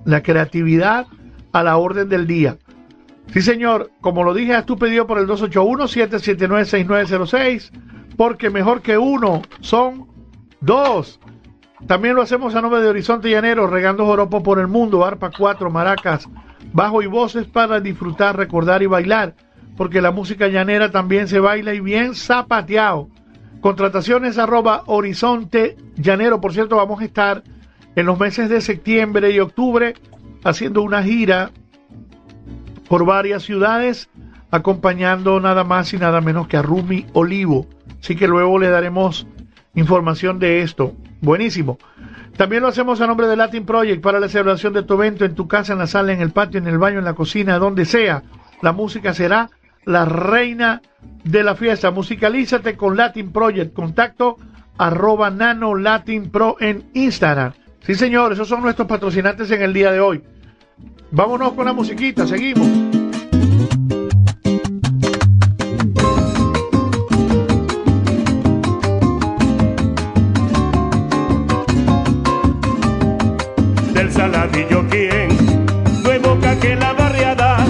La 0.04 0.22
creatividad 0.22 1.06
a 1.52 1.62
la 1.62 1.76
orden 1.76 2.08
del 2.08 2.26
día. 2.26 2.56
Sí, 3.32 3.40
señor, 3.40 3.90
como 4.00 4.24
lo 4.24 4.34
dije, 4.34 4.54
haz 4.54 4.66
tu 4.66 4.76
pedido 4.76 5.06
por 5.06 5.18
el 5.18 5.28
281-779-6906, 5.28 7.70
porque 8.16 8.50
mejor 8.50 8.82
que 8.82 8.98
uno 8.98 9.42
son 9.60 10.08
dos. 10.60 11.20
También 11.86 12.14
lo 12.14 12.22
hacemos 12.22 12.54
a 12.54 12.60
nombre 12.60 12.80
de 12.80 12.88
Horizonte 12.88 13.30
Llanero, 13.30 13.66
regando 13.66 14.04
joropo 14.04 14.42
por 14.42 14.58
el 14.58 14.68
mundo, 14.68 15.04
arpa 15.04 15.30
4, 15.36 15.70
maracas, 15.70 16.28
bajo 16.72 17.02
y 17.02 17.06
voces 17.06 17.46
para 17.46 17.80
disfrutar, 17.80 18.36
recordar 18.36 18.82
y 18.82 18.86
bailar, 18.86 19.34
porque 19.76 20.00
la 20.00 20.10
música 20.10 20.48
llanera 20.48 20.90
también 20.90 21.28
se 21.28 21.40
baila 21.40 21.74
y 21.74 21.80
bien 21.80 22.14
zapateado. 22.14 23.08
Contrataciones 23.60 24.38
arroba 24.38 24.82
Horizonte 24.86 25.76
Llanero, 25.96 26.40
por 26.40 26.52
cierto, 26.52 26.76
vamos 26.76 27.00
a 27.00 27.04
estar 27.04 27.42
en 27.96 28.06
los 28.06 28.18
meses 28.18 28.48
de 28.48 28.60
septiembre 28.60 29.30
y 29.30 29.40
octubre 29.40 29.94
haciendo 30.44 30.82
una 30.82 31.02
gira 31.02 31.50
por 32.88 33.04
varias 33.04 33.42
ciudades, 33.42 34.08
acompañando 34.50 35.40
nada 35.40 35.64
más 35.64 35.92
y 35.94 35.98
nada 35.98 36.20
menos 36.20 36.48
que 36.48 36.56
a 36.56 36.62
Rumi 36.62 37.06
Olivo. 37.12 37.66
Así 38.00 38.16
que 38.16 38.28
luego 38.28 38.58
le 38.58 38.68
daremos 38.68 39.26
información 39.74 40.38
de 40.38 40.62
esto. 40.62 40.94
Buenísimo. 41.20 41.78
También 42.36 42.62
lo 42.62 42.68
hacemos 42.68 43.00
a 43.00 43.06
nombre 43.06 43.26
de 43.28 43.36
Latin 43.36 43.64
Project 43.64 44.02
para 44.02 44.18
la 44.18 44.28
celebración 44.28 44.72
de 44.72 44.82
tu 44.82 44.94
evento 44.94 45.24
en 45.24 45.34
tu 45.34 45.46
casa, 45.46 45.74
en 45.74 45.78
la 45.78 45.86
sala, 45.86 46.12
en 46.12 46.20
el 46.20 46.32
patio, 46.32 46.58
en 46.58 46.66
el 46.66 46.78
baño, 46.78 46.98
en 46.98 47.04
la 47.04 47.14
cocina, 47.14 47.58
donde 47.58 47.84
sea. 47.84 48.22
La 48.62 48.72
música 48.72 49.14
será 49.14 49.50
la 49.84 50.04
reina 50.04 50.82
de 51.24 51.42
la 51.42 51.54
fiesta. 51.54 51.90
Musicalízate 51.90 52.76
con 52.76 52.96
Latin 52.96 53.32
Project. 53.32 53.74
Contacto 53.74 54.36
arroba 54.78 55.30
nano 55.30 55.74
Latin 55.74 56.30
Pro 56.30 56.56
en 56.58 56.84
Instagram. 56.94 57.52
Sí, 57.84 57.96
señor, 57.96 58.32
esos 58.32 58.48
son 58.48 58.62
nuestros 58.62 58.86
patrocinantes 58.86 59.50
en 59.50 59.62
el 59.62 59.72
día 59.72 59.90
de 59.90 60.00
hoy. 60.00 60.22
Vámonos 61.10 61.52
con 61.52 61.66
la 61.66 61.72
musiquita, 61.72 62.26
seguimos. 62.26 62.68
del 73.92 74.10
saladillo 74.10 74.86
quien 74.88 75.28
no 76.02 76.12
evoca 76.12 76.58
que 76.60 76.76
la 76.76 76.92
barriada 76.92 77.66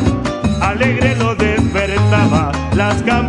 alegre 0.60 1.16
lo 1.16 1.34
despertaba 1.34 2.52
las 2.74 3.02
campanas 3.02 3.21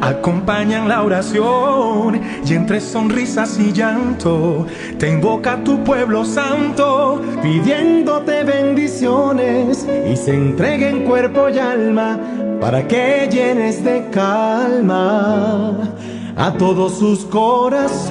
acompañan 0.00 0.88
la 0.88 1.02
oración 1.02 2.20
y 2.44 2.54
entre 2.54 2.80
sonrisas 2.80 3.58
y 3.58 3.72
llanto 3.72 4.66
te 4.98 5.10
invoca 5.10 5.62
tu 5.62 5.82
pueblo 5.84 6.24
santo 6.24 7.20
pidiéndote 7.42 8.44
bendiciones 8.44 9.86
y 10.10 10.16
se 10.16 10.34
entreguen 10.34 11.04
cuerpo 11.04 11.48
y 11.48 11.58
alma 11.58 12.18
para 12.60 12.86
que 12.86 13.28
llenes 13.30 13.84
de 13.84 14.06
calma 14.10 15.94
a 16.36 16.52
todos 16.52 16.98
sus 16.98 17.24
corazones. 17.26 18.10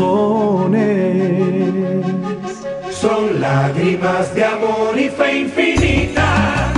Son 2.92 3.40
lágrimas 3.40 4.36
de 4.36 4.44
amor 4.44 4.98
y 4.98 5.10
fe 5.10 5.40
infinita, 5.40 6.74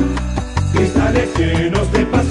cristales 0.74 1.30
llenos 1.38 1.92
de 1.92 2.06
pasión 2.06 2.31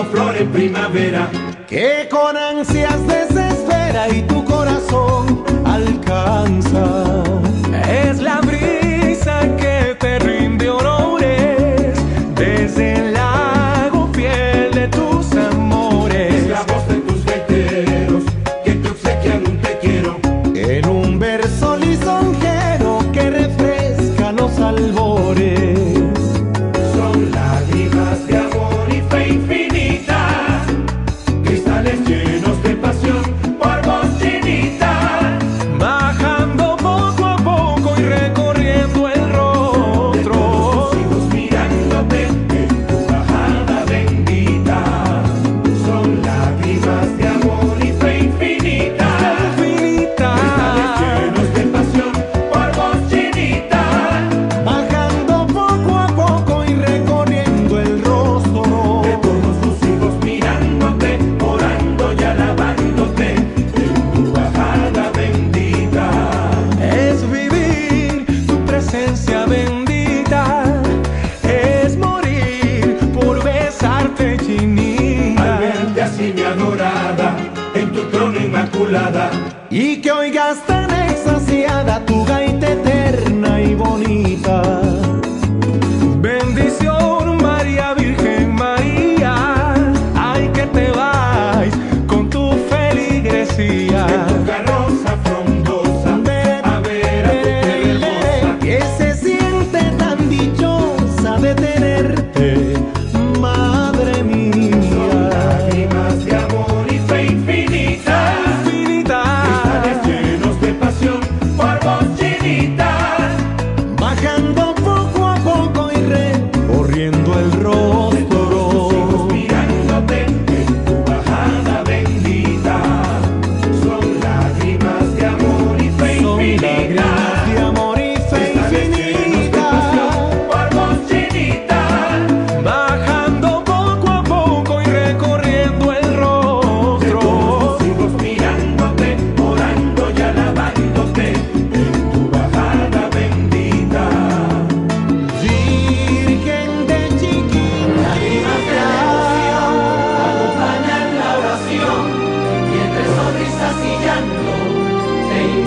como 0.00 0.12
flor 0.12 0.36
en 0.36 0.50
primavera, 0.50 1.28
que 1.68 2.08
con 2.10 2.36
ansias 2.36 2.99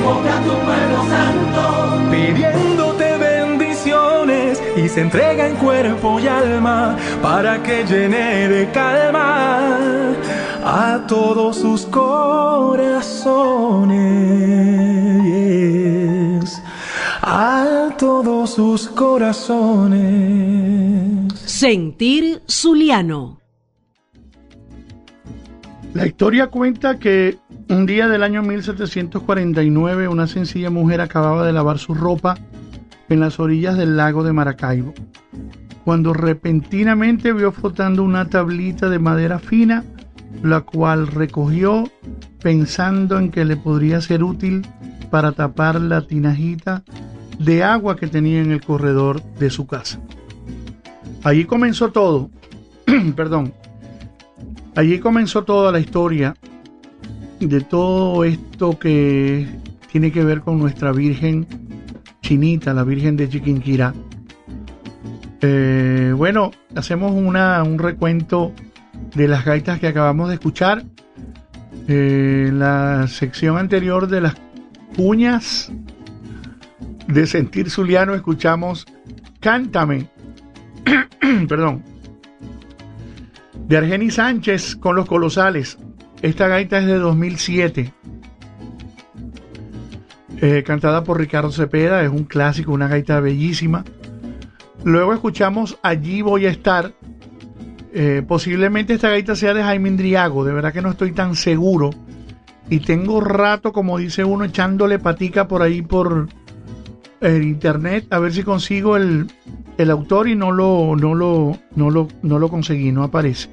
invoca 0.03 0.35
tu 0.43 0.51
pueblo 0.67 0.99
santo, 1.07 1.63
pidiéndote 2.11 3.17
bendiciones 3.17 4.61
y 4.75 4.89
se 4.89 5.01
entrega 5.01 5.47
en 5.47 5.55
cuerpo 5.55 6.19
y 6.19 6.27
alma 6.27 6.97
para 7.21 7.63
que 7.63 7.85
llene 7.85 8.49
de 8.49 8.69
calma 8.71 10.13
a 10.65 11.05
todos 11.07 11.55
sus 11.57 11.85
corazones, 11.85 13.13
a 17.21 17.89
todos 17.97 18.49
sus 18.51 18.87
corazones. 18.89 20.03
Sentir 21.45 22.41
Zuliano. 22.49 23.39
La 25.93 26.05
historia 26.07 26.47
cuenta 26.47 26.97
que 26.97 27.37
un 27.69 27.85
día 27.85 28.07
del 28.07 28.23
año 28.23 28.43
1749 28.43 30.07
una 30.07 30.27
sencilla 30.27 30.69
mujer 30.69 31.01
acababa 31.01 31.45
de 31.45 31.53
lavar 31.53 31.79
su 31.79 31.93
ropa 31.93 32.37
en 33.09 33.19
las 33.19 33.39
orillas 33.39 33.77
del 33.77 33.97
lago 33.97 34.23
de 34.23 34.33
Maracaibo, 34.33 34.93
cuando 35.85 36.13
repentinamente 36.13 37.33
vio 37.33 37.51
flotando 37.51 38.03
una 38.03 38.29
tablita 38.29 38.89
de 38.89 38.99
madera 38.99 39.39
fina, 39.39 39.83
la 40.41 40.61
cual 40.61 41.07
recogió 41.07 41.89
pensando 42.41 43.17
en 43.19 43.29
que 43.29 43.45
le 43.45 43.55
podría 43.55 44.01
ser 44.01 44.23
útil 44.23 44.65
para 45.09 45.31
tapar 45.31 45.79
la 45.79 46.05
tinajita 46.07 46.83
de 47.39 47.63
agua 47.63 47.95
que 47.95 48.07
tenía 48.07 48.41
en 48.41 48.51
el 48.51 48.61
corredor 48.61 49.21
de 49.39 49.49
su 49.49 49.67
casa. 49.67 49.99
Allí 51.23 51.45
comenzó 51.45 51.91
todo, 51.91 52.29
perdón, 53.15 53.53
allí 54.75 54.99
comenzó 54.99 55.43
toda 55.43 55.71
la 55.71 55.79
historia 55.79 56.35
de 57.47 57.61
todo 57.61 58.23
esto 58.23 58.79
que 58.79 59.47
tiene 59.91 60.11
que 60.11 60.23
ver 60.23 60.41
con 60.41 60.59
nuestra 60.59 60.91
Virgen 60.91 61.45
Chinita, 62.21 62.73
la 62.73 62.83
Virgen 62.83 63.17
de 63.17 63.29
Chiquinquirá. 63.29 63.93
Eh, 65.41 66.13
bueno, 66.15 66.51
hacemos 66.75 67.11
una, 67.11 67.61
un 67.63 67.77
recuento 67.79 68.53
de 69.13 69.27
las 69.27 69.43
gaitas 69.45 69.79
que 69.79 69.87
acabamos 69.87 70.29
de 70.29 70.35
escuchar. 70.35 70.83
Eh, 71.87 72.45
en 72.47 72.59
la 72.59 73.07
sección 73.07 73.57
anterior 73.57 74.07
de 74.07 74.21
las 74.21 74.35
cuñas 74.95 75.69
de 77.07 77.27
Sentir 77.27 77.69
Zuliano 77.69 78.15
escuchamos 78.15 78.85
Cántame, 79.41 80.07
perdón, 81.49 81.83
de 83.67 83.77
Argeni 83.77 84.09
Sánchez 84.09 84.77
con 84.77 84.95
los 84.95 85.05
colosales. 85.05 85.77
Esta 86.23 86.47
gaita 86.47 86.77
es 86.77 86.85
de 86.85 86.99
2007. 86.99 87.93
Eh, 90.41 90.63
cantada 90.65 91.03
por 91.03 91.19
Ricardo 91.19 91.51
Cepeda, 91.51 92.01
es 92.01 92.09
un 92.09 92.23
clásico, 92.23 92.71
una 92.71 92.87
gaita 92.87 93.19
bellísima. 93.19 93.83
Luego 94.85 95.13
escuchamos 95.13 95.77
Allí 95.83 96.21
voy 96.21 96.45
a 96.45 96.49
estar. 96.49 96.93
Eh, 97.93 98.23
posiblemente 98.25 98.93
esta 98.93 99.09
gaita 99.09 99.35
sea 99.35 99.53
de 99.53 99.63
Jaime 99.63 99.89
Indriago, 99.89 100.45
de 100.45 100.53
verdad 100.53 100.71
que 100.71 100.81
no 100.81 100.91
estoy 100.91 101.11
tan 101.11 101.35
seguro. 101.35 101.89
Y 102.69 102.79
tengo 102.79 103.19
rato, 103.19 103.73
como 103.73 103.97
dice 103.97 104.23
uno, 104.23 104.45
echándole 104.45 104.99
patica 104.99 105.49
por 105.49 105.61
ahí 105.61 105.81
por 105.81 106.29
el 107.19 107.43
internet 107.43 108.07
a 108.11 108.19
ver 108.19 108.33
si 108.33 108.43
consigo 108.43 108.95
el, 108.95 109.27
el 109.77 109.91
autor 109.91 110.29
y 110.29 110.35
no 110.35 110.53
lo, 110.53 110.95
no 110.95 111.15
lo, 111.15 111.57
no 111.75 111.89
lo, 111.89 112.07
no 112.21 112.39
lo 112.39 112.47
conseguí, 112.47 112.93
no 112.93 113.03
aparece. 113.03 113.49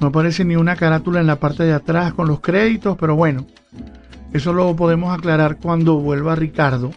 No 0.00 0.08
aparece 0.08 0.44
ni 0.44 0.56
una 0.56 0.76
carátula 0.76 1.20
en 1.20 1.26
la 1.26 1.36
parte 1.36 1.64
de 1.64 1.74
atrás 1.74 2.14
con 2.14 2.26
los 2.26 2.40
créditos, 2.40 2.96
pero 2.98 3.16
bueno, 3.16 3.46
eso 4.32 4.52
lo 4.52 4.74
podemos 4.74 5.16
aclarar 5.16 5.58
cuando 5.58 5.98
vuelva 5.98 6.34
Ricardo. 6.34 6.90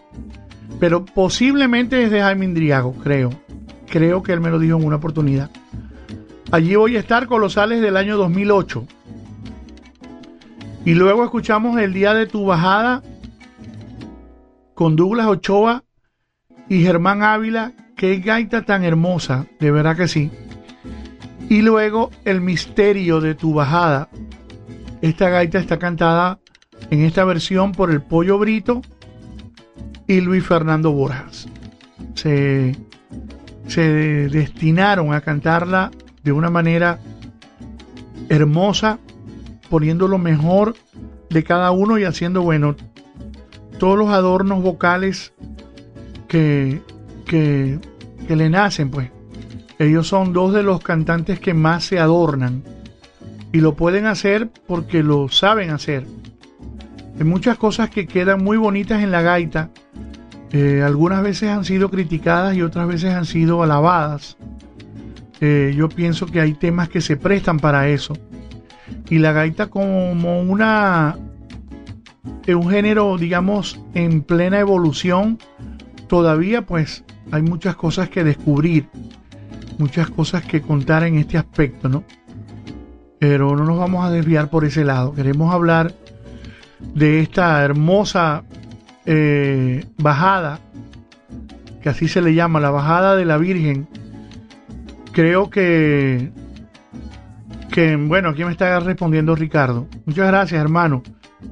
Pero 0.79 1.03
posiblemente 1.03 2.03
es 2.03 2.11
de 2.11 2.21
Jaime 2.21 2.45
Indriago, 2.45 2.93
creo. 2.93 3.31
Creo 3.89 4.23
que 4.23 4.33
él 4.33 4.39
me 4.39 4.49
lo 4.49 4.59
dijo 4.59 4.77
en 4.77 4.85
una 4.85 4.95
oportunidad. 4.95 5.49
Allí 6.51 6.75
voy 6.75 6.95
a 6.95 6.99
estar 6.99 7.27
Colosales 7.27 7.81
del 7.81 7.97
año 7.97 8.15
2008. 8.17 8.85
Y 10.85 10.93
luego 10.93 11.23
escuchamos 11.23 11.79
El 11.79 11.93
Día 11.93 12.13
de 12.13 12.27
tu 12.27 12.45
Bajada 12.45 13.01
con 14.73 14.95
Douglas 14.95 15.27
Ochoa 15.27 15.83
y 16.69 16.83
Germán 16.83 17.23
Ávila. 17.23 17.73
Qué 17.95 18.17
gaita 18.17 18.63
tan 18.63 18.83
hermosa, 18.83 19.47
de 19.59 19.71
verdad 19.71 19.95
que 19.95 20.07
sí. 20.07 20.31
Y 21.49 21.61
luego 21.61 22.09
El 22.25 22.41
Misterio 22.41 23.21
de 23.21 23.35
tu 23.35 23.53
Bajada. 23.53 24.09
Esta 25.01 25.29
gaita 25.29 25.59
está 25.59 25.77
cantada 25.77 26.39
en 26.89 27.01
esta 27.03 27.25
versión 27.25 27.71
por 27.71 27.91
el 27.91 28.01
Pollo 28.01 28.37
Brito 28.37 28.81
y 30.07 30.21
Luis 30.21 30.45
Fernando 30.45 30.91
Borjas. 30.91 31.47
Se, 32.15 32.75
se 33.67 33.81
destinaron 34.29 35.13
a 35.13 35.21
cantarla 35.21 35.91
de 36.23 36.31
una 36.31 36.49
manera 36.49 36.99
hermosa, 38.29 38.99
poniendo 39.69 40.07
lo 40.07 40.17
mejor 40.17 40.75
de 41.29 41.43
cada 41.43 41.71
uno 41.71 41.97
y 41.97 42.03
haciendo, 42.03 42.41
bueno, 42.41 42.75
todos 43.79 43.97
los 43.97 44.09
adornos 44.09 44.61
vocales 44.61 45.33
que, 46.27 46.81
que, 47.25 47.79
que 48.27 48.35
le 48.35 48.49
nacen, 48.49 48.89
pues. 48.89 49.12
Ellos 49.83 50.07
son 50.07 50.31
dos 50.31 50.53
de 50.53 50.63
los 50.63 50.81
cantantes 50.81 51.41
que 51.41 51.53
más 51.53 51.83
se 51.83 51.99
adornan 51.99 52.63
y 53.51 53.59
lo 53.59 53.75
pueden 53.75 54.05
hacer 54.05 54.49
porque 54.65 55.03
lo 55.03 55.27
saben 55.27 55.71
hacer. 55.71 56.05
Hay 57.19 57.25
muchas 57.25 57.57
cosas 57.57 57.89
que 57.89 58.07
quedan 58.07 58.43
muy 58.43 58.55
bonitas 58.55 59.03
en 59.03 59.11
la 59.11 59.21
gaita. 59.21 59.71
Eh, 60.51 60.81
algunas 60.81 61.21
veces 61.21 61.49
han 61.49 61.65
sido 61.65 61.89
criticadas 61.89 62.55
y 62.55 62.61
otras 62.61 62.87
veces 62.87 63.13
han 63.13 63.25
sido 63.25 63.61
alabadas. 63.61 64.37
Eh, 65.41 65.73
yo 65.75 65.89
pienso 65.89 66.27
que 66.27 66.39
hay 66.39 66.53
temas 66.53 66.87
que 66.87 67.01
se 67.01 67.17
prestan 67.17 67.59
para 67.59 67.89
eso. 67.89 68.17
Y 69.09 69.19
la 69.19 69.33
gaita 69.33 69.67
como 69.67 70.41
una 70.41 71.17
un 72.47 72.69
género, 72.69 73.17
digamos, 73.17 73.81
en 73.93 74.21
plena 74.21 74.59
evolución, 74.59 75.39
todavía 76.07 76.65
pues 76.65 77.03
hay 77.31 77.41
muchas 77.41 77.75
cosas 77.75 78.09
que 78.09 78.23
descubrir 78.23 78.87
muchas 79.77 80.09
cosas 80.09 80.43
que 80.43 80.61
contar 80.61 81.03
en 81.03 81.17
este 81.17 81.37
aspecto, 81.37 81.89
¿no? 81.89 82.03
Pero 83.19 83.55
no 83.55 83.63
nos 83.63 83.77
vamos 83.77 84.05
a 84.05 84.11
desviar 84.11 84.49
por 84.49 84.65
ese 84.65 84.83
lado. 84.83 85.13
Queremos 85.13 85.53
hablar 85.53 85.93
de 86.93 87.21
esta 87.21 87.63
hermosa 87.63 88.43
eh, 89.05 89.85
bajada, 89.97 90.59
que 91.81 91.89
así 91.89 92.07
se 92.07 92.21
le 92.21 92.33
llama, 92.33 92.59
la 92.59 92.69
bajada 92.69 93.15
de 93.15 93.25
la 93.25 93.37
Virgen. 93.37 93.87
Creo 95.11 95.49
que, 95.49 96.31
que, 97.71 97.95
bueno, 97.95 98.29
aquí 98.29 98.43
me 98.43 98.51
está 98.51 98.79
respondiendo 98.79 99.35
Ricardo. 99.35 99.87
Muchas 100.05 100.27
gracias, 100.27 100.61
hermano. 100.61 101.03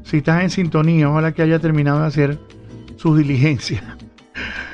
Si 0.03 0.17
estás 0.17 0.43
en 0.43 0.49
sintonía, 0.49 1.09
ojalá 1.09 1.33
que 1.33 1.41
haya 1.41 1.59
terminado 1.59 2.01
de 2.01 2.07
hacer 2.07 2.39
sus 2.97 3.17
diligencias. 3.17 3.83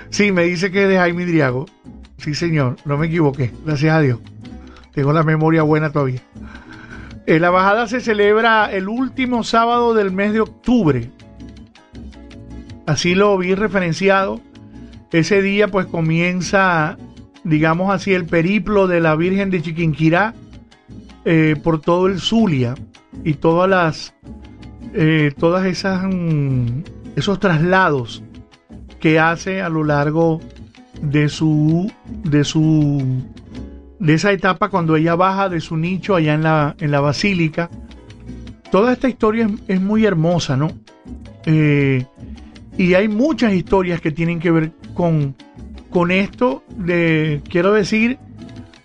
Sí, 0.09 0.31
me 0.31 0.43
dice 0.43 0.71
que 0.71 0.83
es 0.83 0.89
de 0.89 0.97
Jaime 0.97 1.25
Driago. 1.25 1.65
Sí, 2.17 2.33
señor, 2.33 2.77
no 2.85 2.97
me 2.97 3.07
equivoqué, 3.07 3.51
gracias 3.65 3.95
a 3.95 4.01
Dios. 4.01 4.19
Tengo 4.93 5.13
la 5.13 5.23
memoria 5.23 5.61
buena 5.61 5.91
todavía. 5.91 6.21
Eh, 7.27 7.39
la 7.39 7.49
bajada 7.49 7.87
se 7.87 7.99
celebra 7.99 8.71
el 8.71 8.87
último 8.87 9.43
sábado 9.43 9.93
del 9.93 10.11
mes 10.11 10.33
de 10.33 10.39
octubre. 10.39 11.11
Así 12.85 13.15
lo 13.15 13.37
vi 13.37 13.53
referenciado. 13.53 14.41
Ese 15.11 15.41
día 15.41 15.67
pues 15.67 15.85
comienza, 15.85 16.97
digamos 17.43 17.93
así, 17.93 18.13
el 18.13 18.25
periplo 18.25 18.87
de 18.87 19.01
la 19.01 19.15
Virgen 19.15 19.51
de 19.51 19.61
Chiquinquirá 19.61 20.33
eh, 21.25 21.55
por 21.61 21.81
todo 21.81 22.07
el 22.07 22.19
Zulia 22.19 22.75
y 23.23 23.33
todas 23.35 23.69
las, 23.69 24.15
eh, 24.93 25.33
todas 25.37 25.65
esas, 25.65 26.03
mm, 26.03 26.83
esos 27.15 27.39
traslados 27.39 28.23
que 28.99 29.19
hace 29.19 29.61
a 29.61 29.69
lo 29.69 29.83
largo 29.83 30.39
de 30.39 30.56
su 31.29 31.91
de 32.23 32.43
su 32.43 33.23
de 33.99 34.13
esa 34.13 34.31
etapa 34.31 34.69
cuando 34.69 34.95
ella 34.95 35.15
baja 35.15 35.49
de 35.49 35.59
su 35.59 35.77
nicho 35.77 36.15
allá 36.15 36.33
en 36.33 36.43
la, 36.43 36.75
en 36.79 36.91
la 36.91 36.99
basílica. 36.99 37.69
Toda 38.71 38.93
esta 38.93 39.07
historia 39.09 39.49
es, 39.67 39.81
muy 39.81 40.05
hermosa, 40.05 40.57
¿no? 40.57 40.71
Eh, 41.45 42.05
y 42.77 42.93
hay 42.93 43.07
muchas 43.07 43.53
historias 43.53 44.01
que 44.01 44.11
tienen 44.11 44.39
que 44.39 44.51
ver 44.51 44.71
con, 44.93 45.35
con 45.89 46.11
esto, 46.11 46.63
de, 46.75 47.41
quiero 47.49 47.73
decir, 47.73 48.19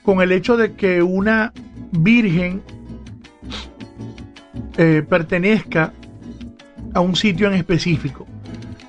con 0.03 0.23
el 0.23 0.33
hecho 0.33 0.57
de 0.57 0.75
que 0.75 1.03
una 1.03 1.53
virgen 1.91 2.63
eh, 4.79 5.05
pertenezca 5.07 5.93
a 6.95 7.01
un 7.01 7.17
sitio 7.17 7.49
en 7.49 7.55
específico. 7.55 8.27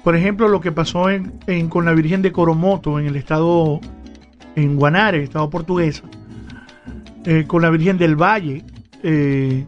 Por 0.04 0.16
ejemplo, 0.18 0.50
lo 0.50 0.60
que 0.60 0.72
pasó 0.72 1.10
en, 1.10 1.32
con 1.70 1.86
la 1.86 1.94
Virgen 1.94 2.22
de 2.22 2.32
Coromoto 2.32 3.00
en 3.00 3.08
el 3.08 3.16
estado, 3.16 3.80
en 4.56 4.76
Guanare, 4.76 5.24
estado 5.24 5.50
portuguesa, 5.50 6.04
eh, 7.26 7.46
con 7.48 7.62
la 7.62 7.70
Virgen 7.70 7.98
del 7.98 8.18
Valle, 8.18 8.64
eh, 9.02 9.66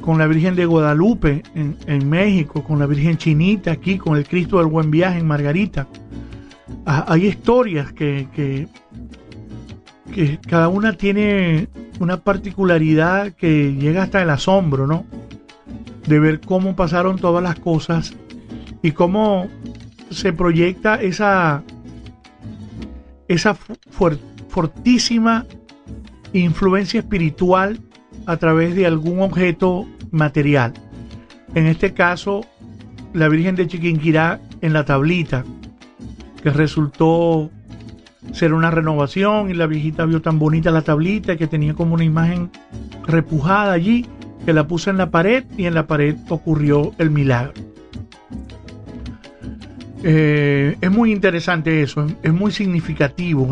con 0.00 0.18
la 0.18 0.28
Virgen 0.28 0.54
de 0.54 0.64
Guadalupe 0.66 1.42
en, 1.54 2.08
México, 2.08 2.62
con 2.62 2.78
la 2.78 2.86
Virgen 2.86 3.16
Chinita 3.16 3.72
aquí, 3.72 3.98
con 3.98 4.16
el 4.16 4.28
Cristo 4.28 4.58
del 4.58 4.66
Buen 4.66 4.92
Viaje 4.92 5.18
en 5.18 5.26
Margarita. 5.26 5.88
Ah, 6.86 7.06
hay 7.08 7.26
historias 7.26 7.92
que 7.92 8.68
cada 10.46 10.68
una 10.68 10.92
tiene 10.92 11.68
una 11.98 12.18
particularidad 12.18 13.32
que 13.32 13.74
llega 13.74 14.04
hasta 14.04 14.22
el 14.22 14.30
asombro, 14.30 14.86
¿no? 14.86 15.04
De 16.06 16.20
ver 16.20 16.40
cómo 16.40 16.76
pasaron 16.76 17.18
todas 17.18 17.42
las 17.42 17.58
cosas 17.58 18.14
y 18.84 18.92
cómo 18.92 19.48
se 20.10 20.34
proyecta 20.34 21.00
esa, 21.00 21.62
esa 23.28 23.56
fortísima 24.50 25.46
influencia 26.34 27.00
espiritual 27.00 27.80
a 28.26 28.36
través 28.36 28.74
de 28.74 28.84
algún 28.84 29.22
objeto 29.22 29.86
material. 30.10 30.74
En 31.54 31.66
este 31.66 31.94
caso, 31.94 32.44
la 33.14 33.28
Virgen 33.28 33.56
de 33.56 33.66
Chiquinquirá 33.66 34.38
en 34.60 34.74
la 34.74 34.84
tablita, 34.84 35.46
que 36.42 36.50
resultó 36.50 37.50
ser 38.34 38.52
una 38.52 38.70
renovación 38.70 39.48
y 39.48 39.54
la 39.54 39.66
viejita 39.66 40.04
vio 40.04 40.20
tan 40.20 40.38
bonita 40.38 40.70
la 40.70 40.82
tablita 40.82 41.36
que 41.36 41.46
tenía 41.46 41.72
como 41.72 41.94
una 41.94 42.04
imagen 42.04 42.50
repujada 43.06 43.72
allí, 43.72 44.04
que 44.44 44.52
la 44.52 44.68
puso 44.68 44.90
en 44.90 44.98
la 44.98 45.10
pared 45.10 45.42
y 45.56 45.64
en 45.64 45.72
la 45.72 45.86
pared 45.86 46.16
ocurrió 46.28 46.92
el 46.98 47.08
milagro. 47.08 47.73
Eh, 50.06 50.76
es 50.82 50.90
muy 50.90 51.12
interesante 51.12 51.80
eso, 51.80 52.06
es, 52.22 52.30
muy 52.30 52.52
significativo, 52.52 53.48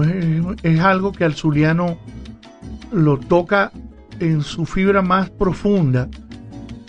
es, 0.63 0.81
algo 0.81 1.11
que 1.11 1.25
al 1.25 1.33
zuliano 1.33 1.97
lo 2.93 3.17
toca 3.17 3.73
en 4.21 4.43
su 4.43 4.67
fibra 4.67 5.01
más 5.01 5.31
profunda 5.31 6.11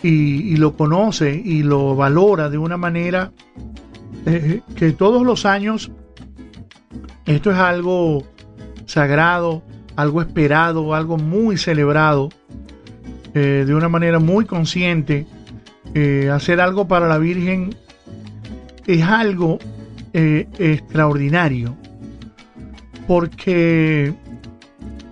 y, 0.02 0.58
lo 0.58 0.76
conoce 0.76 1.34
y 1.34 1.64
lo 1.64 1.96
valora 1.96 2.50
de 2.50 2.58
una 2.58 2.76
manera 2.76 3.32
eh, 4.26 4.60
que 4.76 4.92
todos 4.92 5.26
los 5.26 5.46
años 5.46 5.92
esto 7.26 7.50
es 7.50 7.58
algo 7.58 8.26
sagrado, 8.86 9.64
algo 9.96 10.22
esperado, 10.22 10.94
algo 10.94 11.16
muy 11.16 11.56
celebrado, 11.56 12.28
eh, 13.34 13.64
de 13.66 13.74
una 13.74 13.88
manera 13.88 14.20
muy 14.20 14.44
consciente. 14.44 15.26
Hacer 16.32 16.60
algo 16.60 16.88
para 16.88 17.08
la 17.08 17.20
Virgen 17.20 17.70
es 18.88 19.04
algo 19.04 19.60
eh, 20.14 20.48
extraordinario, 20.60 21.76
porque 23.08 24.14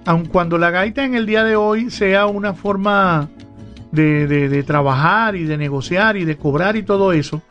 aun 0.06 0.26
cuando 0.26 0.58
la 0.58 0.72
gaita 0.72 1.04
en 1.06 1.16
el 1.16 1.26
día 1.26 1.44
de 1.44 1.56
hoy 1.56 1.90
sea 1.90 2.26
una 2.26 2.54
forma 2.54 3.30
de, 3.92 4.28
de- 4.28 4.50
de 4.50 4.64
trabajar 4.64 5.36
y 5.36 5.44
de 5.44 5.58
negociar 5.58 6.18
y 6.18 6.26
de 6.26 6.38
cobrar 6.38 6.76
y 6.76 6.84
todo 6.84 7.14
eso, 7.14 7.42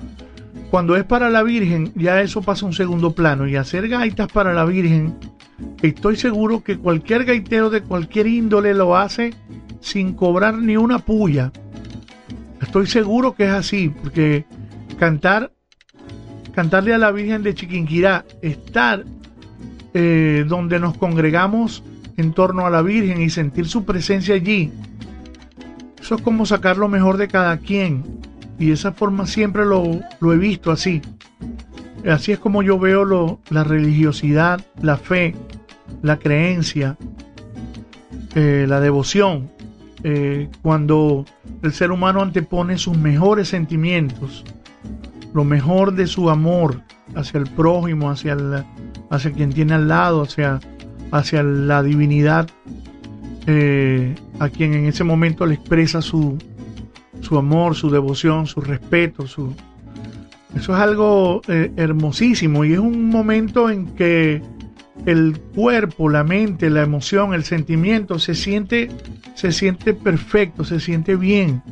cuando 0.70 0.96
es 0.96 1.04
para 1.04 1.30
la 1.30 1.42
Virgen, 1.42 1.92
ya 1.96 2.20
eso 2.20 2.42
pasa 2.42 2.64
a 2.64 2.68
un 2.68 2.74
segundo 2.74 3.12
plano. 3.12 3.46
Y 3.48 3.56
hacer 3.56 3.88
gaitas 3.88 4.30
para 4.30 4.52
la 4.54 4.64
Virgen, 4.64 5.14
estoy 5.82 6.16
seguro 6.16 6.62
que 6.62 6.78
cualquier 6.78 7.24
gaitero 7.24 7.70
de 7.70 7.82
cualquier 7.82 8.26
índole 8.28 8.72
lo 8.72 8.96
hace 8.96 9.34
sin 9.80 10.12
cobrar 10.12 10.54
ni 10.58 10.76
una 10.76 10.98
puya. 11.00 11.50
Estoy 12.62 12.86
seguro 12.86 13.34
que 13.34 13.44
es 13.46 13.50
así, 13.50 13.88
porque 13.88 14.44
cantar, 14.98 15.50
cantarle 16.52 16.94
a 16.94 16.98
la 16.98 17.10
Virgen 17.12 17.42
de 17.42 17.54
Chiquinquirá, 17.54 18.24
estar 18.42 19.04
eh, 19.94 20.44
donde 20.48 20.78
nos 20.78 20.96
congregamos 20.96 21.82
en 22.16 22.32
torno 22.32 22.66
a 22.66 22.70
la 22.70 22.82
Virgen 22.82 23.20
y 23.22 23.30
sentir 23.30 23.66
su 23.66 23.84
presencia 23.84 24.34
allí, 24.34 24.70
eso 26.00 26.14
es 26.16 26.22
como 26.22 26.46
sacar 26.46 26.76
lo 26.76 26.88
mejor 26.88 27.16
de 27.16 27.28
cada 27.28 27.58
quien. 27.58 28.02
Y 28.58 28.66
de 28.66 28.72
esa 28.74 28.92
forma 28.92 29.26
siempre 29.26 29.64
lo, 29.64 30.00
lo 30.20 30.32
he 30.32 30.36
visto 30.36 30.70
así. 30.70 31.00
Así 32.06 32.32
es 32.32 32.38
como 32.38 32.62
yo 32.62 32.78
veo 32.78 33.04
lo- 33.04 33.40
la 33.50 33.64
religiosidad, 33.64 34.60
la 34.82 34.96
fe, 34.96 35.34
la 36.02 36.18
creencia, 36.18 36.96
eh, 38.34 38.66
la 38.68 38.80
devoción. 38.80 39.50
eh, 40.02 40.48
cuando 40.62 41.26
el 41.62 41.74
ser 41.74 41.90
humano 41.90 42.22
antepone 42.22 42.78
sus 42.78 42.96
mejores 42.96 43.48
sentimientos, 43.48 44.44
lo 45.32 45.44
mejor 45.44 45.94
de 45.94 46.06
su 46.06 46.30
amor 46.30 46.82
hacia 47.14 47.38
el 47.38 47.46
prójimo, 47.48 48.10
hacia, 48.10 48.36
hacia 49.10 49.32
quien 49.32 49.52
tiene 49.52 49.74
al 49.74 49.88
lado, 49.88 50.22
hacia, 50.22 50.60
hacia 51.10 51.42
la 51.42 51.82
divinidad, 51.82 52.48
eh, 53.46 54.14
a 54.38 54.48
quien 54.48 54.74
en 54.74 54.86
ese 54.86 55.04
momento 55.04 55.46
le 55.46 55.54
expresa 55.54 56.02
su, 56.02 56.38
su 57.20 57.38
amor, 57.38 57.74
su 57.74 57.90
devoción, 57.90 58.46
su 58.46 58.60
respeto, 58.60 59.26
su... 59.26 59.54
Eso 60.54 60.74
es 60.74 60.80
algo 60.80 61.42
eh, 61.46 61.70
hermosísimo 61.76 62.64
y 62.64 62.72
es 62.72 62.80
un 62.80 63.08
momento 63.08 63.70
en 63.70 63.86
que 63.94 64.42
el 65.06 65.38
cuerpo, 65.54 66.08
la 66.08 66.24
mente, 66.24 66.70
la 66.70 66.82
emoción, 66.82 67.34
el 67.34 67.44
sentimiento 67.44 68.18
se 68.18 68.34
siente, 68.34 68.88
se 69.34 69.52
siente 69.52 69.94
perfecto, 69.94 70.64
se 70.64 70.80
siente 70.80 71.14
bien. 71.14 71.62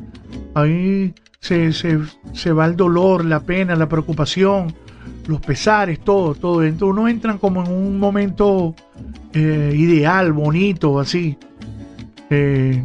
Ahí 0.55 1.13
se, 1.39 1.73
se, 1.73 1.99
se 2.33 2.51
va 2.51 2.65
el 2.65 2.75
dolor, 2.75 3.25
la 3.25 3.41
pena, 3.41 3.75
la 3.75 3.87
preocupación, 3.89 4.73
los 5.27 5.39
pesares, 5.41 5.99
todo, 5.99 6.35
todo. 6.35 6.63
Entonces 6.63 6.97
uno 6.97 7.07
entra 7.07 7.37
como 7.37 7.63
en 7.65 7.71
un 7.71 7.99
momento 7.99 8.75
eh, 9.33 9.73
ideal, 9.75 10.33
bonito, 10.33 10.99
así. 10.99 11.37
Eh, 12.29 12.83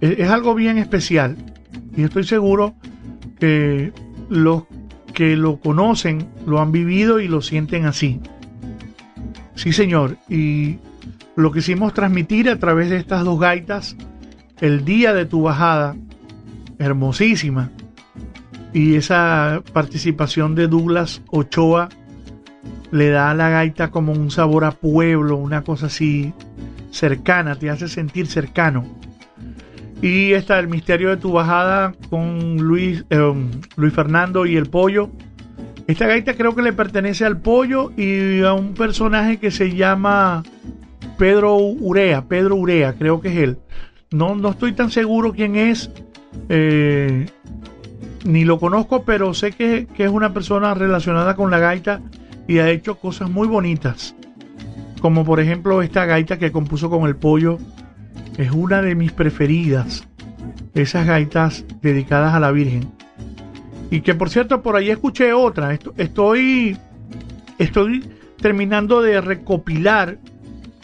es, 0.00 0.18
es 0.18 0.30
algo 0.30 0.54
bien 0.54 0.78
especial 0.78 1.36
y 1.96 2.02
estoy 2.02 2.24
seguro 2.24 2.74
que 3.38 3.92
los 4.28 4.64
que 5.12 5.36
lo 5.36 5.60
conocen 5.60 6.26
lo 6.44 6.60
han 6.60 6.72
vivido 6.72 7.20
y 7.20 7.28
lo 7.28 7.40
sienten 7.40 7.86
así. 7.86 8.20
Sí, 9.54 9.72
señor. 9.72 10.18
Y 10.28 10.78
lo 11.36 11.52
quisimos 11.52 11.94
transmitir 11.94 12.50
a 12.50 12.58
través 12.58 12.90
de 12.90 12.96
estas 12.96 13.24
dos 13.24 13.38
gaitas 13.38 13.96
el 14.60 14.84
día 14.84 15.14
de 15.14 15.24
tu 15.24 15.42
bajada, 15.42 15.96
hermosísima. 16.78 17.70
Y 18.72 18.96
esa 18.96 19.62
participación 19.72 20.54
de 20.54 20.66
Douglas 20.66 21.22
Ochoa 21.28 21.88
le 22.90 23.10
da 23.10 23.30
a 23.30 23.34
la 23.34 23.48
gaita 23.48 23.90
como 23.90 24.12
un 24.12 24.30
sabor 24.30 24.64
a 24.64 24.72
pueblo, 24.72 25.36
una 25.36 25.62
cosa 25.62 25.86
así 25.86 26.32
cercana, 26.90 27.56
te 27.56 27.70
hace 27.70 27.88
sentir 27.88 28.26
cercano. 28.26 28.84
Y 30.00 30.32
está 30.32 30.58
el 30.58 30.68
misterio 30.68 31.10
de 31.10 31.16
tu 31.16 31.32
bajada 31.32 31.94
con 32.10 32.56
Luis, 32.56 33.04
eh, 33.10 33.32
Luis 33.76 33.92
Fernando 33.92 34.46
y 34.46 34.56
el 34.56 34.66
pollo. 34.66 35.10
Esta 35.86 36.06
gaita 36.06 36.34
creo 36.34 36.54
que 36.54 36.62
le 36.62 36.72
pertenece 36.72 37.24
al 37.24 37.40
pollo 37.40 37.90
y 37.96 38.42
a 38.42 38.52
un 38.52 38.74
personaje 38.74 39.38
que 39.38 39.50
se 39.50 39.74
llama 39.74 40.42
Pedro 41.18 41.56
Urea. 41.56 42.26
Pedro 42.26 42.56
Urea, 42.56 42.94
creo 42.94 43.20
que 43.20 43.28
es 43.28 43.36
él. 43.36 43.58
No, 44.10 44.34
no 44.34 44.50
estoy 44.50 44.72
tan 44.72 44.90
seguro 44.90 45.32
quién 45.32 45.56
es. 45.56 45.90
Eh, 46.48 47.26
ni 48.24 48.44
lo 48.44 48.58
conozco, 48.58 49.04
pero 49.04 49.34
sé 49.34 49.52
que, 49.52 49.86
que 49.94 50.04
es 50.04 50.10
una 50.10 50.32
persona 50.32 50.74
relacionada 50.74 51.36
con 51.36 51.50
la 51.50 51.58
gaita 51.58 52.00
y 52.48 52.58
ha 52.58 52.70
hecho 52.70 52.96
cosas 52.96 53.30
muy 53.30 53.48
bonitas. 53.48 54.14
Como 55.00 55.24
por 55.24 55.40
ejemplo 55.40 55.82
esta 55.82 56.06
gaita 56.06 56.38
que 56.38 56.52
compuso 56.52 56.88
con 56.90 57.06
el 57.06 57.16
pollo. 57.16 57.58
Es 58.38 58.50
una 58.50 58.82
de 58.82 58.94
mis 58.94 59.12
preferidas. 59.12 60.08
Esas 60.74 61.06
gaitas 61.06 61.64
dedicadas 61.82 62.34
a 62.34 62.40
la 62.40 62.50
Virgen. 62.50 62.90
Y 63.90 64.00
que 64.00 64.14
por 64.14 64.28
cierto, 64.30 64.60
por 64.62 64.74
ahí 64.76 64.90
escuché 64.90 65.32
otra. 65.32 65.72
Esto- 65.72 65.94
Estoy, 65.96 66.76
estoy 67.58 68.04
terminando 68.40 69.02
de 69.02 69.20
recopilar 69.20 70.18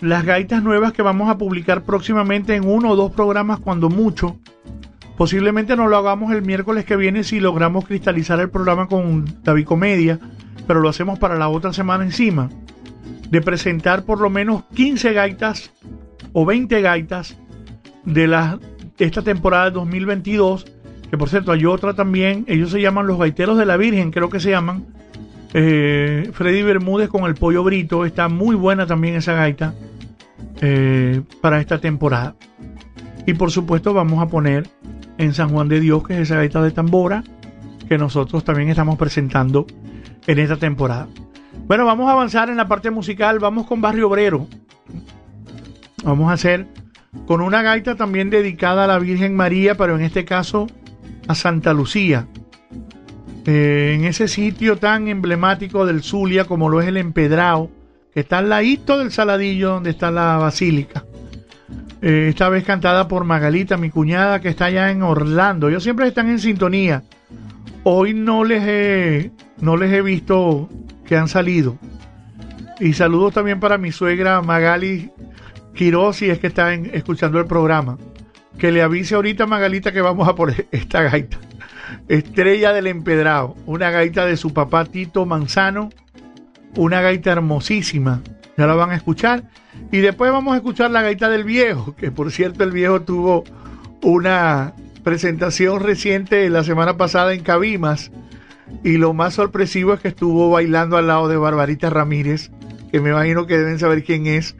las 0.01 0.24
gaitas 0.24 0.62
nuevas 0.62 0.93
que 0.93 1.02
vamos 1.02 1.28
a 1.28 1.36
publicar 1.39 1.82
próximamente 1.82 2.55
en 2.55 2.68
uno 2.68 2.90
o 2.90 2.97
dos 2.97 3.10
programas, 3.12 3.59
cuando 3.59 3.89
mucho. 3.90 4.39
Posiblemente 5.20 5.76
no 5.76 5.86
lo 5.86 5.98
hagamos 5.98 6.32
el 6.32 6.40
miércoles 6.40 6.86
que 6.86 6.97
viene 6.97 7.24
si 7.24 7.40
logramos 7.40 7.84
cristalizar 7.84 8.40
el 8.40 8.48
programa 8.48 8.86
con 8.86 9.26
David 9.42 9.66
Comedia, 9.66 10.18
pero 10.66 10.80
lo 10.80 10.88
hacemos 10.88 11.18
para 11.18 11.36
la 11.36 11.51
otra 11.51 11.74
semana 11.74 12.05
encima. 12.05 12.48
De 13.28 13.42
presentar 13.42 14.06
por 14.06 14.18
lo 14.18 14.30
menos 14.30 14.64
15 14.74 15.12
gaitas 15.12 15.72
o 16.32 16.47
20 16.47 16.80
gaitas 16.80 17.36
de 18.06 18.59
esta 18.97 19.20
temporada 19.20 19.66
de 19.66 19.72
2022. 19.72 20.64
Que 21.10 21.18
por 21.18 21.28
cierto, 21.28 21.52
hay 21.52 21.66
otra 21.66 21.92
también. 21.92 22.47
Ellos 22.48 22.70
se 22.70 22.80
llaman 22.80 23.06
los 23.06 23.18
gaiteros 23.18 23.59
de 23.59 23.66
la 23.66 23.76
Virgen, 23.76 24.12
creo 24.12 24.30
que 24.30 24.40
se 24.40 24.48
llaman. 24.48 24.86
Eh, 25.52 26.30
Freddy 26.32 26.62
Bermúdez 26.62 27.10
con 27.10 27.24
el 27.24 27.34
pollo 27.34 27.62
brito. 27.62 28.06
Está 28.06 28.30
muy 28.30 28.56
buena 28.56 28.86
también 28.86 29.16
esa 29.16 29.34
gaita 29.34 29.74
eh, 30.62 31.20
para 31.42 31.60
esta 31.60 31.78
temporada. 31.78 32.36
Y 33.26 33.34
por 33.34 33.51
supuesto, 33.51 33.92
vamos 33.92 34.22
a 34.22 34.28
poner 34.28 34.66
en 35.20 35.34
San 35.34 35.51
Juan 35.51 35.68
de 35.68 35.80
Dios, 35.80 36.02
que 36.06 36.14
es 36.14 36.20
esa 36.20 36.36
gaita 36.36 36.62
de 36.62 36.70
tambora 36.70 37.22
que 37.86 37.98
nosotros 37.98 38.42
también 38.42 38.70
estamos 38.70 38.97
presentando 38.97 39.66
en 40.26 40.38
esta 40.38 40.56
temporada. 40.56 41.09
Bueno, 41.66 41.84
vamos 41.84 42.09
a 42.09 42.12
avanzar 42.12 42.48
en 42.48 42.56
la 42.56 42.66
parte 42.66 42.90
musical. 42.90 43.38
Vamos 43.38 43.66
con 43.66 43.82
Barrio 43.82 44.09
Obrero. 44.09 44.47
Vamos 46.05 46.30
a 46.30 46.34
hacer 46.34 46.66
con 47.26 47.42
una 47.42 47.60
gaita 47.60 47.97
también 47.97 48.30
dedicada 48.30 48.84
a 48.84 48.86
la 48.86 48.98
Virgen 48.98 49.36
María, 49.36 49.76
pero 49.76 49.94
en 49.97 50.02
este 50.02 50.24
caso 50.24 50.68
a 51.28 51.34
Santa 51.34 51.74
Lucía. 51.74 52.26
Eh, 53.44 53.92
en 53.97 54.05
ese 54.05 54.26
sitio 54.26 54.76
tan 54.76 55.09
emblemático 55.09 55.84
del 55.84 56.02
Zulia 56.02 56.47
como 56.47 56.70
lo 56.70 56.80
es 56.80 56.88
el 56.88 56.97
Empedrado, 56.97 57.70
que 58.14 58.20
está 58.20 58.38
al 58.38 58.48
ladito 58.48 58.98
del 58.98 59.12
Saladillo, 59.12 59.70
donde 59.70 59.90
está 59.90 60.10
la 60.10 60.38
basílica. 60.38 61.05
Eh, 62.02 62.28
esta 62.31 62.48
vez 62.48 62.64
cantada 62.64 63.09
por 63.09 63.24
Magalita, 63.24 63.77
mi 63.77 63.90
cuñada, 63.90 64.40
que 64.40 64.48
está 64.48 64.66
allá 64.66 64.90
en 64.90 65.02
Orlando. 65.02 65.68
Ellos 65.68 65.82
siempre 65.82 66.09
están 66.09 66.31
en 66.31 66.39
sintonía. 66.39 67.02
Hoy 67.85 68.14
no 68.14 68.44
les 68.44 68.62
he, 68.66 69.31
no 69.60 69.77
les 69.77 69.93
he 69.93 70.02
visto 70.02 70.68
que 71.05 71.16
han 71.16 71.28
salido. 71.28 71.77
Y 72.78 72.94
saludos 72.94 73.35
también 73.35 73.60
para 73.60 73.77
mi 73.77 73.93
suegra 73.93 74.40
Magali 74.40 75.10
Quiroz, 75.74 76.16
si 76.16 76.31
es 76.31 76.39
que 76.39 76.47
está 76.47 76.72
escuchando 76.72 77.39
el 77.39 77.47
programa. 77.47 77.98
Que 78.59 78.72
le 78.72 78.82
avise 78.82 79.14
ahorita 79.14 79.44
a 79.44 79.47
Magalita 79.47 79.93
que 79.93 80.01
vamos 80.01 80.27
a 80.27 80.35
por 80.35 80.55
esta 80.70 81.02
gaita. 81.02 81.39
Estrella 82.09 82.72
del 82.72 82.86
Empedrado, 82.86 83.56
una 83.66 83.90
gaita 83.90 84.24
de 84.24 84.36
su 84.36 84.55
papá 84.55 84.85
Tito 84.85 85.27
Manzano, 85.27 85.90
una 86.77 87.01
gaita 87.01 87.32
hermosísima, 87.32 88.22
ya 88.61 88.66
la 88.66 88.74
van 88.74 88.91
a 88.91 88.97
escuchar. 88.97 89.45
Y 89.91 89.99
después 89.99 90.31
vamos 90.31 90.53
a 90.53 90.59
escuchar 90.59 90.91
la 90.91 91.01
gaita 91.01 91.31
del 91.31 91.45
viejo, 91.45 91.97
que 91.97 92.11
por 92.11 92.31
cierto 92.31 92.62
el 92.62 92.73
viejo 92.73 93.01
tuvo 93.01 93.45
una 94.03 94.74
presentación 95.03 95.81
reciente 95.81 96.49
la 96.51 96.62
semana 96.62 96.99
pasada 96.99 97.32
en 97.32 97.43
Cabimas. 97.43 98.12
Y 98.85 98.99
lo 98.99 99.15
más 99.15 99.35
sorpresivo 99.35 99.95
es 99.95 100.01
que 100.01 100.09
estuvo 100.09 100.51
bailando 100.51 100.99
al 100.99 101.07
lado 101.07 101.28
de 101.28 101.39
Barbarita 101.39 101.89
Ramírez, 101.89 102.51
que 102.93 103.01
me 103.01 103.11
imagino 103.11 103.47
que 103.47 103.57
deben 103.57 103.78
saber 103.78 104.05
quién 104.05 104.27
es. 104.27 104.57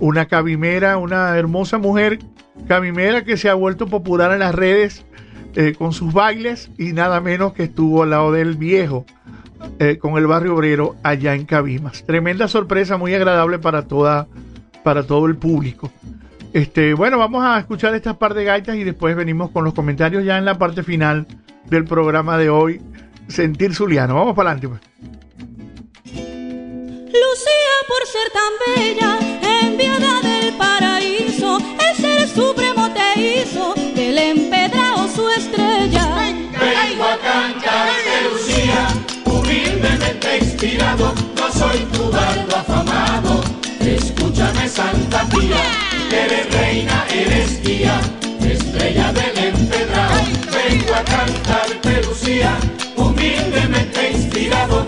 Una 0.00 0.26
cabimera, 0.26 0.98
una 0.98 1.36
hermosa 1.36 1.78
mujer 1.78 2.18
cabimera 2.66 3.24
que 3.24 3.36
se 3.36 3.48
ha 3.48 3.54
vuelto 3.54 3.86
popular 3.86 4.32
en 4.32 4.40
las 4.40 4.54
redes 4.54 5.04
eh, 5.54 5.74
con 5.78 5.92
sus 5.92 6.12
bailes 6.12 6.70
y 6.76 6.92
nada 6.92 7.20
menos 7.20 7.52
que 7.52 7.64
estuvo 7.64 8.02
al 8.02 8.10
lado 8.10 8.32
del 8.32 8.56
viejo 8.56 9.06
eh, 9.78 9.98
con 9.98 10.16
el 10.16 10.26
barrio 10.26 10.54
obrero 10.54 10.96
allá 11.02 11.34
en 11.34 11.46
Cabimas. 11.46 12.04
Tremenda 12.04 12.48
sorpresa, 12.48 12.96
muy 12.96 13.14
agradable 13.14 13.58
para 13.58 13.82
toda, 13.82 14.28
para 14.82 15.04
todo 15.04 15.26
el 15.26 15.36
público. 15.36 15.90
Este, 16.52 16.94
bueno, 16.94 17.18
vamos 17.18 17.44
a 17.44 17.58
escuchar 17.58 17.94
estas 17.94 18.16
par 18.16 18.34
de 18.34 18.44
gaitas 18.44 18.76
y 18.76 18.84
después 18.84 19.16
venimos 19.16 19.50
con 19.50 19.64
los 19.64 19.74
comentarios 19.74 20.24
ya 20.24 20.38
en 20.38 20.44
la 20.44 20.56
parte 20.56 20.84
final 20.84 21.26
del 21.66 21.84
programa 21.84 22.38
de 22.38 22.48
hoy, 22.50 22.80
Sentir 23.26 23.74
Zuliano. 23.74 24.14
Vamos 24.14 24.36
para 24.36 24.52
adelante. 24.52 24.68
Pues. 24.68 24.80
Lucía 27.06 27.76
por 27.88 28.06
ser 28.06 28.30
tan 28.32 28.52
bella, 28.76 29.18
enviada 29.62 30.20
del 30.20 30.54
paraíso, 30.56 31.58
el 31.58 31.96
ser 31.96 32.28
supremo 32.28 32.88
te 32.92 33.20
hizo 33.20 33.74
del 33.96 34.18
empedrado 34.18 34.83
humildemente 39.94 40.38
inspirado, 40.38 41.14
no 41.36 41.52
soy 41.52 41.78
tu 41.92 42.10
bardo 42.10 42.56
afamado. 42.56 43.40
Escúchame 43.80 44.68
Santa 44.68 45.24
Pía, 45.28 45.62
eres 46.10 46.52
reina, 46.52 47.04
eres 47.12 47.62
guía, 47.62 48.00
estrella 48.44 49.12
del 49.12 49.38
empedrado. 49.38 50.20
Vengo 50.52 50.94
a 50.94 51.04
cantarte 51.04 52.02
Lucía, 52.02 52.56
humildemente 52.96 54.10
inspirado, 54.12 54.86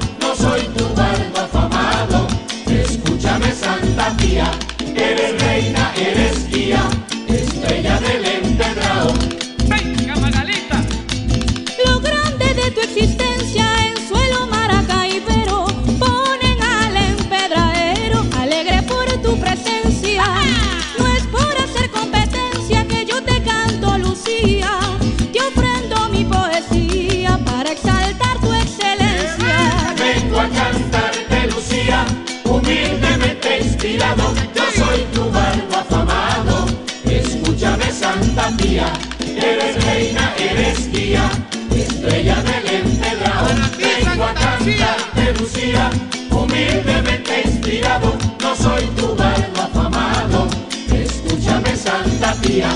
inspirado, 33.97 34.35
yo 34.55 34.85
soy 34.85 35.01
tu 35.15 35.31
bardo 35.31 35.77
afamado. 35.77 36.67
Escúchame 37.05 37.91
Santa 37.91 38.51
Pía, 38.59 38.93
eres 39.21 39.85
reina, 39.85 40.35
eres 40.39 40.93
guía, 40.93 41.31
estrella 41.75 42.37
del 42.43 42.75
empedrado. 42.83 43.49
Vengo 43.79 44.25
a 44.25 44.35
cantarte 44.35 45.33
Lucía, 45.39 45.91
humildemente 46.31 47.43
inspirado, 47.45 48.17
no 48.41 48.57
soy 48.57 48.85
tu 48.97 49.15
bardo 49.17 49.63
afamado. 49.63 50.49
Escúchame 50.93 51.75
Santa 51.77 52.35
Pía, 52.43 52.71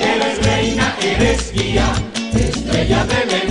eres 0.00 0.44
reina, 0.44 0.96
eres 1.00 1.52
guía, 1.52 1.86
estrella 2.34 3.04
del 3.04 3.22
empedrado. 3.22 3.43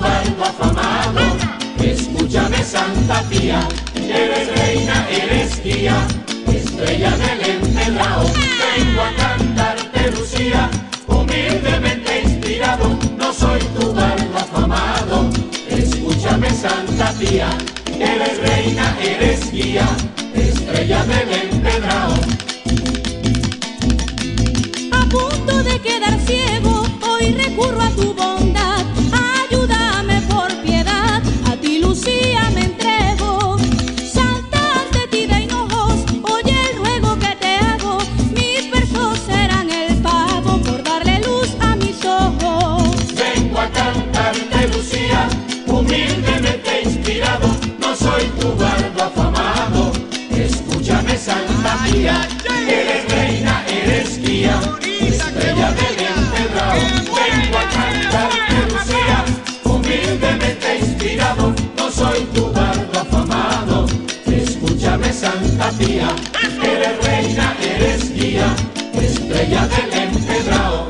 Bardo 0.00 0.44
afamado. 0.44 1.20
Escúchame 1.82 2.62
Santa 2.64 3.22
Pía, 3.28 3.60
eres 3.94 4.48
reina, 4.58 5.06
eres 5.10 5.62
guía, 5.62 5.96
estrella 6.52 7.16
del 7.16 7.40
empedrado. 7.56 8.26
Vengo 8.76 9.02
a 9.02 9.14
cantarte 9.16 10.10
Lucía, 10.12 10.70
humildemente 11.06 12.22
inspirado, 12.22 12.98
no 13.16 13.32
soy 13.32 13.60
tu 13.78 13.92
bardo 13.92 14.36
afamado. 14.36 15.30
Escúchame 15.68 16.50
Santa 16.50 17.12
Pía, 17.18 17.50
eres 17.98 18.38
reina, 18.38 18.96
eres 19.02 19.50
guía, 19.52 19.88
estrella 20.34 21.04
del 21.04 21.32
empedrado. 21.32 22.14
A 24.92 25.00
punto 25.08 25.62
de 25.62 25.78
quedar 25.80 26.18
ciego, 26.20 26.84
hoy 27.08 27.32
recurro 27.34 27.80
a 27.80 27.90
tu 27.90 28.09
Santa 65.20 65.70
Pía, 65.72 66.08
eres 66.62 67.04
reina, 67.04 67.54
eres 67.60 68.10
guía, 68.14 68.56
estrella 68.94 69.66
del 69.66 69.92
empedrado. 69.92 70.86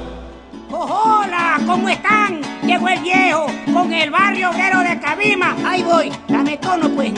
Hola, 0.71 1.59
¿cómo 1.67 1.89
están? 1.89 2.41
Llegó 2.65 2.89
el 2.91 3.01
viejo 3.01 3.47
con 3.73 3.93
el 3.93 4.09
barrio 4.13 4.51
obrero 4.51 4.85
de 4.85 5.01
Cabima. 5.01 5.57
Ahí 5.67 5.83
voy, 5.83 6.13
dame 6.29 6.59
tono 6.59 6.89
pues. 6.91 7.13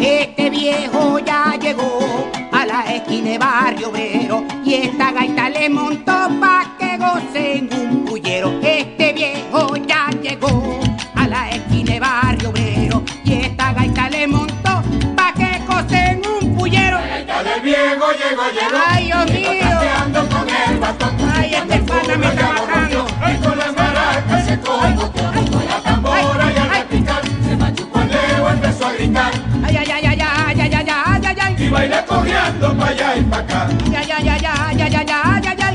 Este 0.00 0.50
viejo 0.50 1.18
ya 1.18 1.58
llegó 1.60 2.30
a 2.52 2.64
la 2.64 2.94
esquina 2.94 3.30
de 3.30 3.38
barrio 3.38 3.88
obrero 3.88 4.44
y 4.64 4.74
esta 4.74 5.10
gaita 5.10 5.50
le 5.50 5.68
montó 5.68 6.12
pa' 6.40 6.76
que 6.78 6.96
gocen 6.96 7.68
un 7.72 8.04
pullero. 8.04 8.52
Llegó. 18.52 18.78
Ay, 18.86 19.04
Dios 19.06 19.30
mío. 19.30 20.28
con 20.28 20.48
el 20.48 20.78
bastón. 20.78 21.16
Ay, 21.34 21.54
este 21.54 21.78
pana 21.80 22.16
me 22.16 22.26
está 22.26 22.52
matando. 22.52 23.06
Y 23.30 23.44
con 23.44 23.58
las 23.58 23.76
maracas 23.76 24.46
se 24.46 24.60
congoteó. 24.60 25.30
Con 25.32 25.66
la 25.66 25.80
tambora 25.80 26.52
y 26.52 26.58
al 26.58 26.70
repicar, 26.70 27.22
se 27.44 27.56
machucó 27.56 28.00
el 28.00 28.08
dedo, 28.08 28.50
empezó 28.50 28.86
a 28.86 28.92
gritar. 28.92 29.32
Ay, 29.64 29.76
ay, 29.76 29.90
ay, 29.90 30.04
ay, 30.06 30.20
ay, 30.20 30.60
ay, 30.60 30.74
ay, 30.74 30.86
ay, 30.88 31.22
ay, 31.24 31.36
ay. 31.40 31.56
Y 31.58 31.68
baila 31.68 32.04
cojeando 32.04 32.76
pa' 32.76 32.86
allá 32.86 33.16
y 33.16 33.22
pa' 33.22 33.38
acá. 33.38 33.68
Ya, 33.90 34.02
ya, 34.02 34.20
ya, 34.20 34.36
ya, 34.38 34.72
ya, 34.72 34.88
ya, 34.88 35.02
ya, 35.02 35.54
ya, 35.54 35.70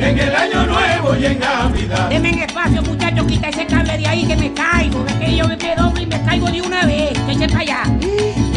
viejo 0.77 1.15
y 1.15 1.26
en 1.26 1.39
Navidad. 1.39 2.10
Deme 2.10 2.30
en 2.30 2.39
espacio, 2.39 2.81
muchachos, 2.84 3.26
quita 3.27 3.49
ese 3.49 3.65
cable 3.65 3.97
de 3.97 4.07
ahí 4.07 4.26
que 4.26 4.35
me 4.35 4.53
caigo. 4.53 5.03
Ve 5.03 5.14
que 5.19 5.35
yo 5.35 5.47
me 5.47 5.56
doblo 5.56 6.02
y 6.02 6.06
me 6.06 6.22
caigo 6.23 6.47
de 6.47 6.61
una 6.61 6.85
vez. 6.85 7.11
Eche 7.27 7.47
para 7.47 7.60
allá. 7.61 7.84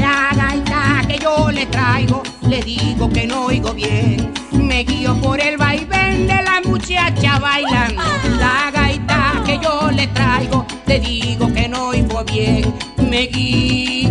La 0.00 0.30
gaita 0.34 1.06
que 1.06 1.18
yo 1.18 1.50
le 1.50 1.66
traigo, 1.66 2.22
le 2.48 2.62
digo 2.62 3.08
que 3.10 3.26
no 3.26 3.46
oigo 3.46 3.72
bien. 3.74 4.32
Me 4.52 4.82
guío 4.84 5.14
por 5.20 5.40
el 5.40 5.56
vaivén 5.56 6.26
de 6.26 6.42
la 6.42 6.60
muchacha 6.64 7.38
bailando. 7.38 8.02
La 8.38 8.70
gaita 8.70 9.42
que 9.44 9.58
yo 9.62 9.90
le 9.90 10.06
traigo, 10.08 10.66
le 10.86 11.00
digo 11.00 11.52
que 11.52 11.68
no 11.68 11.88
oigo 11.88 12.24
bien. 12.24 12.74
Me 12.96 13.26
guío. 13.26 14.08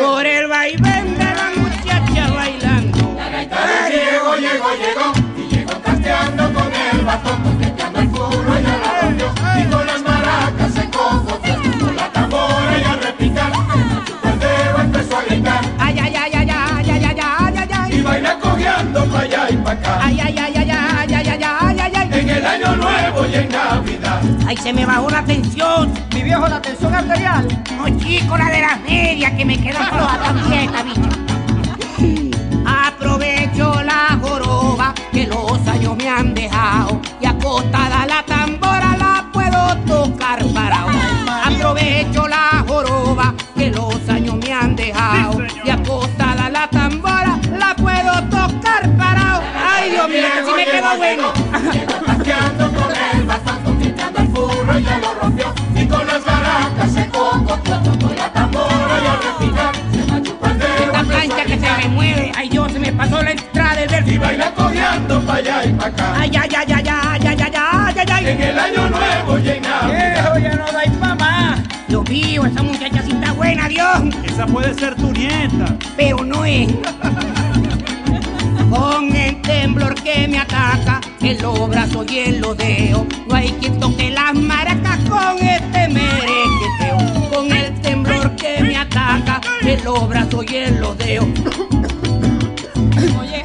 Por 0.00 0.26
el 0.26 0.48
vaivén 0.48 1.18
de 1.18 1.24
la 1.24 1.50
muchacha 1.56 2.30
bailando. 2.34 2.98
Llegó, 3.90 4.36
llegó, 4.36 4.68
llegó, 4.74 5.12
y 5.36 5.54
llegó 5.54 5.80
casteando 5.82 6.52
con 6.52 6.72
el 6.72 7.04
bastón, 7.04 7.59
Ay, 24.50 24.56
se 24.56 24.72
me 24.72 24.84
bajó 24.84 25.08
la 25.08 25.24
tensión. 25.24 25.94
Mi 26.12 26.24
viejo, 26.24 26.48
la 26.48 26.60
tensión 26.60 26.92
arterial. 26.92 27.46
No, 27.76 27.88
chico, 28.00 28.36
la 28.36 28.50
de 28.50 28.60
las 28.60 28.80
medias 28.80 29.32
que 29.34 29.44
me 29.44 29.56
quedó 29.56 29.78
también, 29.78 30.64
esta 30.64 30.82
bicha. 30.82 31.08
Aprovecho 32.88 33.80
la 33.84 34.18
joroba 34.20 34.92
que 35.12 35.28
los 35.28 35.64
años 35.68 35.96
me 35.96 36.08
han 36.08 36.34
dejado 36.34 37.00
y 37.20 37.26
acostada 37.26 38.04
la 38.06 38.24
tambora 38.24 38.96
la 38.96 39.24
puedo 39.32 39.76
tocar 39.86 40.44
parado. 40.46 40.90
Aprovecho 41.44 42.26
la 42.26 42.64
joroba 42.66 43.32
que 43.56 43.70
los 43.70 44.08
años 44.08 44.34
me 44.34 44.52
han 44.52 44.74
dejado 44.74 45.44
y 45.64 45.70
acostada 45.70 46.50
la 46.50 46.66
tambora 46.66 47.38
la 47.56 47.76
puedo 47.76 48.14
tocar 48.24 48.96
parado. 48.98 49.42
Ay, 49.64 49.90
Dios 49.90 50.08
mío, 50.08 50.26
que 50.34 50.44
sí 50.44 50.52
me 50.56 50.64
quedó 50.64 50.96
bueno. 50.96 51.49
Esta 60.82 61.04
plancha 61.04 61.44
que 61.44 61.58
se 61.58 61.70
me 61.78 61.88
mueve, 61.88 62.32
ay 62.36 62.48
Dios, 62.48 62.72
se 62.72 62.78
me 62.78 62.92
pasó 62.92 63.22
la 63.22 63.30
entrada 63.30 63.86
del 63.86 64.08
y 64.12 64.18
baila 64.18 64.52
cojeando 64.54 65.20
pa' 65.22 65.34
allá 65.36 65.64
y 65.64 65.72
pa' 65.72 65.86
acá, 65.86 66.14
Ay, 66.18 66.30
ay, 66.34 66.48
ay, 66.56 66.72
ay, 66.72 66.84
ay, 66.88 67.20
ay, 67.26 67.36
ay, 67.38 67.54
ay, 67.56 67.94
ay, 67.96 68.06
ay. 68.12 68.26
en 68.26 68.42
el 68.42 68.58
año 68.58 68.90
nuevo 68.90 69.38
Navidad. 69.38 69.86
Viejo, 69.86 70.38
ya 70.38 70.56
no 70.56 70.66
dais 70.72 70.90
pa' 71.00 71.14
más. 71.14 71.60
Dios 71.88 72.08
mío, 72.08 72.44
esa 72.44 72.62
muchacha 72.62 73.02
sí 73.02 73.12
está 73.12 73.32
buena, 73.32 73.68
Dios. 73.68 74.14
Esa 74.24 74.46
puede 74.46 74.74
ser 74.74 74.94
tu 74.96 75.12
nieta. 75.12 75.76
Pero 75.96 76.24
no 76.24 76.44
es. 76.44 76.68
Con 78.70 79.14
el 79.14 79.40
temblor 79.42 79.94
que 79.94 80.26
me 80.28 80.38
ataca 80.38 81.00
en 81.20 81.42
los 81.42 81.68
brazos 81.68 82.06
y 82.10 82.18
en 82.20 82.40
los 82.40 82.56
dedos, 82.56 83.04
no 83.28 83.34
hay 83.34 83.50
quien 83.60 83.78
toque 83.80 84.10
las 84.10 84.34
maracas 84.34 84.98
con 85.08 85.38
este 85.38 85.88
merequeteo. 85.88 86.59
Con 87.40 87.52
el 87.52 87.80
temblor 87.80 88.36
que 88.36 88.62
me 88.62 88.76
ataca 88.76 89.40
en 89.62 89.82
los 89.82 90.06
brazos 90.06 90.44
y 90.46 90.56
en 90.56 90.78
los 90.78 90.98
dedos. 90.98 91.26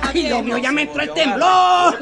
Ay, 0.01 0.23
Dios 0.23 0.43
mío, 0.43 0.57
ya 0.57 0.73
me 0.73 0.81
entró 0.81 1.01
el 1.01 1.13
temblor. 1.13 1.97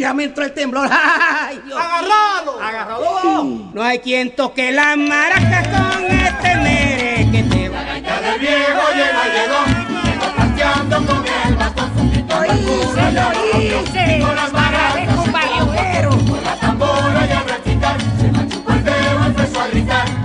Ya 0.00 0.14
me 0.14 0.24
entró 0.24 0.44
el 0.44 0.52
temblor. 0.52 0.88
Ay, 0.90 1.60
Dios. 1.64 1.78
¡Agárralo! 1.80 2.60
¡Agárralo! 2.60 3.70
No 3.72 3.82
hay 3.84 4.00
quien 4.00 4.34
toque 4.34 4.72
las 4.72 4.96
maracas 4.96 5.68
con 5.68 6.04
este 6.06 6.56
merequeteo. 6.56 7.72
Ya 8.02 8.20
del 8.20 8.40
viejo 8.40 8.82
llegó, 8.96 9.22
llegó, 9.32 9.60
llegó 10.02 10.36
casteando 10.36 11.06
con 11.06 11.24
el 11.46 11.54
bastón, 11.54 12.26
Lo 12.28 12.44
hice, 12.46 13.12
lo 13.12 13.30
hice. 13.60 14.24
Agradezco, 14.24 15.24
barriobero. 15.30 16.10
con 16.10 16.42
la 16.42 16.56
tambora 16.56 17.26
y 17.28 17.32
al 17.32 17.48
repicar, 17.48 17.96
se 18.20 18.32
machucó 18.32 18.72
el 18.72 18.84
dedo, 18.84 19.24
empezó 19.24 19.60
a 19.60 19.68
gritar, 19.68 20.17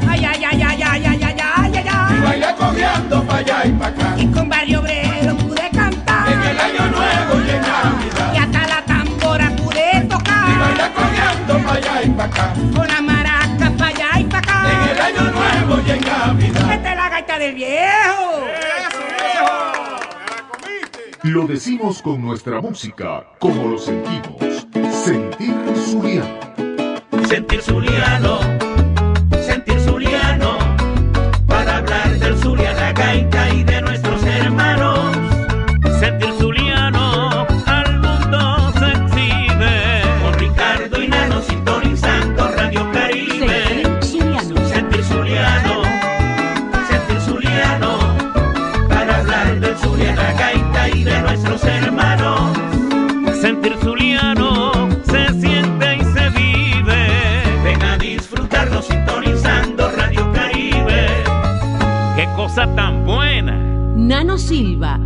pa' 3.01 3.37
allá 3.37 3.65
y 3.65 3.71
pa' 3.73 3.87
acá, 3.87 4.15
Y 4.17 4.27
con 4.27 4.49
barrio 4.49 4.79
obrero 4.81 5.35
pude 5.37 5.69
cantar. 5.71 6.31
en 6.31 6.41
el 6.43 6.59
año 6.59 6.87
nuevo 6.91 7.45
y 7.45 7.49
en 7.49 7.55
Y 7.55 7.67
Navidad, 7.67 8.37
hasta 8.43 8.67
la 8.67 8.85
tambora 8.85 9.49
pude 9.55 9.91
y 10.03 10.07
tocar. 10.07 10.59
baila 10.59 10.91
cojeando 10.93 11.57
pa' 11.65 11.73
allá 11.73 12.03
y 12.03 12.09
pa' 12.09 12.23
acá, 12.25 12.53
Con 12.75 12.87
la 12.87 13.01
maraca 13.01 13.71
para 13.77 13.87
allá 13.87 14.19
y 14.19 14.23
para 14.25 14.71
en 14.71 14.89
el 14.89 14.91
acá. 14.91 15.05
año 15.05 15.31
nuevo 15.31 15.81
y 15.87 15.91
en 15.91 16.01
Navidad. 16.01 16.71
Esta 16.73 16.89
es 16.91 16.95
la 16.97 17.09
gaita 17.09 17.39
del 17.39 17.55
viejo. 17.55 18.43
Lo 21.23 21.47
decimos 21.47 22.01
con 22.01 22.21
nuestra 22.21 22.59
música, 22.61 23.23
como 23.39 23.69
lo 23.69 23.77
sentimos. 23.77 24.67
Sentir 25.05 25.55
Zuliano. 25.75 26.27
Sentir 27.29 27.61
Zuliano, 27.61 28.32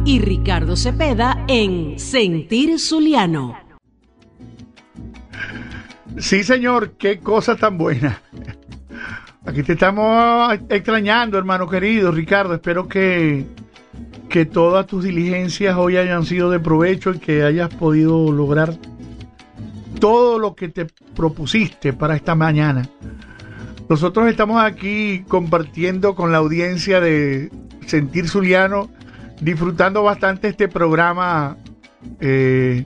y 0.07 0.19
Ricardo 0.19 0.77
Cepeda 0.77 1.43
en 1.49 1.99
Sentir 1.99 2.79
Zuliano. 2.79 3.57
Sí, 6.17 6.45
señor, 6.45 6.91
qué 6.91 7.19
cosa 7.19 7.57
tan 7.57 7.77
buena. 7.77 8.21
Aquí 9.45 9.63
te 9.63 9.73
estamos 9.73 10.57
extrañando, 10.69 11.38
hermano 11.38 11.67
querido 11.67 12.13
Ricardo. 12.13 12.53
Espero 12.53 12.88
que, 12.88 13.47
que 14.29 14.45
todas 14.45 14.88
tus 14.88 15.03
diligencias 15.03 15.75
hoy 15.75 15.97
hayan 15.97 16.25
sido 16.25 16.49
de 16.51 16.61
provecho 16.61 17.11
y 17.11 17.19
que 17.19 17.43
hayas 17.43 17.67
podido 17.75 18.31
lograr 18.31 18.77
todo 19.99 20.39
lo 20.39 20.55
que 20.55 20.69
te 20.69 20.85
propusiste 21.15 21.91
para 21.91 22.15
esta 22.15 22.34
mañana. 22.34 22.88
Nosotros 23.89 24.29
estamos 24.29 24.63
aquí 24.63 25.25
compartiendo 25.27 26.15
con 26.15 26.31
la 26.31 26.38
audiencia 26.38 27.01
de 27.01 27.51
Sentir 27.85 28.29
Zuliano, 28.29 28.89
disfrutando 29.41 30.03
bastante 30.03 30.47
este 30.47 30.68
programa 30.68 31.57
eh, 32.19 32.85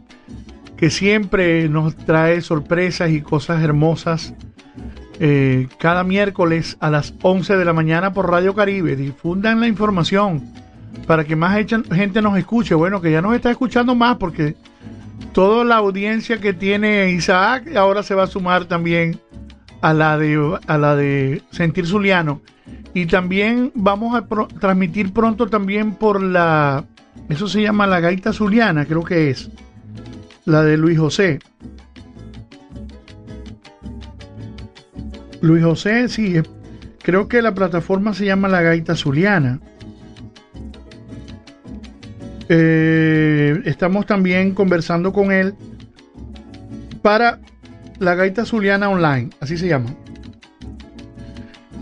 que 0.78 0.90
siempre 0.90 1.70
nos 1.70 1.96
trae 1.96 2.42
sorpresas 2.42 3.12
y 3.12 3.22
cosas 3.22 3.62
hermosas. 3.64 4.34
eh, 5.24 5.68
cada 5.78 6.04
miércoles 6.04 6.78
a 6.80 6.90
las 6.90 7.14
11 7.22 7.56
de 7.56 7.64
la 7.66 7.74
mañana 7.74 8.12
por 8.12 8.32
Radio 8.32 8.56
Caribe. 8.56 8.96
Difundan 8.96 9.60
la 9.60 9.68
información 9.68 10.52
para 11.06 11.26
que 11.26 11.36
más 11.36 11.56
gente 11.92 12.22
nos 12.24 12.38
escuche. 12.40 12.74
Bueno, 12.74 13.02
que 13.02 13.12
ya 13.12 13.22
nos 13.22 13.36
está 13.36 13.52
escuchando 13.52 13.94
más 13.94 14.18
porque 14.18 14.56
toda 15.32 15.64
la 15.64 15.76
audiencia 15.76 16.40
que 16.40 16.54
tiene 16.54 17.12
Isaac 17.12 17.76
ahora 17.76 18.02
se 18.02 18.16
va 18.16 18.24
a 18.24 18.28
sumar 18.28 18.66
también 18.66 19.20
a 19.82 19.94
la 19.94 20.18
de, 20.18 20.60
a 20.68 20.78
la 20.78 20.96
de 20.96 21.42
Sentir 21.52 21.86
Zuliano. 21.88 22.42
Y 22.94 23.06
también 23.06 23.72
vamos 23.74 24.16
a 24.16 24.26
transmitir 24.60 25.14
pronto 25.14 25.48
también 25.48 25.96
por 25.96 26.22
la, 26.22 26.86
eso 27.30 27.48
se 27.48 27.62
llama 27.62 27.88
la 27.88 28.00
Gaita 28.00 28.34
Zuliana, 28.34 28.86
creo 28.86 29.04
que 29.04 29.30
es, 29.30 29.50
la 30.46 30.64
de 30.64 30.78
Luis 30.78 31.00
José. 31.00 31.40
Luis 35.42 35.64
José, 35.64 36.08
sí, 36.08 36.36
creo 37.02 37.28
que 37.28 37.42
la 37.42 37.54
plataforma 37.54 38.14
se 38.14 38.26
llama 38.26 38.48
La 38.48 38.62
Gaita 38.62 38.96
Zuliana. 38.96 39.60
Eh, 42.50 43.62
estamos 43.66 44.06
también 44.06 44.54
conversando 44.54 45.14
con 45.14 45.32
él 45.32 45.56
para 47.02 47.40
la 48.02 48.16
Gaita 48.16 48.46
Zuliana 48.46 48.90
Online, 48.90 49.30
así 49.40 49.58
se 49.58 49.68
llama. 49.68 49.96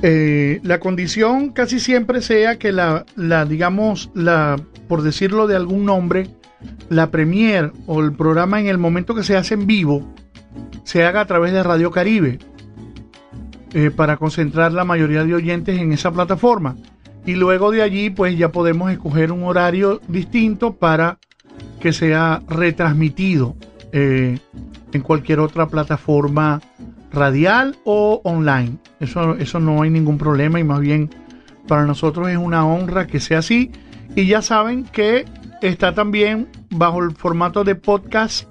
Eh, 0.02 0.60
la 0.64 0.80
condición 0.80 1.52
casi 1.52 1.80
siempre 1.80 2.22
sea 2.22 2.60
que 2.60 2.74
la, 2.74 3.06
digamos, 3.48 4.12
la, 4.14 4.58
por 4.90 5.02
decirlo 5.02 5.48
de 5.48 5.56
algún 5.56 5.86
nombre, 5.86 6.28
la 6.90 7.10
premier 7.10 7.72
o 7.88 8.02
el 8.02 8.12
programa 8.12 8.60
en 8.60 8.68
el 8.68 8.78
momento 8.78 9.16
que 9.16 9.24
se 9.24 9.38
hace 9.38 9.54
en 9.54 9.66
vivo 9.66 10.14
se 10.84 11.06
haga 11.06 11.22
a 11.22 11.26
través 11.26 11.54
de 11.54 11.64
Radio 11.64 11.90
Caribe 11.90 12.40
eh, 13.74 13.90
para 13.90 14.18
concentrar 14.18 14.74
la 14.74 14.84
mayoría 14.84 15.24
de 15.24 15.36
oyentes 15.36 15.80
en 15.80 15.94
esa 15.94 16.12
plataforma. 16.12 16.76
Y 17.26 17.36
luego 17.36 17.72
de 17.72 17.82
allí, 17.82 18.10
pues 18.10 18.38
ya 18.38 18.52
podemos 18.52 18.92
escoger 18.92 19.32
un 19.32 19.44
horario 19.44 20.02
distinto 20.10 20.76
para 20.76 21.18
que 21.80 21.94
sea 21.94 22.42
retransmitido 22.50 23.56
eh, 23.92 24.40
en 24.92 25.02
cualquier 25.02 25.40
otra 25.40 25.68
plataforma 25.68 26.62
radial 27.12 27.78
o 27.86 28.22
online. 28.24 28.78
Eso, 29.00 29.36
eso 29.36 29.60
no 29.60 29.82
hay 29.82 29.90
ningún 29.90 30.18
problema 30.18 30.60
y 30.60 30.64
más 30.64 30.80
bien 30.80 31.10
para 31.68 31.86
nosotros 31.86 32.30
es 32.30 32.38
una 32.38 32.66
honra 32.66 33.08
que 33.08 33.20
sea 33.20 33.40
así. 33.40 33.72
Y 34.16 34.26
ya 34.26 34.42
saben 34.42 34.84
que 34.86 35.26
está 35.62 35.94
también 35.94 36.48
bajo 36.70 37.04
el 37.04 37.12
formato 37.12 37.64
de 37.64 37.76
podcast 37.76 38.48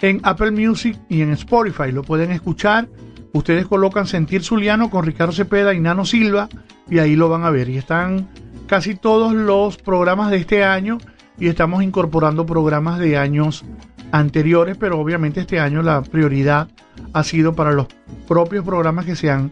en 0.00 0.20
Apple 0.22 0.50
Music 0.50 0.98
y 1.08 1.22
en 1.22 1.32
Spotify. 1.32 1.92
Lo 1.92 2.02
pueden 2.02 2.30
escuchar. 2.30 2.88
Ustedes 3.32 3.66
colocan 3.66 4.06
Sentir 4.06 4.42
Zuliano 4.42 4.90
con 4.90 5.04
Ricardo 5.04 5.32
Cepeda 5.32 5.74
y 5.74 5.80
Nano 5.80 6.04
Silva 6.04 6.48
y 6.90 6.98
ahí 6.98 7.16
lo 7.16 7.28
van 7.28 7.44
a 7.44 7.50
ver. 7.50 7.68
Y 7.68 7.78
están 7.78 8.28
casi 8.66 8.94
todos 8.94 9.32
los 9.32 9.76
programas 9.76 10.30
de 10.30 10.38
este 10.38 10.64
año 10.64 10.98
y 11.38 11.48
estamos 11.48 11.82
incorporando 11.82 12.46
programas 12.46 12.98
de 12.98 13.16
años 13.16 13.64
anteriores, 14.12 14.76
pero 14.78 15.00
obviamente 15.00 15.40
este 15.40 15.58
año 15.58 15.82
la 15.82 16.02
prioridad 16.02 16.68
ha 17.12 17.24
sido 17.24 17.54
para 17.54 17.72
los 17.72 17.88
propios 18.28 18.64
programas 18.64 19.06
que 19.06 19.16
se 19.16 19.30
han 19.30 19.50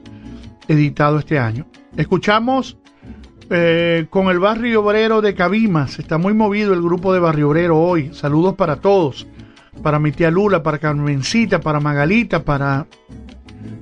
editado 0.69 1.19
este 1.19 1.39
año. 1.39 1.67
Escuchamos 1.97 2.79
eh, 3.49 4.07
con 4.11 4.29
el 4.29 4.39
barrio 4.39 4.85
obrero 4.85 5.21
de 5.23 5.35
Cabimas. 5.35 5.99
Está 5.99 6.19
muy 6.19 6.35
movido 6.35 6.73
el 6.73 6.83
grupo 6.83 7.13
de 7.13 7.19
barrio 7.19 7.49
obrero 7.49 7.81
hoy. 7.81 8.11
Saludos 8.15 8.55
para 8.55 8.77
todos. 8.77 9.27
Para 9.83 9.99
mi 9.99 10.13
tía 10.13 10.31
Lula, 10.31 10.63
para 10.63 10.79
Carmencita, 10.79 11.61
para 11.61 11.81
Magalita, 11.81 12.45
para 12.45 12.87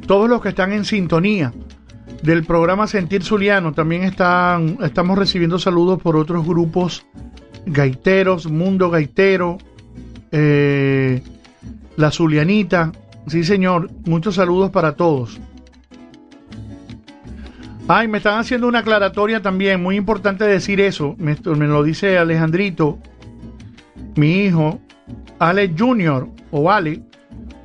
todos 0.07 0.31
los 0.31 0.41
que 0.41 0.51
están 0.51 0.73
en 0.73 0.85
sintonía 0.85 1.53
del 2.23 2.45
programa 2.45 2.87
Sentir 2.87 3.23
Zuliano. 3.23 3.73
También 3.73 4.05
están, 4.05 4.79
estamos 4.83 5.19
recibiendo 5.19 5.59
saludos 5.59 6.01
por 6.01 6.17
otros 6.17 6.47
grupos 6.47 7.05
gaiteros, 7.67 8.47
Mundo 8.47 8.91
Gaitero, 8.91 9.59
eh, 10.33 11.23
La 11.97 12.11
Zulianita. 12.11 12.93
Sí, 13.27 13.45
señor. 13.45 13.91
Muchos 14.05 14.37
saludos 14.37 14.71
para 14.71 14.93
todos. 14.93 15.39
Ay, 17.91 18.07
me 18.07 18.19
están 18.19 18.39
haciendo 18.39 18.69
una 18.69 18.81
aclaratoria 18.81 19.41
también, 19.41 19.83
muy 19.83 19.97
importante 19.97 20.45
decir 20.45 20.79
eso. 20.79 21.17
Me, 21.17 21.37
lo 21.43 21.83
dice 21.83 22.19
Alejandrito, 22.19 22.99
mi 24.15 24.45
hijo, 24.45 24.79
Ale 25.39 25.75
Junior 25.77 26.29
o 26.51 26.71
Ale. 26.71 27.01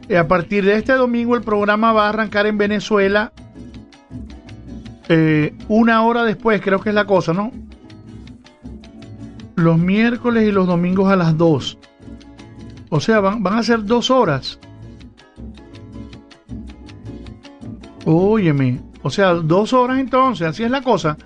Eh, 0.07 0.17
a 0.17 0.25
partir 0.25 0.63
de 0.63 0.75
este 0.75 0.93
domingo 0.93 1.35
el 1.35 1.41
programa 1.41 1.91
va 1.91 2.05
a 2.05 2.09
arrancar 2.09 2.45
en 2.45 2.57
Venezuela 2.57 3.33
eh, 5.09 5.53
una 5.67 6.03
hora 6.03 6.23
después, 6.23 6.61
creo 6.61 6.79
que 6.79 6.89
es 6.89 6.95
la 6.95 7.05
cosa, 7.05 7.33
¿no? 7.33 7.51
Los 9.55 9.77
miércoles 9.77 10.47
y 10.47 10.53
los 10.53 10.67
domingos 10.67 11.11
a 11.11 11.17
las 11.17 11.37
2. 11.37 11.77
O 12.95 12.99
sea, 12.99 13.21
van, 13.21 13.41
van 13.41 13.57
a 13.57 13.63
ser 13.63 13.83
dos 13.85 14.11
horas. 14.11 14.59
Óyeme, 18.05 18.81
o 19.01 19.09
sea, 19.09 19.33
dos 19.33 19.73
horas 19.73 19.97
entonces, 19.97 20.47
así 20.47 20.61
es 20.61 20.69
la 20.69 20.83
cosa. 20.83 21.17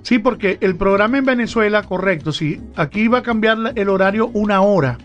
Sí, 0.00 0.18
porque 0.18 0.56
el 0.62 0.74
programa 0.74 1.18
en 1.18 1.26
Venezuela, 1.26 1.82
correcto, 1.82 2.32
sí, 2.32 2.62
aquí 2.76 3.08
va 3.08 3.18
a 3.18 3.22
cambiar 3.22 3.74
el 3.74 3.90
horario 3.90 4.30
una 4.32 4.62
hora. 4.62 4.96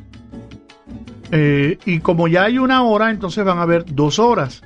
Eh, 1.31 1.77
y 1.83 1.99
como 1.99 2.29
ya 2.29 2.43
hay 2.43 2.57
una 2.57 2.83
hora, 2.83 3.11
entonces 3.11 3.43
van 3.43 3.57
a 3.57 3.63
haber 3.63 3.83
dos 3.93 4.17
horas. 4.17 4.61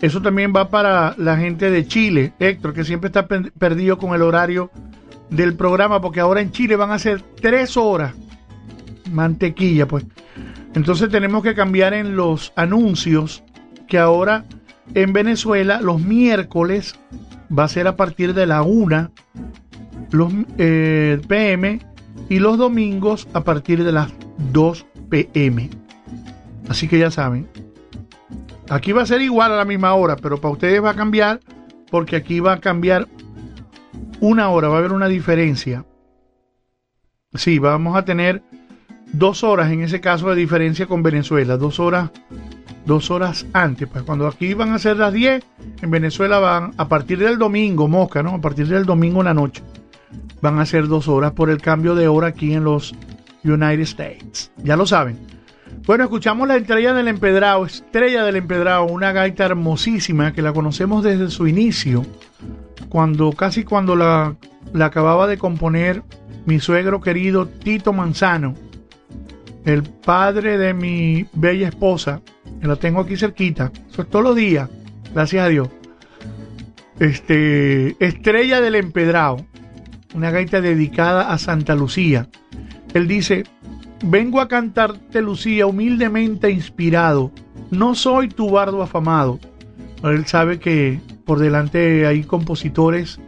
Eso 0.00 0.22
también 0.22 0.52
va 0.54 0.70
para 0.70 1.16
la 1.18 1.36
gente 1.36 1.68
de 1.68 1.84
Chile, 1.88 2.32
Héctor, 2.38 2.72
que 2.72 2.84
siempre 2.84 3.08
está 3.08 3.26
perdido 3.26 3.98
con 3.98 4.14
el 4.14 4.22
horario 4.22 4.70
del 5.30 5.56
programa, 5.56 6.00
porque 6.00 6.20
ahora 6.20 6.42
en 6.42 6.52
Chile 6.52 6.76
van 6.76 6.92
a 6.92 6.98
ser 7.00 7.22
tres 7.40 7.76
horas. 7.76 8.14
Mantequilla, 9.10 9.88
pues. 9.88 10.06
Entonces 10.76 11.08
tenemos 11.08 11.42
que 11.42 11.54
cambiar 11.54 11.94
en 11.94 12.16
los 12.16 12.52
anuncios 12.54 13.42
que 13.88 13.98
ahora 13.98 14.44
en 14.94 15.14
Venezuela 15.14 15.80
los 15.80 16.02
miércoles 16.02 17.00
va 17.50 17.64
a 17.64 17.68
ser 17.68 17.88
a 17.88 17.96
partir 17.96 18.34
de 18.34 18.46
la 18.46 18.60
1 18.60 19.10
los, 20.10 20.32
eh, 20.58 21.18
pm 21.26 21.80
y 22.28 22.40
los 22.40 22.58
domingos 22.58 23.26
a 23.32 23.42
partir 23.42 23.84
de 23.84 23.92
las 23.92 24.12
2 24.52 24.86
pm. 25.08 25.70
Así 26.68 26.88
que 26.88 26.98
ya 26.98 27.10
saben. 27.10 27.48
Aquí 28.68 28.92
va 28.92 29.00
a 29.00 29.06
ser 29.06 29.22
igual 29.22 29.52
a 29.52 29.56
la 29.56 29.64
misma 29.64 29.94
hora, 29.94 30.16
pero 30.16 30.42
para 30.42 30.52
ustedes 30.52 30.84
va 30.84 30.90
a 30.90 30.94
cambiar 30.94 31.40
porque 31.90 32.16
aquí 32.16 32.40
va 32.40 32.52
a 32.52 32.60
cambiar 32.60 33.08
una 34.20 34.50
hora, 34.50 34.68
va 34.68 34.74
a 34.74 34.78
haber 34.80 34.92
una 34.92 35.08
diferencia. 35.08 35.86
Sí, 37.32 37.58
vamos 37.58 37.96
a 37.96 38.04
tener 38.04 38.42
dos 39.12 39.44
horas 39.44 39.70
en 39.70 39.82
ese 39.82 40.00
caso 40.00 40.28
de 40.30 40.36
diferencia 40.36 40.86
con 40.86 41.02
Venezuela, 41.02 41.56
dos 41.56 41.80
horas 41.80 42.10
dos 42.86 43.10
horas 43.10 43.46
antes. 43.52 43.88
Pues 43.88 44.04
cuando 44.04 44.26
aquí 44.26 44.54
van 44.54 44.72
a 44.72 44.78
ser 44.78 44.96
las 44.96 45.12
10, 45.12 45.44
en 45.82 45.90
Venezuela 45.90 46.38
van 46.38 46.72
a 46.78 46.88
partir 46.88 47.18
del 47.18 47.36
domingo, 47.36 47.88
mosca, 47.88 48.22
¿no? 48.22 48.30
A 48.30 48.40
partir 48.40 48.66
del 48.68 48.86
domingo 48.86 49.20
en 49.20 49.26
la 49.26 49.34
noche, 49.34 49.62
van 50.40 50.58
a 50.58 50.66
ser 50.66 50.86
dos 50.88 51.08
horas 51.08 51.32
por 51.32 51.50
el 51.50 51.60
cambio 51.60 51.94
de 51.94 52.08
hora 52.08 52.28
aquí 52.28 52.54
en 52.54 52.64
los 52.64 52.94
United 53.44 53.80
States. 53.80 54.52
Ya 54.62 54.76
lo 54.76 54.86
saben. 54.86 55.18
Bueno, 55.86 56.04
escuchamos 56.04 56.48
la 56.48 56.56
estrella 56.56 56.94
del 56.94 57.08
empedrado, 57.08 57.66
estrella 57.66 58.24
del 58.24 58.36
empedrado, 58.36 58.84
una 58.86 59.12
gaita 59.12 59.44
hermosísima 59.44 60.32
que 60.32 60.42
la 60.42 60.52
conocemos 60.52 61.04
desde 61.04 61.30
su 61.30 61.46
inicio, 61.46 62.04
cuando 62.88 63.32
casi 63.32 63.62
cuando 63.62 63.94
la, 63.94 64.36
la 64.72 64.86
acababa 64.86 65.26
de 65.26 65.38
componer 65.38 66.02
mi 66.44 66.58
suegro 66.58 67.00
querido 67.00 67.46
Tito 67.46 67.92
Manzano, 67.92 68.54
el 69.66 69.82
padre 69.82 70.56
de 70.58 70.72
mi 70.72 71.26
bella 71.34 71.68
esposa, 71.68 72.22
que 72.60 72.68
la 72.68 72.76
tengo 72.76 73.00
aquí 73.00 73.16
cerquita. 73.16 73.72
Eso 73.90 74.02
es 74.02 74.08
todos 74.08 74.24
los 74.24 74.36
días, 74.36 74.70
gracias 75.12 75.44
a 75.44 75.48
Dios. 75.48 75.68
Este, 77.00 77.96
Estrella 78.02 78.60
del 78.60 78.76
Empedrado, 78.76 79.44
una 80.14 80.30
gaita 80.30 80.60
dedicada 80.60 81.32
a 81.32 81.36
Santa 81.36 81.74
Lucía. 81.74 82.28
Él 82.94 83.08
dice, 83.08 83.42
vengo 84.04 84.40
a 84.40 84.48
cantarte 84.48 85.20
Lucía 85.20 85.66
humildemente 85.66 86.48
inspirado, 86.50 87.32
no 87.72 87.96
soy 87.96 88.28
tu 88.28 88.48
bardo 88.50 88.82
afamado. 88.82 89.40
Él 90.04 90.26
sabe 90.26 90.60
que 90.60 91.00
por 91.24 91.40
delante 91.40 92.06
hay 92.06 92.22
compositores 92.22 93.18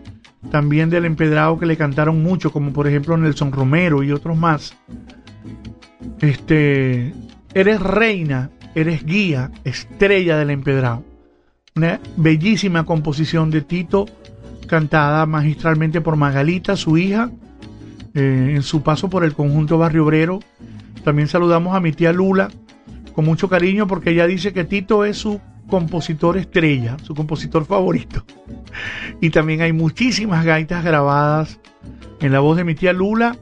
también 0.52 0.88
del 0.88 1.04
empedrado 1.04 1.58
que 1.58 1.66
le 1.66 1.76
cantaron 1.76 2.22
mucho, 2.22 2.52
como 2.52 2.72
por 2.72 2.86
ejemplo 2.86 3.16
Nelson 3.16 3.50
Romero 3.50 4.04
y 4.04 4.12
otros 4.12 4.36
más. 4.36 4.76
Este, 6.20 7.12
eres 7.54 7.80
reina 7.80 8.50
Eres 8.78 9.04
guía, 9.04 9.50
estrella 9.64 10.38
del 10.38 10.50
empedrado. 10.50 11.02
Una 11.74 12.00
bellísima 12.16 12.84
composición 12.84 13.50
de 13.50 13.62
Tito, 13.62 14.06
cantada 14.68 15.26
magistralmente 15.26 16.00
por 16.00 16.14
Magalita, 16.14 16.76
su 16.76 16.96
hija, 16.96 17.30
eh, 18.14 18.52
en 18.54 18.62
su 18.62 18.82
paso 18.82 19.08
por 19.10 19.24
el 19.24 19.34
conjunto 19.34 19.78
Barrio 19.78 20.04
Obrero. 20.04 20.40
También 21.02 21.26
saludamos 21.26 21.74
a 21.74 21.80
mi 21.80 21.92
tía 21.92 22.12
Lula 22.12 22.50
con 23.14 23.24
mucho 23.24 23.48
cariño 23.48 23.88
porque 23.88 24.10
ella 24.10 24.28
dice 24.28 24.52
que 24.52 24.62
Tito 24.64 25.04
es 25.04 25.16
su 25.16 25.40
compositor 25.68 26.36
estrella, 26.36 26.96
su 27.02 27.14
compositor 27.14 27.64
favorito. 27.64 28.24
Y 29.20 29.30
también 29.30 29.62
hay 29.62 29.72
muchísimas 29.72 30.44
gaitas 30.44 30.84
grabadas 30.84 31.58
en 32.20 32.30
la 32.30 32.38
voz 32.38 32.56
de 32.56 32.62
mi 32.62 32.76
tía 32.76 32.92
Lula 32.92 33.34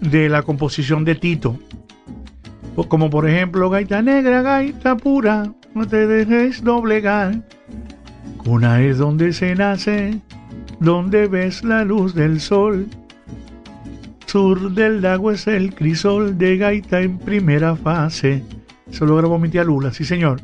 de 0.00 0.28
la 0.28 0.42
composición 0.42 1.04
de 1.04 1.14
Tito. 1.14 1.58
Como 2.88 3.08
por 3.08 3.28
ejemplo, 3.28 3.70
gaita 3.70 4.02
negra, 4.02 4.42
gaita 4.42 4.96
pura, 4.96 5.52
no 5.74 5.86
te 5.86 6.06
dejes 6.06 6.62
doblegar. 6.62 7.42
Cuna 8.36 8.82
es 8.82 8.98
donde 8.98 9.32
se 9.32 9.54
nace, 9.54 10.20
donde 10.78 11.26
ves 11.26 11.64
la 11.64 11.84
luz 11.84 12.14
del 12.14 12.40
sol. 12.40 12.86
Sur 14.26 14.72
del 14.72 15.00
lago 15.00 15.32
es 15.32 15.46
el 15.46 15.74
crisol 15.74 16.36
de 16.36 16.58
gaita 16.58 17.00
en 17.00 17.18
primera 17.18 17.76
fase. 17.76 18.42
Eso 18.90 19.06
lo 19.06 19.16
grabó 19.16 19.38
mi 19.38 19.48
tía 19.48 19.64
Lula, 19.64 19.92
sí 19.92 20.04
señor. 20.04 20.40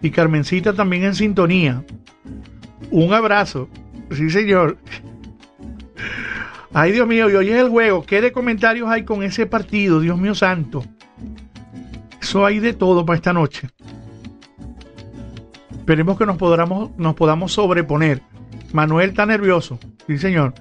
Y 0.00 0.10
Carmencita 0.10 0.72
también 0.72 1.04
en 1.04 1.14
sintonía. 1.14 1.82
Un 2.90 3.12
abrazo, 3.12 3.68
sí 4.12 4.30
señor. 4.30 4.78
Ay 6.78 6.92
Dios 6.92 7.08
mío, 7.08 7.30
y 7.30 7.34
hoy 7.34 7.48
es 7.48 7.56
el 7.56 7.70
juego. 7.70 8.04
¿Qué 8.04 8.20
de 8.20 8.32
comentarios 8.32 8.90
hay 8.90 9.02
con 9.04 9.22
ese 9.22 9.46
partido? 9.46 9.98
Dios 9.98 10.18
mío 10.18 10.34
santo. 10.34 10.84
Eso 12.20 12.44
hay 12.44 12.58
de 12.58 12.74
todo 12.74 13.06
para 13.06 13.16
esta 13.16 13.32
noche. 13.32 13.70
Esperemos 15.70 16.18
que 16.18 16.26
nos 16.26 16.36
podamos, 16.36 16.90
nos 16.98 17.14
podamos 17.14 17.54
sobreponer. 17.54 18.20
Manuel 18.74 19.08
está 19.08 19.24
nervioso. 19.24 19.78
Sí, 20.06 20.18
señor. 20.18 20.52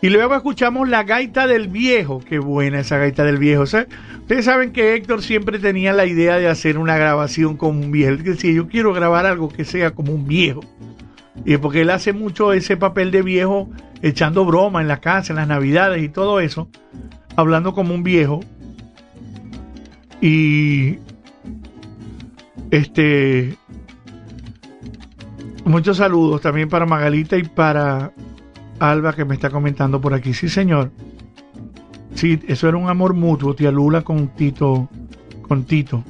Y 0.00 0.08
luego 0.08 0.34
escuchamos 0.34 0.88
la 0.88 1.02
gaita 1.02 1.46
del 1.46 1.68
viejo. 1.68 2.20
Qué 2.20 2.38
buena 2.38 2.80
esa 2.80 2.96
gaita 2.96 3.22
del 3.24 3.36
viejo. 3.36 3.64
O 3.64 3.64
ustedes 3.64 4.46
saben 4.46 4.72
que 4.72 4.94
Héctor 4.94 5.20
siempre 5.20 5.58
tenía 5.58 5.92
la 5.92 6.06
idea 6.06 6.38
de 6.38 6.48
hacer 6.48 6.78
una 6.78 6.96
grabación 6.96 7.58
con 7.58 7.76
un 7.76 7.92
viejo. 7.92 8.12
Él 8.12 8.22
decía, 8.22 8.50
yo 8.50 8.66
quiero 8.66 8.94
grabar 8.94 9.26
algo 9.26 9.50
que 9.50 9.66
sea 9.66 9.90
como 9.90 10.14
un 10.14 10.26
viejo. 10.26 10.62
Y 11.44 11.56
porque 11.56 11.82
él 11.82 11.90
hace 11.90 12.12
mucho 12.12 12.52
ese 12.52 12.76
papel 12.76 13.10
de 13.10 13.22
viejo, 13.22 13.70
echando 14.02 14.44
broma 14.44 14.80
en 14.80 14.88
la 14.88 15.00
casa, 15.00 15.32
en 15.32 15.36
las 15.36 15.48
navidades 15.48 16.02
y 16.02 16.08
todo 16.08 16.40
eso, 16.40 16.68
hablando 17.36 17.72
como 17.72 17.94
un 17.94 18.02
viejo. 18.02 18.40
Y 20.20 20.98
este 22.70 23.56
muchos 25.64 25.96
saludos 25.96 26.40
también 26.40 26.68
para 26.68 26.84
Magalita 26.84 27.36
y 27.36 27.44
para 27.44 28.12
Alba 28.78 29.14
que 29.14 29.24
me 29.24 29.34
está 29.34 29.50
comentando 29.50 30.00
por 30.00 30.14
aquí. 30.14 30.34
Sí, 30.34 30.48
señor. 30.48 30.90
Sí, 32.14 32.40
eso 32.48 32.68
era 32.68 32.76
un 32.76 32.88
amor 32.88 33.14
mutuo, 33.14 33.54
tía 33.54 33.70
Lula 33.70 34.02
con 34.02 34.28
Tito, 34.28 34.88
con 35.42 35.64
Tito. 35.64 36.04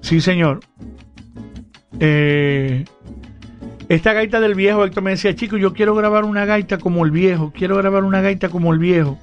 Sí, 0.00 0.20
señor. 0.20 0.60
Eh, 1.98 2.84
esta 3.90 4.12
gaita 4.12 4.38
del 4.38 4.54
viejo, 4.54 4.84
Héctor 4.84 5.02
me 5.02 5.10
decía, 5.10 5.34
chico, 5.34 5.56
yo 5.56 5.72
quiero 5.72 5.96
grabar 5.96 6.24
una 6.24 6.44
gaita 6.44 6.78
como 6.78 7.04
el 7.04 7.10
viejo, 7.10 7.52
quiero 7.52 7.76
grabar 7.76 8.04
una 8.04 8.20
gaita 8.20 8.48
como 8.48 8.72
el 8.72 8.78
viejo. 8.78 9.18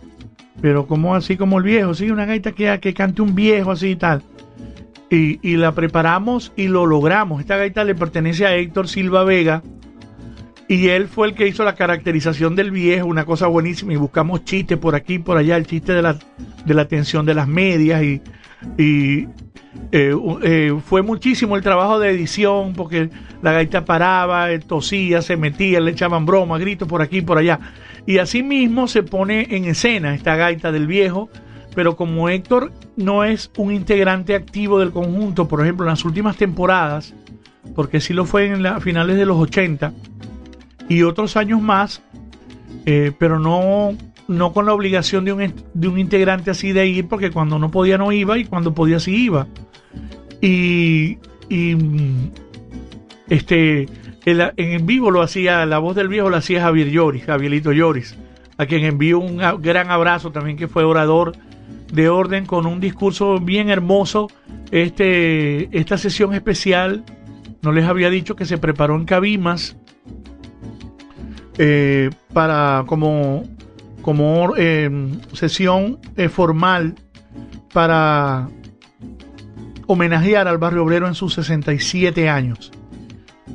Pero 0.60 0.88
como 0.88 1.16
así 1.16 1.38
como 1.38 1.58
el 1.58 1.64
viejo, 1.64 1.94
sí, 1.94 2.12
una 2.12 2.26
gaita 2.26 2.52
que, 2.52 2.78
que 2.82 2.94
cante 2.94 3.22
un 3.22 3.34
viejo 3.34 3.72
así 3.72 3.92
y 3.92 3.96
tal. 3.96 4.24
Y, 5.10 5.40
y 5.42 5.56
la 5.56 5.72
preparamos 5.72 6.52
y 6.58 6.68
lo 6.68 6.86
logramos. 6.86 7.40
Esta 7.40 7.56
gaita 7.56 7.86
le 7.86 7.96
pertenece 7.96 8.46
a 8.46 8.56
Héctor 8.56 8.90
Silva 8.90 9.24
Vega, 9.24 9.64
y 10.68 10.90
él 10.90 11.08
fue 11.08 11.28
el 11.28 11.34
que 11.34 11.48
hizo 11.48 11.64
la 11.64 11.76
caracterización 11.76 12.58
del 12.58 12.72
viejo, 12.72 13.08
una 13.08 13.24
cosa 13.24 13.48
buenísima. 13.48 13.94
Y 13.94 13.96
buscamos 13.96 14.44
chistes 14.44 14.78
por 14.78 14.96
aquí 14.96 15.18
por 15.18 15.38
allá, 15.38 15.56
el 15.56 15.66
chiste 15.66 15.94
de 15.94 16.02
la, 16.02 16.20
de 16.66 16.74
la 16.74 16.90
tensión 16.90 17.26
de 17.26 17.36
las 17.36 17.48
medias. 17.48 18.04
Y, 18.04 18.22
y 18.78 19.28
eh, 19.92 20.16
eh, 20.44 20.80
fue 20.86 21.02
muchísimo 21.02 21.56
el 21.56 21.64
trabajo 21.64 22.00
de 22.00 22.10
edición, 22.10 22.74
porque 22.74 23.10
la 23.42 23.52
gaita 23.52 23.86
paraba, 23.86 24.48
tosía, 24.60 25.22
se 25.22 25.38
metía, 25.38 25.80
le 25.80 25.92
echaban 25.92 26.26
broma, 26.26 26.58
gritos 26.58 26.88
por 26.88 27.02
aquí 27.02 27.18
y 27.18 27.22
por 27.22 27.38
allá. 27.38 27.60
Y 28.06 28.20
así 28.20 28.44
mismo 28.44 28.88
se 28.88 29.04
pone 29.04 29.48
en 29.56 29.66
escena 29.66 30.16
esta 30.16 30.36
gaita 30.36 30.72
del 30.72 30.88
viejo. 30.88 31.30
Pero 31.76 31.96
como 31.96 32.28
Héctor 32.28 32.72
no 32.96 33.24
es 33.24 33.52
un 33.56 33.72
integrante 33.72 34.34
activo 34.34 34.80
del 34.80 34.90
conjunto, 34.90 35.48
por 35.48 35.62
ejemplo, 35.62 35.86
en 35.86 35.92
las 35.92 36.06
últimas 36.06 36.36
temporadas, 36.36 37.14
porque 37.76 38.02
sí 38.02 38.14
lo 38.14 38.26
fue 38.26 38.48
en 38.48 38.64
las 38.64 38.82
finales 38.82 39.16
de 39.16 39.28
los 39.28 39.38
80, 39.38 39.94
y 40.90 41.04
otros 41.04 41.38
años 41.38 41.62
más, 41.62 42.02
eh, 42.88 43.12
pero 43.20 43.40
no, 43.40 43.96
no 44.28 44.54
con 44.54 44.66
la 44.66 44.74
obligación 44.74 45.26
de 45.26 45.34
un, 45.34 45.54
de 45.74 45.88
un 45.88 46.00
integrante 46.00 46.52
así 46.52 46.72
de 46.72 46.88
ir, 46.88 47.08
porque 47.08 47.32
cuando 47.32 47.60
no 47.60 47.72
podía 47.72 47.98
no 47.98 48.12
iba 48.12 48.38
y 48.38 48.46
cuando 48.46 48.74
podía 48.74 49.00
sí 49.00 49.16
iba. 49.26 49.48
Y, 50.42 51.18
y 51.50 51.78
este, 53.30 53.88
en, 54.26 54.86
vivo 54.86 55.12
lo 55.12 55.22
hacía, 55.22 55.66
la 55.66 55.80
voz 55.80 55.96
del 55.96 56.10
viejo 56.10 56.30
lo 56.30 56.38
hacía 56.38 56.62
Javier 56.62 56.90
Lloris, 56.90 57.26
Javierito 57.26 57.72
Lloris, 57.72 58.18
a 58.58 58.66
quien 58.66 58.84
envío 58.84 59.20
un 59.20 59.38
gran 59.62 59.90
abrazo 59.90 60.32
también, 60.32 60.58
que 60.58 60.68
fue 60.68 60.84
orador 60.84 61.34
de 61.92 62.10
orden 62.10 62.46
con 62.46 62.66
un 62.66 62.80
discurso 62.80 63.40
bien 63.40 63.70
hermoso. 63.70 64.30
Este, 64.72 65.70
esta 65.78 65.98
sesión 65.98 66.34
especial, 66.34 67.04
no 67.62 67.72
les 67.72 67.86
había 67.86 68.10
dicho 68.10 68.36
que 68.36 68.46
se 68.46 68.58
preparó 68.58 68.96
en 68.96 69.06
Cabimas, 69.06 69.78
eh, 71.58 72.10
para 72.34 72.84
como, 72.86 73.44
como 74.08 74.54
eh, 74.56 74.90
sesión 75.34 76.00
eh, 76.16 76.30
formal 76.30 76.96
para 77.74 78.48
homenajear 79.86 80.48
al 80.48 80.58
barrio 80.58 80.86
obrero 80.86 81.10
en 81.10 81.14
sus 81.14 81.34
67 81.34 82.30
años. 82.30 82.72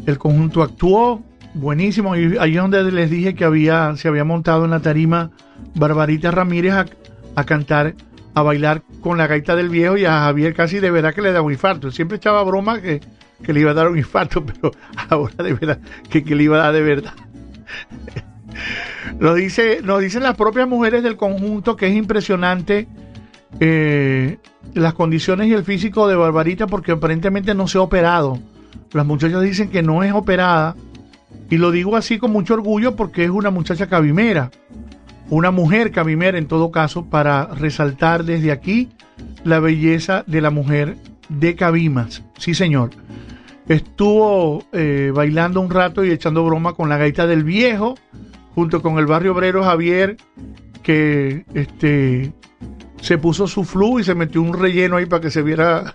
El 0.04 0.18
conjunto 0.18 0.62
actuó 0.62 1.22
buenísimo 1.54 2.16
y 2.16 2.36
ahí 2.36 2.56
es 2.56 2.60
donde 2.60 2.82
les 2.92 3.08
dije 3.08 3.34
que 3.34 3.46
había, 3.46 3.96
se 3.96 4.08
había 4.08 4.24
montado 4.24 4.66
en 4.66 4.72
la 4.72 4.80
tarima 4.80 5.30
Barbarita 5.74 6.30
Ramírez 6.30 6.74
a, 6.74 6.84
a 7.34 7.44
cantar, 7.44 7.94
a 8.34 8.42
bailar 8.42 8.82
con 9.00 9.16
la 9.16 9.28
gaita 9.28 9.56
del 9.56 9.70
viejo 9.70 9.96
y 9.96 10.04
a 10.04 10.20
Javier 10.20 10.52
casi 10.52 10.80
de 10.80 10.90
verdad 10.90 11.14
que 11.14 11.22
le 11.22 11.32
da 11.32 11.40
un 11.40 11.52
infarto. 11.52 11.90
Siempre 11.90 12.18
echaba 12.18 12.42
broma 12.42 12.82
que, 12.82 13.00
que 13.42 13.54
le 13.54 13.60
iba 13.60 13.70
a 13.70 13.74
dar 13.74 13.88
un 13.88 13.96
infarto, 13.96 14.44
pero 14.44 14.70
ahora 15.08 15.42
de 15.42 15.54
verdad 15.54 15.78
que, 16.10 16.22
que 16.22 16.34
le 16.34 16.42
iba 16.42 16.58
a 16.58 16.64
dar 16.64 16.74
de 16.74 16.82
verdad. 16.82 17.14
Nos, 19.18 19.36
dice, 19.36 19.80
nos 19.82 20.00
dicen 20.00 20.22
las 20.22 20.36
propias 20.36 20.68
mujeres 20.68 21.02
del 21.02 21.16
conjunto 21.16 21.76
que 21.76 21.86
es 21.88 21.94
impresionante 21.94 22.88
eh, 23.60 24.38
las 24.74 24.94
condiciones 24.94 25.48
y 25.48 25.52
el 25.52 25.64
físico 25.64 26.08
de 26.08 26.16
Barbarita 26.16 26.66
porque 26.66 26.92
aparentemente 26.92 27.54
no 27.54 27.68
se 27.68 27.78
ha 27.78 27.82
operado. 27.82 28.38
Las 28.92 29.06
muchachas 29.06 29.42
dicen 29.42 29.70
que 29.70 29.82
no 29.82 30.02
es 30.02 30.12
operada 30.12 30.74
y 31.50 31.58
lo 31.58 31.70
digo 31.70 31.96
así 31.96 32.18
con 32.18 32.32
mucho 32.32 32.54
orgullo 32.54 32.96
porque 32.96 33.24
es 33.24 33.30
una 33.30 33.50
muchacha 33.50 33.86
cabimera, 33.86 34.50
una 35.28 35.50
mujer 35.50 35.92
cabimera 35.92 36.38
en 36.38 36.46
todo 36.46 36.70
caso 36.70 37.06
para 37.06 37.46
resaltar 37.46 38.24
desde 38.24 38.52
aquí 38.52 38.90
la 39.44 39.60
belleza 39.60 40.24
de 40.26 40.40
la 40.40 40.50
mujer 40.50 40.96
de 41.28 41.54
Cabimas. 41.54 42.22
Sí, 42.38 42.54
señor 42.54 42.90
estuvo 43.68 44.64
eh, 44.72 45.12
bailando 45.14 45.60
un 45.60 45.70
rato 45.70 46.04
y 46.04 46.10
echando 46.10 46.44
broma 46.44 46.74
con 46.74 46.88
la 46.88 46.96
gaita 46.96 47.26
del 47.26 47.44
viejo, 47.44 47.96
junto 48.54 48.82
con 48.82 48.98
el 48.98 49.06
barrio 49.06 49.32
obrero 49.32 49.62
Javier, 49.64 50.16
que 50.82 51.44
este 51.54 52.32
se 53.00 53.18
puso 53.18 53.48
su 53.48 53.64
flu 53.64 53.98
y 53.98 54.04
se 54.04 54.14
metió 54.14 54.40
un 54.40 54.58
relleno 54.58 54.96
ahí 54.96 55.06
para 55.06 55.20
que 55.20 55.30
se 55.30 55.42
viera 55.42 55.92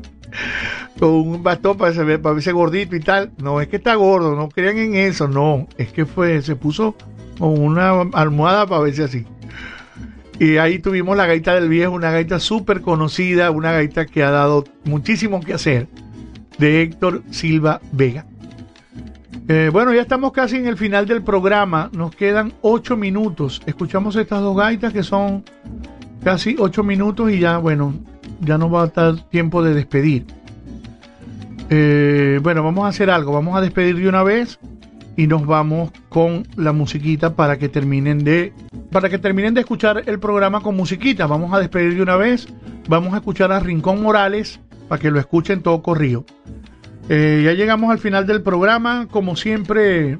con 0.98 1.10
un 1.10 1.42
bastón 1.42 1.78
para, 1.78 1.94
se 1.94 2.18
para 2.18 2.34
verse 2.34 2.52
gordito 2.52 2.96
y 2.96 3.00
tal. 3.00 3.32
No 3.38 3.60
es 3.60 3.68
que 3.68 3.76
está 3.76 3.94
gordo, 3.94 4.36
no 4.36 4.48
crean 4.48 4.78
en 4.78 4.96
eso, 4.96 5.28
no, 5.28 5.66
es 5.78 5.92
que 5.92 6.04
fue, 6.06 6.42
se 6.42 6.56
puso 6.56 6.94
con 7.38 7.58
una 7.58 8.02
almohada 8.12 8.66
para 8.66 8.82
verse 8.82 9.04
así. 9.04 9.26
Y 10.38 10.56
ahí 10.56 10.78
tuvimos 10.78 11.16
la 11.16 11.26
gaita 11.26 11.54
del 11.54 11.68
viejo, 11.68 11.92
una 11.92 12.10
gaita 12.10 12.40
súper 12.40 12.80
conocida, 12.80 13.50
una 13.50 13.72
gaita 13.72 14.06
que 14.06 14.22
ha 14.22 14.30
dado 14.30 14.64
muchísimo 14.84 15.40
que 15.40 15.52
hacer 15.52 15.86
de 16.58 16.82
Héctor 16.82 17.22
Silva 17.30 17.80
Vega. 17.92 18.26
Eh, 19.52 19.68
bueno, 19.72 19.92
ya 19.92 20.02
estamos 20.02 20.30
casi 20.30 20.58
en 20.58 20.68
el 20.68 20.76
final 20.76 21.06
del 21.06 21.24
programa. 21.24 21.90
Nos 21.92 22.14
quedan 22.14 22.52
ocho 22.62 22.96
minutos. 22.96 23.60
Escuchamos 23.66 24.14
estas 24.14 24.42
dos 24.42 24.56
gaitas 24.56 24.92
que 24.92 25.02
son 25.02 25.42
casi 26.22 26.54
ocho 26.56 26.84
minutos 26.84 27.32
y 27.32 27.40
ya, 27.40 27.58
bueno, 27.58 27.92
ya 28.42 28.58
no 28.58 28.70
va 28.70 28.84
a 28.84 28.86
estar 28.86 29.28
tiempo 29.28 29.60
de 29.64 29.74
despedir. 29.74 30.24
Eh, 31.68 32.38
bueno, 32.44 32.62
vamos 32.62 32.84
a 32.84 32.88
hacer 32.90 33.10
algo. 33.10 33.32
Vamos 33.32 33.56
a 33.56 33.60
despedir 33.60 33.96
de 33.96 34.08
una 34.08 34.22
vez 34.22 34.60
y 35.16 35.26
nos 35.26 35.44
vamos 35.44 35.90
con 36.08 36.46
la 36.54 36.72
musiquita 36.72 37.34
para 37.34 37.58
que 37.58 37.68
terminen 37.68 38.22
de 38.22 38.52
para 38.92 39.08
que 39.08 39.18
terminen 39.18 39.54
de 39.54 39.62
escuchar 39.62 40.04
el 40.06 40.20
programa 40.20 40.60
con 40.60 40.76
musiquita. 40.76 41.26
Vamos 41.26 41.52
a 41.52 41.58
despedir 41.58 41.96
de 41.96 42.02
una 42.02 42.14
vez. 42.14 42.46
Vamos 42.88 43.14
a 43.14 43.16
escuchar 43.16 43.50
a 43.50 43.58
Rincón 43.58 44.00
Morales 44.00 44.60
para 44.88 45.02
que 45.02 45.10
lo 45.10 45.18
escuchen 45.18 45.60
todo 45.60 45.82
corrido. 45.82 46.24
Eh, 47.08 47.42
ya 47.44 47.52
llegamos 47.52 47.90
al 47.90 47.98
final 47.98 48.26
del 48.26 48.42
programa, 48.42 49.08
como 49.10 49.36
siempre, 49.36 50.18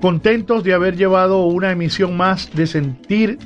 contentos 0.00 0.64
de 0.64 0.74
haber 0.74 0.96
llevado 0.96 1.46
una 1.46 1.70
emisión 1.70 2.16
más 2.16 2.50
de 2.54 2.66
Sentir 2.66 3.38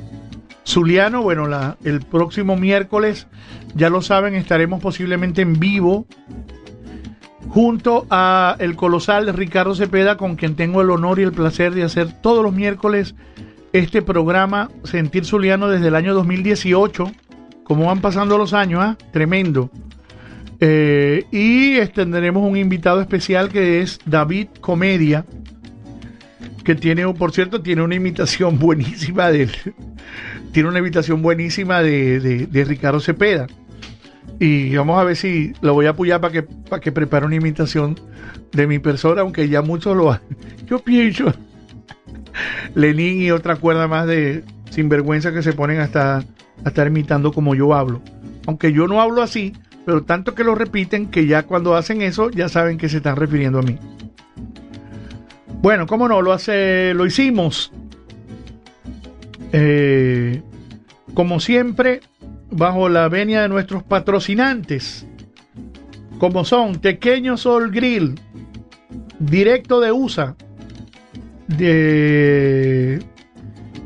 Zuliano. 0.67 1.23
Bueno, 1.23 1.47
el 1.85 2.01
próximo 2.01 2.57
miércoles, 2.57 3.27
ya 3.75 3.91
lo 3.91 4.03
saben, 4.03 4.35
estaremos 4.35 4.81
posiblemente 4.81 5.43
en 5.43 5.59
vivo 5.59 6.07
junto 7.49 8.07
a 8.09 8.57
el 8.61 8.77
colosal 8.77 9.33
Ricardo 9.35 9.75
Cepeda, 9.75 10.17
con 10.17 10.37
quien 10.37 10.57
tengo 10.57 10.81
el 10.81 10.91
honor 10.91 11.19
y 11.19 11.23
el 11.23 11.33
placer 11.33 11.75
de 11.75 11.83
hacer 11.83 12.13
todos 12.23 12.43
los 12.43 12.55
miércoles 12.55 13.15
este 13.73 14.01
programa 14.01 14.71
Sentir 14.85 15.25
Zuliano 15.25 15.69
desde 15.69 15.89
el 15.89 15.95
año 15.95 16.15
2018. 16.15 17.11
Como 17.65 17.87
van 17.87 18.01
pasando 18.01 18.39
los 18.39 18.55
años, 18.55 18.81
¿ah? 18.83 18.97
Tremendo. 19.13 19.71
Eh, 20.65 21.27
y 21.33 21.85
tendremos 21.89 22.49
un 22.49 22.57
invitado 22.57 23.01
especial 23.01 23.49
que 23.49 23.81
es 23.81 23.99
David 24.07 24.47
Comedia, 24.61 25.27
que 26.63 26.77
tiene, 26.77 27.13
por 27.15 27.33
cierto, 27.33 27.63
tiene 27.63 27.83
una 27.83 27.97
imitación 27.97 28.59
buenísima 28.61 29.33
de, 29.33 29.49
tiene 30.53 30.69
una 30.69 30.79
invitación 30.79 31.21
buenísima 31.21 31.83
de, 31.83 32.47
de, 32.47 32.65
Ricardo 32.65 33.01
Cepeda. 33.01 33.49
Y 34.39 34.77
vamos 34.77 35.01
a 35.01 35.05
ver 35.05 35.17
si 35.17 35.53
lo 35.63 35.75
voy 35.75 35.87
a 35.87 35.91
apoyar 35.91 36.21
para 36.21 36.33
que, 36.33 36.43
para 36.43 36.81
que 36.81 36.93
prepare 36.93 37.27
una 37.27 37.35
imitación 37.35 37.99
de 38.53 38.69
mi 38.69 38.79
persona, 38.79 39.23
aunque 39.23 39.49
ya 39.49 39.63
muchos 39.63 39.97
lo 39.97 40.13
han. 40.13 40.21
Yo 40.67 40.79
pienso, 40.79 41.33
Lenin 42.77 43.21
y 43.21 43.33
otra 43.33 43.57
cuerda 43.57 43.89
más 43.89 44.07
de 44.07 44.45
sinvergüenza 44.71 45.33
que 45.33 45.43
se 45.43 45.55
ponen 45.55 45.81
hasta 45.81 46.19
a 46.19 46.69
estar 46.69 46.87
imitando 46.87 47.33
como 47.33 47.57
yo 47.57 47.75
hablo. 47.75 48.01
Aunque 48.47 48.73
yo 48.73 48.87
no 48.87 49.01
hablo 49.01 49.23
así, 49.23 49.53
pero 49.85 50.05
tanto 50.05 50.35
que 50.35 50.45
lo 50.45 50.55
repiten 50.55 51.11
que 51.11 51.27
ya 51.27 51.45
cuando 51.45 51.75
hacen 51.75 52.03
eso 52.03 52.31
ya 52.31 52.49
saben 52.49 52.79
que 52.79 52.89
se 52.89 52.99
están 52.99 53.17
refiriendo 53.17 53.59
a 53.59 53.63
mí. 53.63 53.79
Bueno, 55.61 55.87
cómo 55.87 56.09
no, 56.09 56.23
lo 56.23 56.33
hace, 56.33 56.93
lo 56.95 57.07
hicimos. 57.07 57.73
Eh, 59.53 60.43
como 61.15 61.41
siempre, 61.41 62.01
bajo 62.51 62.89
la 62.89 63.09
venia 63.09 63.43
de 63.43 63.49
nuestros 63.49 63.83
patrocinantes, 63.85 65.07
como 66.19 66.45
son 66.45 66.81
Tequeño 66.81 67.37
Sol 67.37 67.71
Grill, 67.71 68.19
directo 69.19 69.81
de 69.81 69.93
USA, 69.93 70.35
de, 71.47 73.01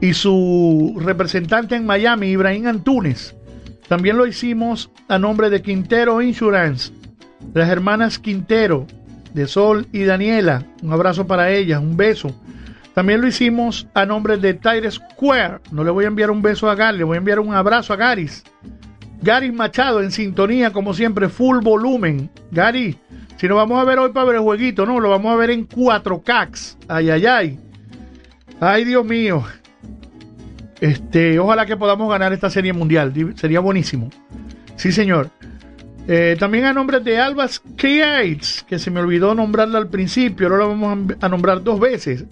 y 0.01 0.15
su 0.15 0.97
representante 0.99 1.75
en 1.75 1.85
Miami, 1.85 2.29
Ibrahim 2.29 2.69
Antunes. 2.69 3.36
También 3.89 4.17
lo 4.17 4.27
hicimos 4.27 4.91
a 5.09 5.19
nombre 5.19 5.51
de 5.51 5.63
Quintero 5.63 6.21
Insurance, 6.21 6.93
las 7.55 7.69
hermanas 7.69 8.19
Quintero, 8.19 8.87
de 9.33 9.47
Sol 9.47 9.87
y 9.93 10.05
Daniela. 10.05 10.65
Un 10.83 10.93
abrazo 10.93 11.27
para 11.27 11.51
ellas, 11.51 11.81
un 11.81 11.97
beso. 11.97 12.35
También 12.95 13.21
lo 13.21 13.27
hicimos 13.27 13.87
a 13.95 14.07
nombre 14.07 14.39
de 14.39 14.55
Tire 14.55 14.91
Square. 14.91 15.59
No 15.71 15.85
le 15.85 15.91
voy 15.91 16.05
a 16.07 16.09
enviar 16.09 16.31
un 16.31 16.41
beso 16.41 16.71
a 16.71 16.75
Gary, 16.75 16.99
le 16.99 17.05
voy 17.05 17.17
a 17.17 17.19
enviar 17.19 17.39
un 17.39 17.55
abrazo 17.55 17.93
a 17.93 17.97
Garis. 17.97 18.43
Garis 19.21 19.53
Machado 19.53 20.03
en 20.03 20.11
sintonía, 20.11 20.73
como 20.73 20.95
siempre, 20.95 21.29
full 21.29 21.59
volumen. 21.63 22.31
Gary, 22.51 22.99
si 23.37 23.47
nos 23.47 23.57
vamos 23.57 23.79
a 23.81 23.85
ver 23.85 23.99
hoy 23.99 24.13
para 24.13 24.27
ver 24.27 24.37
el 24.37 24.43
jueguito, 24.43 24.87
no, 24.87 24.99
lo 24.99 25.11
vamos 25.11 25.33
a 25.33 25.37
ver 25.37 25.51
en 25.51 25.69
4K. 25.69 26.77
Ay, 26.89 27.11
ay, 27.11 27.27
ay. 27.27 27.61
Ay, 28.61 28.85
Dios 28.85 29.05
mío. 29.05 29.45
Este, 30.81 31.39
ojalá 31.39 31.67
que 31.67 31.77
podamos 31.77 32.11
ganar 32.11 32.33
esta 32.33 32.51
serie 32.51 32.73
mundial. 32.73 33.13
Sería 33.37 33.61
buenísimo. 33.61 34.11
Sí, 34.77 34.93
señor. 34.93 35.31
Eh, 36.09 36.37
también 36.39 36.67
a 36.67 36.73
nombre 36.73 37.01
de 37.01 37.19
Albas 37.19 37.61
Creates, 37.77 38.65
que 38.69 38.79
se 38.79 38.91
me 38.91 39.01
olvidó 39.01 39.35
nombrarla 39.35 39.79
al 39.79 39.89
principio, 39.89 40.47
ahora 40.47 40.61
la 40.61 40.69
vamos 40.69 41.17
a 41.21 41.29
nombrar 41.29 41.65
dos 41.65 41.81
veces. 41.81 42.25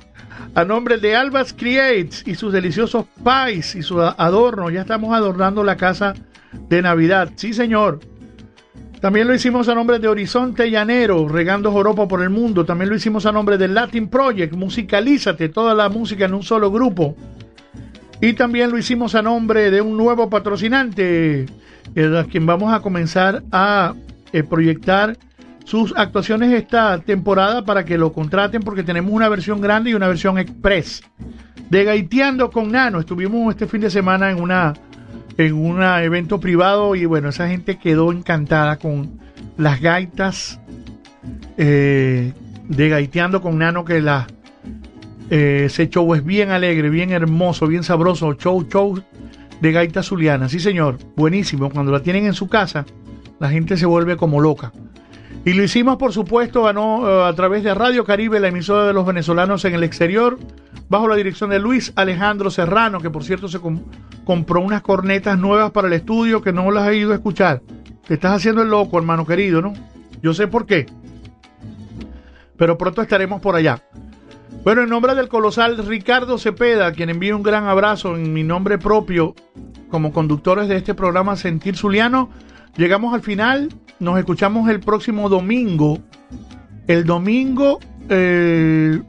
A 0.55 0.65
nombre 0.65 0.99
de 0.99 1.17
Albas 1.17 1.53
Creates 1.53 2.23
y 2.27 2.37
sus 2.37 2.53
deliciosos 2.53 3.07
pies 3.25 3.75
y 3.75 3.83
su 3.83 4.01
adorno, 4.01 4.71
ya 4.71 4.83
estamos 4.83 5.13
adornando 5.13 5.65
la 5.65 5.77
casa 5.77 6.15
de 6.69 6.83
Navidad. 6.83 7.31
Sí, 7.35 7.53
señor. 7.53 7.99
También 9.01 9.27
lo 9.27 9.35
hicimos 9.35 9.69
a 9.69 9.75
nombre 9.75 9.99
de 9.99 10.09
Horizonte 10.09 10.71
Llanero, 10.71 11.29
regando 11.29 11.73
joropo 11.73 12.07
por 12.07 12.23
el 12.23 12.31
mundo. 12.31 12.65
También 12.65 12.89
lo 12.89 12.97
hicimos 12.97 13.27
a 13.27 13.33
nombre 13.33 13.59
del 13.59 13.75
Latin 13.75 14.09
Project, 14.09 14.55
musicalízate, 14.55 15.49
toda 15.49 15.75
la 15.75 15.89
música 15.89 16.25
en 16.27 16.35
un 16.35 16.43
solo 16.43 16.71
grupo. 16.71 17.17
Y 18.25 18.33
también 18.33 18.71
lo 18.71 18.79
hicimos 18.79 19.15
a 19.15 19.21
nombre 19.21 19.71
de 19.71 19.83
un 19.83 19.99
nuevo 19.99 20.31
patrocinante, 20.31 21.45
a 21.95 22.25
quien 22.25 22.47
vamos 22.47 22.73
a 22.73 22.81
comenzar 22.81 23.43
a 23.53 23.93
eh, 24.33 24.43
proyectar 24.43 25.19
sus 25.67 25.93
actuaciones 25.95 26.51
esta 26.55 26.97
temporada 27.01 27.67
para 27.67 27.85
que 27.85 27.99
lo 27.99 28.15
contraten 28.15 28.63
porque 28.63 28.83
tenemos 28.83 29.13
una 29.13 29.29
versión 29.29 29.61
grande 29.61 29.91
y 29.91 29.95
una 29.95 30.09
versión 30.09 30.39
express. 30.39 31.03
De 31.69 31.85
Gaiteando 31.85 32.51
con 32.51 32.73
Nano, 32.73 33.01
estuvimos 33.01 33.53
este 33.53 33.67
fin 33.67 33.83
de 33.83 33.91
semana 33.91 34.31
en 34.31 34.41
una 34.41 34.73
en 35.37 35.53
un 35.53 35.83
evento 35.83 36.41
privado 36.41 36.95
y 36.95 37.05
bueno, 37.05 37.29
esa 37.29 37.49
gente 37.49 37.77
quedó 37.77 38.11
encantada 38.11 38.79
con 38.79 39.21
las 39.59 39.83
gaitas 39.83 40.59
eh, 41.59 42.33
de 42.71 42.89
Gaiteando 42.89 43.43
con 43.43 43.59
Nano 43.59 43.85
que 43.85 44.01
la 44.01 44.27
eh, 45.31 45.65
ese 45.67 45.89
show 45.89 46.15
es 46.15 46.25
bien 46.25 46.51
alegre, 46.51 46.91
bien 46.91 47.11
hermoso, 47.11 47.67
bien 47.67 47.83
sabroso, 47.83 48.35
show, 48.35 48.67
show 48.69 49.03
de 49.61 49.73
gaita 49.73 50.03
zuliana, 50.03 50.49
sí 50.49 50.61
señor, 50.61 50.99
buenísimo, 51.17 51.71
cuando 51.71 51.93
la 51.93 52.03
tienen 52.03 52.27
en 52.27 52.35
su 52.35 52.49
casa, 52.49 52.85
la 53.41 53.49
gente 53.49 53.77
se 53.77 53.87
vuelve 53.87 54.17
como 54.17 54.41
loca. 54.41 54.73
Y 55.47 55.53
lo 55.53 55.63
hicimos, 55.63 55.97
por 55.97 56.13
supuesto, 56.13 56.67
a, 56.67 56.73
eh, 56.73 57.29
a 57.29 57.33
través 57.35 57.63
de 57.63 57.75
Radio 57.75 58.05
Caribe, 58.05 58.41
la 58.41 58.49
emisora 58.49 58.87
de 58.87 58.93
los 58.93 59.05
venezolanos 59.05 59.65
en 59.65 59.75
el 59.75 59.85
exterior, 59.85 60.39
bajo 60.89 61.09
la 61.09 61.17
dirección 61.17 61.51
de 61.51 61.59
Luis 61.59 61.93
Alejandro 61.97 62.51
Serrano, 62.51 63.01
que 63.01 63.11
por 63.11 63.25
cierto 63.25 63.49
se 63.49 63.61
compró 64.25 64.61
unas 64.61 64.83
cornetas 64.83 65.39
nuevas 65.39 65.71
para 65.71 65.89
el 65.89 65.95
estudio 65.95 66.43
que 66.43 66.53
no 66.53 66.71
las 66.71 66.89
he 66.89 66.97
ido 66.97 67.13
a 67.13 67.17
escuchar. 67.17 67.63
Te 68.07 68.15
estás 68.15 68.33
haciendo 68.33 68.63
el 68.63 68.69
loco, 68.69 68.99
hermano 68.99 69.27
querido, 69.27 69.61
¿no? 69.61 69.75
Yo 70.23 70.35
sé 70.35 70.47
por 70.47 70.67
qué. 70.67 70.87
Pero 72.57 72.79
pronto 72.79 73.03
estaremos 73.03 73.41
por 73.41 73.57
allá. 73.57 73.83
Bueno, 74.63 74.83
en 74.83 74.89
nombre 74.89 75.15
del 75.15 75.29
colosal 75.29 75.77
Ricardo 75.87 76.39
Cepeda, 76.39 76.93
quien 76.93 77.11
envía 77.11 77.37
un 77.37 77.43
gran 77.43 77.67
abrazo 77.67 78.17
en 78.17 78.33
mi 78.33 78.43
nombre 78.43 78.79
propio 78.79 79.35
como 79.91 80.13
conductores 80.13 80.69
de 80.69 80.77
este 80.77 80.95
programa 80.95 81.37
Sentir 81.37 81.77
Zuliano, 81.77 82.31
llegamos 82.77 83.15
al 83.15 83.21
final. 83.21 83.69
Nos 84.01 84.19
escuchamos 84.19 84.69
el 84.69 84.81
próximo 84.81 85.29
domingo. 85.29 85.99
El 86.87 87.05
domingo... 87.05 87.79
Eh, 88.09 89.01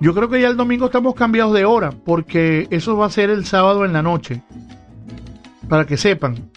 yo 0.00 0.14
creo 0.14 0.28
que 0.28 0.40
ya 0.40 0.48
el 0.48 0.56
domingo 0.56 0.86
estamos 0.86 1.14
cambiados 1.14 1.54
de 1.54 1.64
hora, 1.64 1.90
porque 1.90 2.68
eso 2.70 2.96
va 2.96 3.06
a 3.06 3.10
ser 3.10 3.30
el 3.30 3.44
sábado 3.44 3.84
en 3.84 3.92
la 3.92 4.02
noche. 4.02 4.42
Para 5.68 5.86
que 5.86 5.96
sepan. 5.96 6.50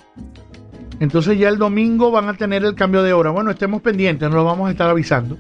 Entonces 0.99 1.39
ya 1.39 1.49
el 1.49 1.57
domingo 1.57 2.11
van 2.11 2.30
a 2.30 2.35
tener 2.35 2.64
el 2.64 2.76
cambio 2.76 3.02
de 3.02 3.14
hora. 3.14 3.31
Bueno, 3.31 3.49
estemos 3.49 3.81
pendientes, 3.81 4.30
nos 4.30 4.35
lo 4.35 4.45
vamos 4.45 4.68
a 4.68 4.72
estar 4.72 4.89
avisando. 4.89 5.38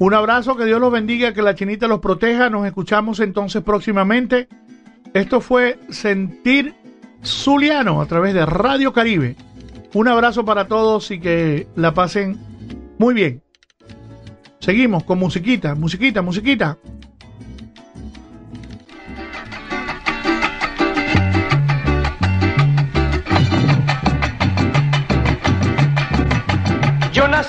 Un 0.00 0.14
abrazo, 0.14 0.56
que 0.56 0.64
Dios 0.64 0.80
los 0.80 0.92
bendiga, 0.92 1.32
que 1.32 1.42
la 1.42 1.56
chinita 1.56 1.88
los 1.88 1.98
proteja. 1.98 2.48
Nos 2.50 2.66
escuchamos 2.66 3.18
entonces 3.18 3.62
próximamente. 3.62 4.48
Esto 5.12 5.40
fue 5.40 5.78
Sentir 5.90 6.74
Zuliano 7.24 8.00
a 8.00 8.06
través 8.06 8.32
de 8.34 8.46
Radio 8.46 8.92
Caribe. 8.92 9.34
Un 9.94 10.06
abrazo 10.06 10.44
para 10.44 10.68
todos 10.68 11.10
y 11.10 11.18
que 11.18 11.66
la 11.74 11.94
pasen 11.94 12.38
muy 12.98 13.12
bien. 13.14 13.42
Seguimos 14.60 15.02
con 15.02 15.18
musiquita, 15.18 15.74
musiquita, 15.74 16.22
musiquita. 16.22 16.78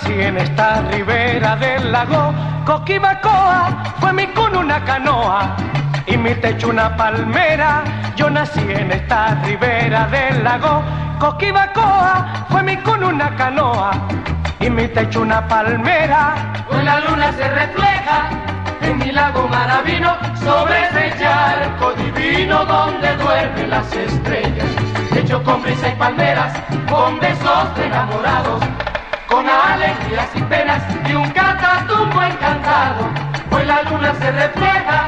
Nací 0.10 0.22
en 0.22 0.38
esta 0.38 0.82
ribera 0.92 1.56
del 1.56 1.92
lago, 1.92 2.34
Coquibacoa 2.66 3.96
fue 4.00 4.14
mi 4.14 4.28
cuna 4.28 4.60
una 4.60 4.84
canoa 4.84 5.56
y 6.06 6.18
mi 6.18 6.34
techo 6.36 6.70
una 6.70 6.96
palmera. 6.96 7.84
Yo 8.16 8.30
nací 8.30 8.62
en 8.62 8.92
esta 8.92 9.36
ribera 9.44 10.08
del 10.08 10.44
lago, 10.44 10.84
Coquibacoa 11.20 12.46
fue 12.50 12.64
mi 12.64 12.78
cuna 12.78 13.08
una 13.08 13.36
canoa 13.36 13.92
y 14.60 14.70
mi 14.70 14.88
techo 14.88 15.22
una 15.22 15.48
palmera. 15.48 16.36
Hoy 16.70 16.84
la 16.84 17.00
luna 17.02 17.32
se 17.34 17.48
refleja 17.48 18.30
en 18.82 18.98
mi 18.98 19.12
lago 19.12 19.48
maravino 19.48 20.18
sobre 20.36 20.86
ese 20.86 21.20
charco 21.20 21.94
divino 21.94 22.66
donde 22.66 23.16
duermen 23.18 23.70
las 23.70 23.94
estrellas. 23.94 24.68
Hecho 25.16 25.44
con 25.44 25.62
brisa 25.62 25.90
y 25.90 25.96
palmeras, 25.96 26.54
con 26.90 27.20
besos 27.20 27.76
de 27.76 27.86
enamorados 27.86 28.89
con 29.30 29.48
alegrías 29.48 30.30
y 30.36 30.42
penas 30.44 30.84
y 31.08 31.14
un 31.14 31.30
catatumbo 31.30 32.22
encantado. 32.22 33.08
Hoy 33.52 33.66
la 33.66 33.84
luna 33.84 34.14
se 34.16 34.32
refleja 34.32 35.08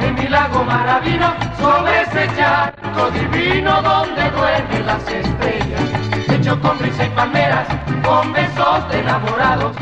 en 0.00 0.14
mi 0.14 0.26
lago 0.28 0.64
maravino 0.64 1.34
sobre 1.60 2.02
ese 2.02 2.28
charco 2.36 3.10
divino 3.10 3.82
donde 3.82 4.30
duermen 4.30 4.86
las 4.86 5.06
estrellas. 5.08 5.82
Hecho 6.28 6.60
con 6.60 6.78
brisa 6.78 7.04
y 7.04 7.10
palmeras, 7.10 7.66
con 8.02 8.32
besos 8.32 8.88
de 8.88 9.00
enamorados, 9.00 9.76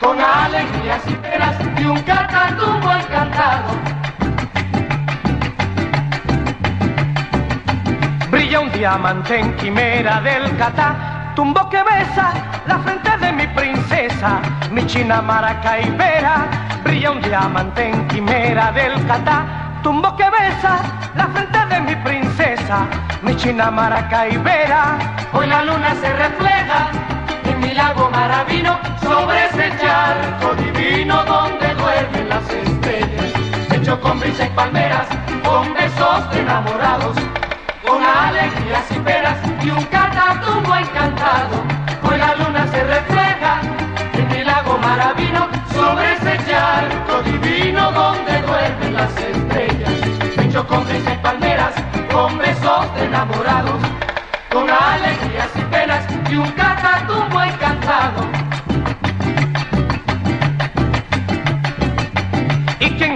con 0.00 0.20
alegrías 0.20 1.02
y 1.08 1.14
penas 1.14 1.56
y 1.78 1.84
un 1.84 2.00
catatumbo 2.02 2.92
encantado. 2.92 3.96
Brilla 8.30 8.60
un 8.60 8.72
diamante 8.72 9.40
en 9.40 9.56
quimera 9.56 10.20
del 10.20 10.56
catá, 10.56 11.15
tumbo 11.36 11.68
que 11.68 11.82
besa 11.82 12.32
la 12.66 12.78
frente 12.78 13.10
de 13.18 13.30
mi 13.30 13.46
princesa, 13.48 14.40
mi 14.72 14.84
china 14.86 15.20
maracaibera. 15.20 16.48
Brilla 16.82 17.10
un 17.10 17.20
diamante 17.20 17.90
en 17.90 18.08
quimera 18.08 18.72
del 18.72 18.94
catá, 19.06 19.44
tumbo 19.82 20.16
que 20.16 20.24
besa 20.30 20.78
la 21.14 21.26
frente 21.28 21.58
de 21.66 21.80
mi 21.80 21.94
princesa, 21.96 22.86
mi 23.22 23.36
china 23.36 23.70
maracaibera. 23.70 24.98
Hoy 25.34 25.46
la 25.46 25.62
luna 25.62 25.94
se 26.00 26.10
refleja 26.14 26.88
en 27.44 27.60
mi 27.60 27.74
lago 27.74 28.08
maravino 28.10 28.78
sobre 29.02 29.46
ese 29.46 29.72
charco 29.78 30.54
divino 30.54 31.22
donde 31.24 31.74
duermen 31.74 32.28
las 32.30 32.48
estrellas. 32.48 33.32
Hecho 33.72 34.00
con 34.00 34.18
brisa 34.20 34.46
y 34.46 34.50
palmeras, 34.50 35.06
con 35.44 35.74
besos 35.74 36.30
de 36.30 36.40
enamorados, 36.40 37.16
con 37.86 38.02
alegrías 38.02 38.95
y 39.06 39.66
y 39.66 39.70
un 39.70 39.84
catatumbo 39.84 40.74
encantado. 40.74 41.62
Hoy 42.02 42.18
la 42.18 42.34
luna 42.34 42.66
se 42.68 42.82
refleja 42.84 43.60
en 44.14 44.28
mi 44.28 44.44
lago 44.44 44.78
maravino 44.78 45.48
sobre 45.72 46.14
ese 46.14 46.38
charco 46.48 47.22
divino 47.22 47.92
donde 47.92 48.42
duermen 48.42 48.94
las 48.94 49.16
estrellas. 49.16 49.92
Hecho 50.38 50.66
con 50.66 50.84
y 50.88 51.16
palmeras, 51.22 51.74
con 52.12 52.38
besos 52.38 52.94
de 52.94 53.04
enamorados, 53.04 53.80
con 54.52 54.68
alegrías 54.68 55.50
y 55.54 55.62
penas 55.62 56.04
y 56.30 56.36
un 56.36 56.50
catatumbo 56.52 57.42
encantado. 57.42 58.26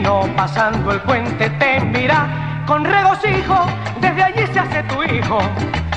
no 0.02 0.20
pasando 0.36 0.92
el 0.92 1.00
puente 1.00 1.50
te 1.50 1.80
mira 1.80 2.49
con 2.70 2.84
regocijo, 2.84 3.66
desde 4.00 4.22
allí 4.22 4.46
se 4.52 4.60
hace 4.60 4.84
tu 4.84 5.02
hijo, 5.02 5.40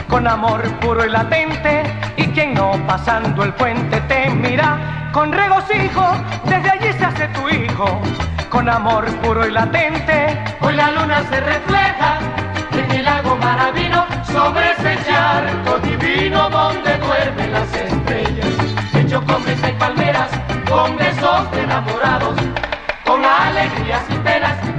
con 0.09 0.27
amor 0.27 0.63
puro 0.79 1.05
y 1.05 1.09
latente, 1.11 1.83
y 2.17 2.25
quien 2.29 2.55
no 2.55 2.71
pasando 2.87 3.43
el 3.43 3.53
puente 3.53 4.01
te 4.07 4.31
mira. 4.31 5.11
Con 5.13 5.31
regocijo, 5.31 6.03
desde 6.45 6.71
allí 6.71 6.91
se 6.93 7.05
hace 7.05 7.27
tu 7.27 7.47
hijo, 7.47 8.01
con 8.49 8.67
amor 8.67 9.05
puro 9.21 9.45
y 9.45 9.51
latente. 9.51 10.35
Hoy 10.61 10.73
la 10.73 10.89
luna 10.89 11.21
se 11.29 11.41
refleja 11.41 12.17
en 12.71 12.91
el 12.91 13.05
lago 13.05 13.35
Maravino. 13.35 14.07
Sobre 14.23 14.71
ese 14.71 14.97
charco 15.07 15.77
divino 15.77 16.49
donde 16.49 16.97
duermen 16.97 17.53
las 17.53 17.71
estrellas, 17.71 18.47
hecho 18.95 19.23
con 19.27 19.43
brisa 19.43 19.69
y 19.69 19.73
palmeras, 19.73 20.31
con 20.67 20.97
besos 20.97 21.51
de 21.51 21.61
enamorados, 21.61 22.35
con 23.05 23.23
alegrías 23.23 24.01
y 24.09 24.15
penas 24.15 24.72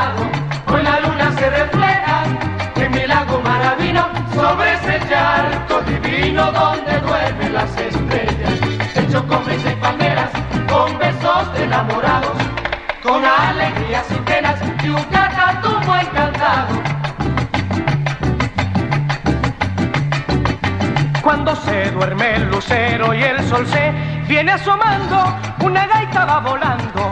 encantado. 0.00 0.74
Hoy 0.74 0.82
la 0.82 1.00
luna 1.00 1.32
se 1.38 1.50
refleja 1.50 2.22
en 2.76 2.94
el 2.94 3.08
lago 3.08 3.40
Maravino 3.42 4.08
sobre 4.34 4.74
ese 4.74 5.00
charco 5.08 5.80
divino 5.82 6.52
donde 6.52 6.98
duermen 7.00 7.54
las 7.54 7.76
estrellas, 7.76 8.60
hecho 8.94 9.26
con 9.26 9.42
y 9.50 9.74
palmeras, 9.76 10.30
con 10.68 10.98
besos 10.98 11.54
de 11.54 11.64
enamorados, 11.64 12.36
con 13.02 13.24
alegrías 13.24 14.06
y 14.10 14.20
penas 14.20 14.60
y 14.82 14.88
un 14.88 15.02
catatumbo 15.04 15.94
encantado. 15.96 16.82
Cuando 21.22 21.54
se 21.56 21.90
duerme 21.90 22.36
el 22.36 22.50
lucero 22.50 23.14
y 23.14 23.22
el 23.22 23.42
sol 23.48 23.66
se 23.66 23.92
viene 24.26 24.52
asomando, 24.52 25.36
una 25.60 25.86
gaita 25.86 26.24
va 26.24 26.40
volando 26.40 27.09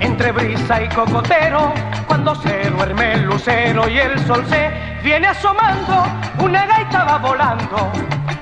entre 0.00 0.32
brisa 0.32 0.82
y 0.82 0.88
cocotero. 0.88 1.72
Cuando 2.06 2.34
se 2.36 2.70
duerme 2.70 3.14
el 3.14 3.22
lucero 3.24 3.88
y 3.88 3.98
el 3.98 4.18
sol 4.26 4.44
se 4.48 4.70
viene 5.02 5.28
asomando, 5.28 6.04
una 6.38 6.66
gaita 6.66 7.04
va 7.04 7.18
volando 7.18 7.92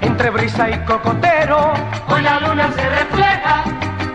entre 0.00 0.30
brisa 0.30 0.70
y 0.70 0.78
cocotero. 0.84 1.72
Hoy 2.08 2.22
la 2.22 2.40
luna 2.40 2.70
se 2.72 2.88
refleja 2.88 3.64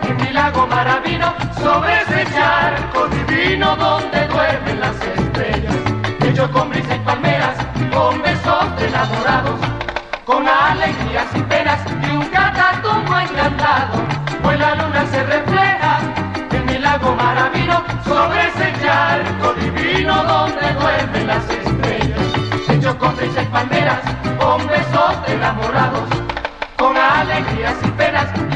en 0.08 0.16
mi 0.16 0.32
lago 0.32 0.66
Maravino 0.66 1.34
sobre 1.60 2.02
ese 2.02 2.26
charco 2.32 3.08
divino 3.08 3.76
donde 3.76 4.26
duermen 4.28 4.80
las 4.80 4.96
estrellas, 5.00 5.74
hecho 6.24 6.50
con 6.50 6.70
brisa 6.70 6.96
y 6.96 6.98
palmeras, 7.00 7.56
con 7.92 8.20
besos 8.22 8.76
de 8.76 8.88
enamorados, 8.88 9.60
con 10.24 10.46
alegrías 10.48 11.26
y 11.34 11.40
penas 11.42 11.80
y 12.02 12.16
un 12.16 12.26
catatumbo 12.26 13.18
encantado. 13.18 14.02
Hoy 14.44 14.56
la 14.58 14.74
luna 14.74 15.06
se 15.06 15.22
refleja 15.22 16.21
lago 16.92 17.14
Maravino 17.16 17.82
sobre 18.04 18.48
ese 18.48 18.70
charco 18.82 19.54
divino 19.54 20.14
donde 20.24 20.72
duermen 20.74 21.26
las 21.26 21.48
estrellas, 21.48 22.18
hecho 22.68 22.98
con 22.98 23.16
y 23.16 23.46
palmeras, 23.46 24.02
con 24.38 24.66
besos 24.66 25.14
enamorados, 25.26 26.08
con 26.76 26.94
alegrías 26.94 27.76
y 27.82 27.90
penas 27.92 28.51